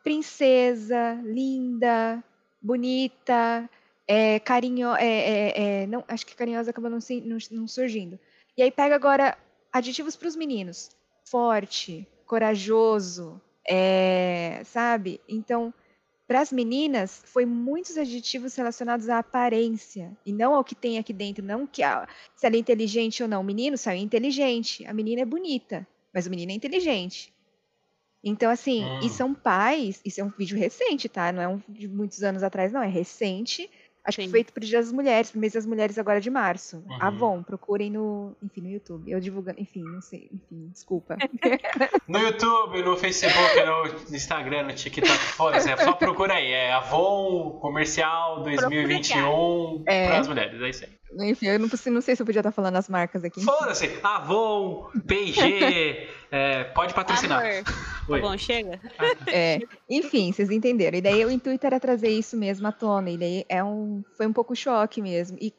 [0.03, 2.23] Princesa, linda,
[2.61, 3.69] bonita,
[4.07, 8.19] é, carinho, é, é, é, não, acho que carinhosa acaba não, não- não surgindo.
[8.57, 9.37] E aí pega agora
[9.71, 10.89] adjetivos para os meninos.
[11.25, 15.19] Forte, corajoso, é, sabe?
[15.27, 15.73] Então,
[16.27, 21.13] para as meninas, foi muitos adjetivos relacionados à aparência e não ao que tem aqui
[21.13, 23.41] dentro, não que a, se ela é inteligente ou não.
[23.41, 27.33] O menino saiu inteligente, a menina é bonita, mas o menino é inteligente.
[28.23, 28.99] Então, assim, Hum.
[29.03, 31.31] e são pais, isso é um vídeo recente, tá?
[31.31, 33.69] Não é um de muitos anos atrás, não, é recente.
[34.05, 34.31] Acho que Sim.
[34.31, 36.83] feito pro Dia das Mulheres, pro mês das mulheres agora de março.
[36.87, 37.01] Uhum.
[37.01, 39.09] Avon, procurem no, enfim, no YouTube.
[39.11, 41.17] Eu divulgando, enfim, não sei, enfim, desculpa.
[42.07, 46.51] No YouTube, no Facebook, no Instagram, no TikTok, foda-se, é só procura aí.
[46.51, 50.07] É Avon Comercial 2021 É.
[50.07, 50.91] para as mulheres, é isso aí.
[51.11, 53.41] Enfim, eu não, não sei se eu podia estar falando as marcas aqui.
[53.41, 57.39] Foda-se, Avon, P&G, é, pode patrocinar.
[57.41, 57.63] amor.
[58.07, 58.21] Oi.
[58.21, 58.79] Tá bom, chega.
[59.27, 59.59] É,
[59.89, 60.97] enfim, vocês entenderam.
[60.97, 63.09] E daí o intuito era trazer isso mesmo à tona.
[63.09, 65.37] E daí é um, foi um pouco choque mesmo.
[65.41, 65.53] E,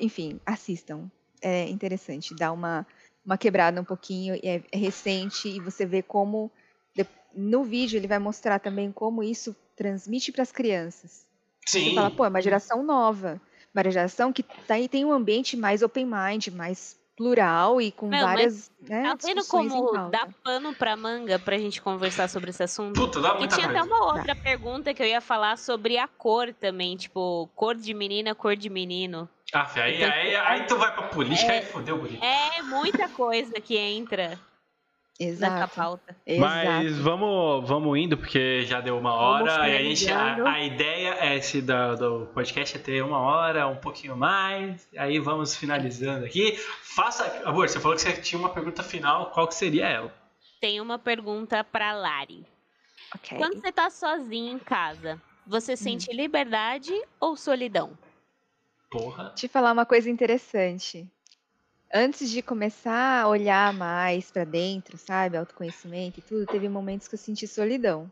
[0.00, 1.10] enfim, assistam.
[1.42, 2.86] É interessante, dá uma,
[3.24, 4.34] uma quebrada um pouquinho.
[4.34, 6.50] e É, é recente e você vê como.
[6.96, 11.26] de- no vídeo ele vai mostrar também como isso transmite para as crianças.
[11.66, 11.94] Você Sim.
[11.94, 13.40] fala, pô, é uma geração nova.
[13.74, 18.08] Uma geração que tá, aí tem um ambiente mais open mind, mais plural e com
[18.08, 20.10] Não, mas várias né, Tá vendo como pauta.
[20.10, 22.94] dá pano pra manga pra gente conversar sobre esse assunto?
[22.94, 23.94] Puta, dá E muita tinha até coisa.
[23.94, 28.34] uma outra pergunta que eu ia falar sobre a cor também, tipo, cor de menina,
[28.34, 29.28] cor de menino.
[29.52, 32.22] Aff, aí, aí, aí tu vai pra política e fodeu bonito.
[32.22, 34.38] É muita coisa que entra.
[35.18, 35.74] Nessa Exato.
[35.74, 36.16] pauta.
[36.38, 37.02] Mas Exato.
[37.02, 39.68] vamos, vamos indo, porque já deu uma hora.
[39.68, 43.66] E a, gente, a, a ideia é esse da, do podcast é ter uma hora,
[43.66, 44.86] um pouquinho mais.
[44.96, 46.52] Aí vamos finalizando aqui.
[46.82, 47.42] Faça.
[47.44, 49.30] Amor, você falou que você tinha uma pergunta final.
[49.30, 50.14] Qual que seria ela?
[50.60, 52.46] Tem uma pergunta pra Lari.
[53.14, 53.36] Ok.
[53.38, 57.96] Quando você tá sozinho em casa, você sente liberdade ou solidão?
[58.90, 59.32] Porra.
[59.34, 61.06] te falar uma coisa interessante.
[61.92, 67.14] Antes de começar a olhar mais pra dentro, sabe, autoconhecimento e tudo, teve momentos que
[67.14, 68.10] eu senti solidão.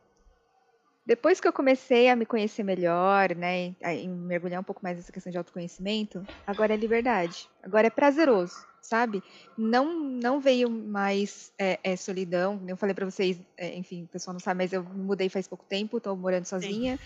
[1.05, 5.13] Depois que eu comecei a me conhecer melhor, né, a- mergulhar um pouco mais nessa
[5.13, 7.49] questão de autoconhecimento, agora é liberdade.
[7.63, 9.23] Agora é prazeroso, sabe?
[9.57, 12.61] Não não veio mais é, é, solidão.
[12.69, 15.65] Eu falei pra vocês, é, enfim, o pessoal não sabe, mas eu mudei faz pouco
[15.65, 16.99] tempo, tô morando sozinha.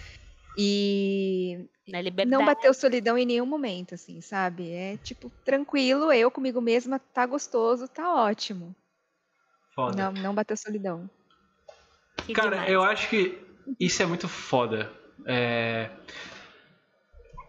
[0.57, 2.31] E Na liberdade.
[2.31, 4.71] não bateu solidão em nenhum momento, assim, sabe?
[4.71, 8.75] É tipo, tranquilo, eu comigo mesma, tá gostoso, tá ótimo.
[9.75, 10.11] Foda.
[10.11, 11.09] Não, não bateu solidão.
[12.27, 12.71] Que Cara, demais.
[12.73, 13.39] eu acho que
[13.79, 14.93] isso é muito foda.
[15.27, 15.91] É...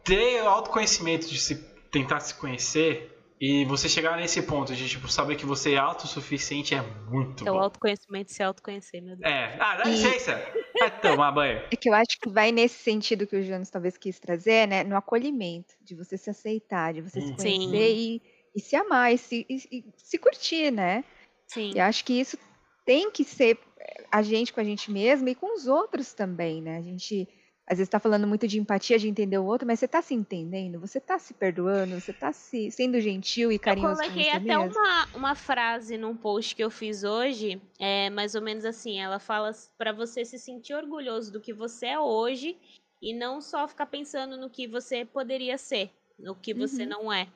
[0.03, 1.55] Ter o autoconhecimento de se
[1.91, 6.76] tentar se conhecer e você chegar nesse ponto de tipo, saber que você é autossuficiente
[6.76, 7.61] é muito É o bom.
[7.61, 9.30] autoconhecimento se autoconhecer, meu Deus.
[9.30, 9.57] É.
[9.59, 10.39] Ah, dá E- licença.
[10.80, 11.59] Vai tomar banho.
[11.73, 14.84] É que eu acho que vai nesse sentido que o Jonas talvez quis trazer, né?
[14.84, 17.35] No acolhimento, de você se aceitar, de você se Uhum.
[17.38, 18.22] Conhecer e,
[18.55, 21.03] e se amar, e se, e- e se curtir, né?
[21.47, 21.72] Sim.
[21.73, 22.38] E eu acho que isso
[22.85, 26.61] tem que ser eh, a gente com a gente mesma e com os outros também,
[26.61, 26.77] né?
[26.77, 27.27] A gente
[27.72, 30.14] às vezes está falando muito de empatia, de entender o outro, mas você está se
[30.14, 34.23] entendendo, você está se perdoando, você está se, sendo gentil e Eu carinhoso com coloquei
[34.23, 34.77] você até mesmo.
[34.77, 39.19] uma, uma frase num post que eu fiz hoje, é mais ou menos assim, ela
[39.19, 42.57] fala pra você se sentir orgulhoso do que você é hoje
[43.02, 46.89] e não só ficar pensando no que você poderia ser, no que você Uhum.
[46.89, 47.27] não é.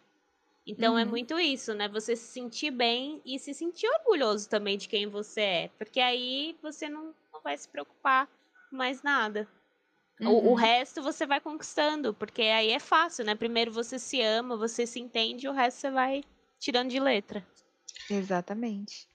[0.68, 1.10] Então é Uhum.
[1.10, 1.88] muito isso, né?
[1.90, 6.58] Você se sentir bem e se sentir orgulhoso também de quem você é, porque aí
[6.62, 8.28] você não, não vai se preocupar
[8.70, 9.48] com mais nada.
[10.22, 10.54] O, o Uhum.
[10.56, 13.36] resto você vai conquistando, porque aí é fácil, né?
[13.36, 16.24] Primeiro você se ama, você se entende, e o resto você vai
[16.60, 17.46] tirando de letra.
[18.10, 19.08] Exatamente.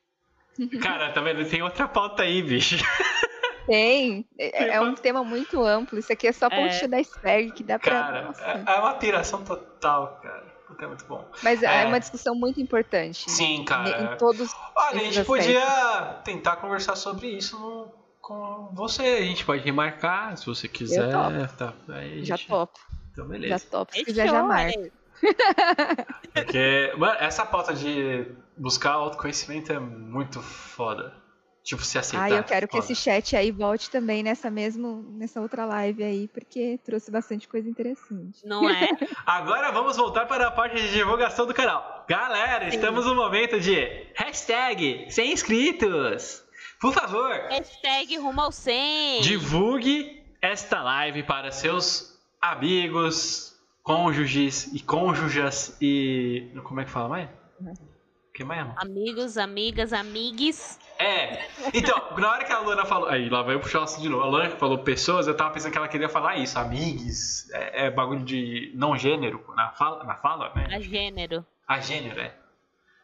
[0.82, 1.48] Cara, tá vendo?
[1.48, 2.76] Tem outra pauta aí, bicho.
[3.66, 4.26] Tem.
[4.38, 5.98] É, é um Tem tema muito amplo.
[5.98, 6.56] Isso aqui é só a É.
[6.56, 7.90] pontinha da iceberg que dá pra.
[8.02, 8.34] Cara,
[8.66, 10.50] é é uma piração total, cara.
[10.80, 11.28] É muito bom.
[11.42, 11.86] Mas é é.
[11.86, 13.30] uma discussão muito importante.
[13.30, 14.14] Sim, ne- cara.
[14.14, 14.50] Em todos.
[14.76, 15.26] Olha, a gente aspectos.
[15.26, 17.92] podia tentar conversar sobre isso no-
[18.34, 19.02] com você.
[19.02, 21.10] A gente pode remarcar se você quiser.
[21.10, 21.56] topo.
[21.56, 22.78] Tá, aí a Já gente- topo.
[23.12, 23.66] Então, Já beleza.
[23.70, 23.92] topo.
[23.94, 24.92] Se quiser, já olha marca.
[26.32, 28.26] Porque, mano, essa pauta de
[28.56, 31.12] buscar autoconhecimento é muito foda.
[31.62, 32.24] Tipo, se aceitar.
[32.24, 32.84] Ah, eu quero que foda.
[32.90, 37.68] esse chat aí volte também nessa mesmo, nessa outra live aí, porque trouxe bastante coisa
[37.68, 38.40] interessante.
[38.46, 38.88] Não é?
[39.26, 42.06] Agora vamos voltar para a parte de divulgação do canal.
[42.08, 43.76] Galera, estamos no momento de
[44.16, 46.42] hashtag sem inscritos.
[46.80, 49.20] Por favor, Hashtag rumo ao 100.
[49.20, 56.50] divulgue esta live para seus amigos, cônjuges e cônjugas e.
[56.64, 57.28] Como é que fala mais?
[57.60, 57.74] Uhum.
[58.32, 58.66] Que mais?
[58.78, 60.78] Amigos, amigas, amigues.
[60.98, 61.44] É.
[61.74, 63.08] Então, na hora que a Luana falou.
[63.08, 64.22] Aí, lá vai eu puxar assunto de novo.
[64.22, 66.58] A Luana falou pessoas, eu tava pensando que ela queria falar isso.
[66.58, 67.50] Amigues.
[67.50, 70.66] É, é bagulho de não gênero na fala, na fala né?
[70.74, 71.44] A gênero.
[71.68, 72.34] A gênero, é.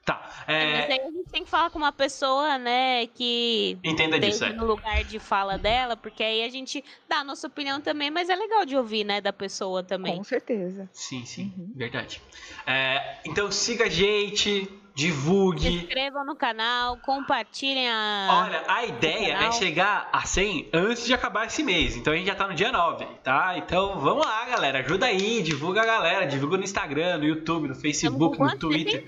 [0.06, 0.22] Tá.
[0.46, 4.34] Mas É, aí a gente tem que falar com uma pessoa, né, que entenda disso,
[4.44, 4.56] esteja é.
[4.56, 8.28] no lugar de fala dela, porque aí a gente dá a nossa opinião também, mas
[8.28, 10.16] é legal de ouvir, né, da pessoa também.
[10.16, 10.88] Com certeza.
[10.92, 11.72] Sim, sim, Uhum.
[11.74, 12.22] verdade.
[12.64, 15.68] É, então siga a gente, Se divulgue.
[15.68, 18.46] inscrevam no canal, compartilhem a.
[18.46, 21.94] Olha, a ideia é chegar a 100 antes de acabar esse mês.
[21.96, 23.58] Então a gente já tá no dia 9, tá?
[23.58, 24.78] Então vamos lá, galera.
[24.78, 26.26] Ajuda aí, divulga a galera.
[26.26, 28.58] Divulga no Instagram, no YouTube, no Facebook, no?
[28.58, 29.04] Twitter.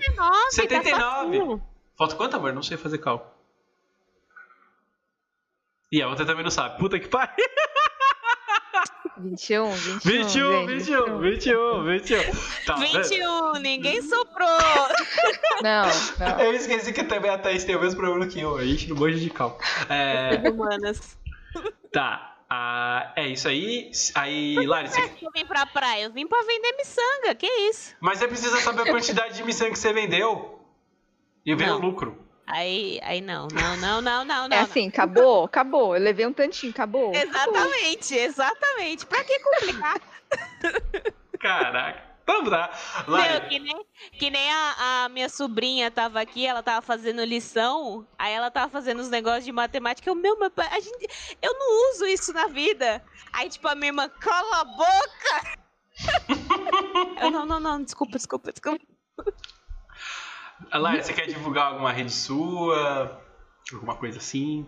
[0.51, 1.39] 79, 79.
[1.39, 1.65] Tá.
[1.97, 2.53] Falta quanto, amor?
[2.53, 3.31] Não sei fazer cálculo.
[5.91, 6.77] E a outra também não sabe.
[6.77, 7.33] Puta que pariu.
[9.19, 9.99] 21, 21.
[9.99, 12.19] 21, gente, 21, 21, 21.
[12.65, 14.47] Tá, 21, ninguém soprou.
[15.61, 15.85] Não,
[16.17, 16.39] não.
[16.39, 18.55] Eu esqueci que também a Thaís tem o mesmo problema que eu.
[18.55, 19.61] A gente não manja de cálculo.
[19.89, 21.17] É, Humanas.
[21.91, 22.37] tá.
[22.49, 23.91] ah, é isso aí.
[24.15, 25.01] Aí, Lari, você...
[25.21, 27.93] Eu vim pra praia, eu vim pra vender miçanga, que isso?
[27.99, 30.61] mas você precisa saber a quantidade de miçanga que você vendeu
[31.45, 32.17] e ver o lucro.
[32.49, 34.57] Aí, aí não, não, não, não, não, não.
[34.57, 35.95] É assim, acabou, acabou.
[35.95, 37.11] Eu levei um tantinho, acabou.
[37.13, 37.21] não.
[37.21, 39.05] Exatamente, exatamente.
[39.05, 40.01] Pra que complicar?
[41.39, 42.09] Caraca.
[42.25, 42.71] Vamos lá.
[43.07, 48.05] Meu, que nem, que nem a, a minha sobrinha tava aqui, ela tava fazendo lição,
[48.17, 50.09] aí ela tava fazendo os negócios de matemática.
[50.09, 51.07] Eu, meu, meu pai, a gente,
[51.41, 53.03] eu não uso isso na vida.
[53.31, 55.59] Aí, tipo, a minha irmã, cala a boca!
[57.21, 58.83] eu, não, não, não, desculpa, desculpa, desculpa.
[60.77, 63.21] Lari, você quer divulgar alguma rede sua?
[63.73, 64.65] Alguma coisa assim.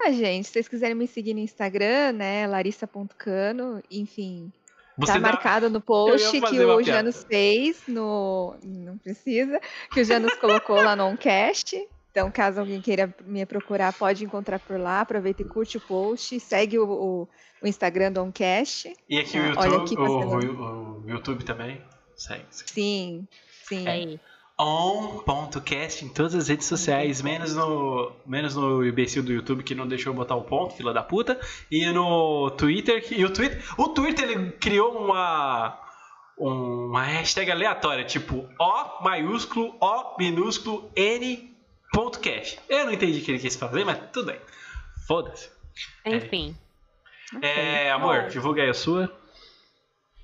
[0.00, 4.52] Ah, gente, se vocês quiserem me seguir no Instagram, né, larissa.cano, enfim,
[4.96, 6.84] Você tá dá- marcado no post que o piada.
[6.84, 8.56] Janus fez no...
[8.62, 9.60] Não precisa,
[9.92, 11.76] que o Janus colocou lá no Oncast.
[12.10, 15.00] Então, caso alguém queira me procurar, pode encontrar por lá.
[15.00, 17.28] Aproveita e curte o post, segue o, o-
[17.62, 18.92] o Instagram do Oncast.
[19.08, 21.82] E aqui o YouTube, olha aqui, tá o, o- o YouTube também.
[22.16, 22.44] Segue.
[22.50, 22.70] segue.
[22.70, 23.28] Sim,
[23.64, 23.86] sim.
[23.86, 24.20] É Aí.
[24.60, 29.86] On.cast em todas as redes sociais, menos no, menos no imbecil do YouTube que não
[29.86, 31.38] deixou eu botar o ponto, fila da puta,
[31.70, 35.78] e no Twitter, que, e o Twitter, o Twitter ele criou uma
[36.36, 41.56] uma hashtag aleatória, tipo O maiúsculo, O minúsculo, N
[41.92, 42.58] ponto cast.
[42.68, 44.40] Eu não entendi o que ele quis fazer, mas tudo bem.
[45.06, 45.50] Foda-se.
[46.04, 46.56] Enfim.
[47.42, 48.28] É, amor, Bom.
[48.28, 49.12] divulga aí a sua.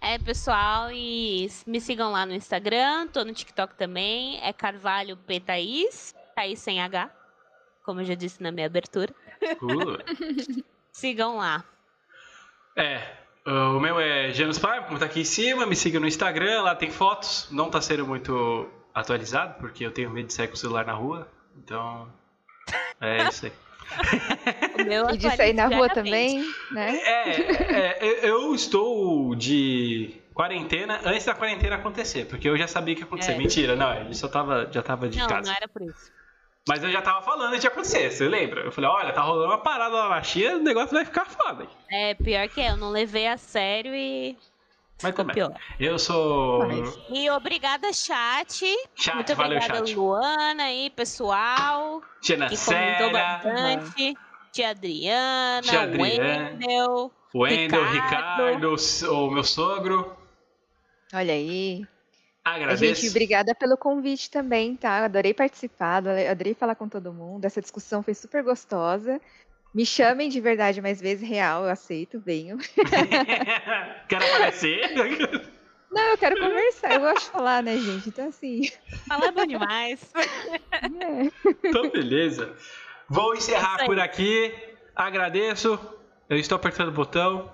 [0.06, 5.40] É, pessoal, e me sigam lá no Instagram, tô no TikTok também, é Carvalho P
[5.40, 7.10] Thaís, Thaís sem H,
[7.82, 9.14] como eu já disse na minha abertura.
[9.62, 10.62] Uh.
[10.92, 11.64] Sigam lá.
[12.76, 13.02] É,
[13.46, 15.64] o meu é Janus Prime, como tá aqui em cima.
[15.64, 17.48] Me siga no Instagram, lá tem fotos.
[17.50, 20.92] Não tá sendo muito atualizado, porque eu tenho medo de sair com o celular na
[20.92, 21.26] rua.
[21.56, 22.12] Então,
[23.00, 23.52] é isso aí.
[24.78, 26.96] O meu E de sair na rua também, né?
[26.96, 33.02] É, é, eu estou de quarentena antes da quarentena acontecer, porque eu já sabia que
[33.02, 33.32] ia acontecer.
[33.32, 33.38] É.
[33.38, 35.50] Mentira, não, ele só tava, já tava de Não, casa.
[35.50, 36.12] não era por isso.
[36.66, 38.62] Mas eu já tava falando de acontecer, você lembra?
[38.62, 41.66] Eu falei, olha, tá rolando uma parada lá na China, o negócio vai ficar foda.
[41.90, 44.36] É, pior que é, eu não levei a sério e
[45.02, 45.34] Mas também.
[45.34, 45.52] pior.
[45.78, 46.66] Eu sou.
[46.66, 48.64] Mas- E obrigada, chat.
[48.94, 49.96] Chat, Muito valeu, obrigada, chat.
[49.96, 54.14] Luana aí, pessoal, Tina que comentou bastante.
[54.52, 56.50] Tia Adriana, Tia Adriana.
[56.50, 57.12] Wendel.
[57.34, 58.46] Wendel, Ricardo.
[58.46, 60.16] Ricardo, o meu sogro.
[61.12, 61.84] Olha aí.
[62.44, 63.00] Agradeço.
[63.02, 65.04] Gente, obrigada pelo convite também, tá?
[65.06, 67.44] Adorei participar, adorei falar com todo mundo.
[67.46, 69.18] Essa discussão foi super gostosa.
[69.74, 72.58] Me chamem de verdade mais vezes, real, eu aceito, venho.
[74.08, 74.92] Quero aparecer.
[75.90, 78.08] Não, eu quero conversar, eu gosto de falar, né, gente?
[78.08, 78.62] Então, assim.
[79.06, 80.12] Fala bom demais.
[80.14, 81.30] é.
[81.64, 82.52] então, beleza.
[83.08, 84.52] Vou É encerrar por aqui.
[84.94, 85.78] Agradeço.
[86.28, 87.50] Eu estou apertando o botão.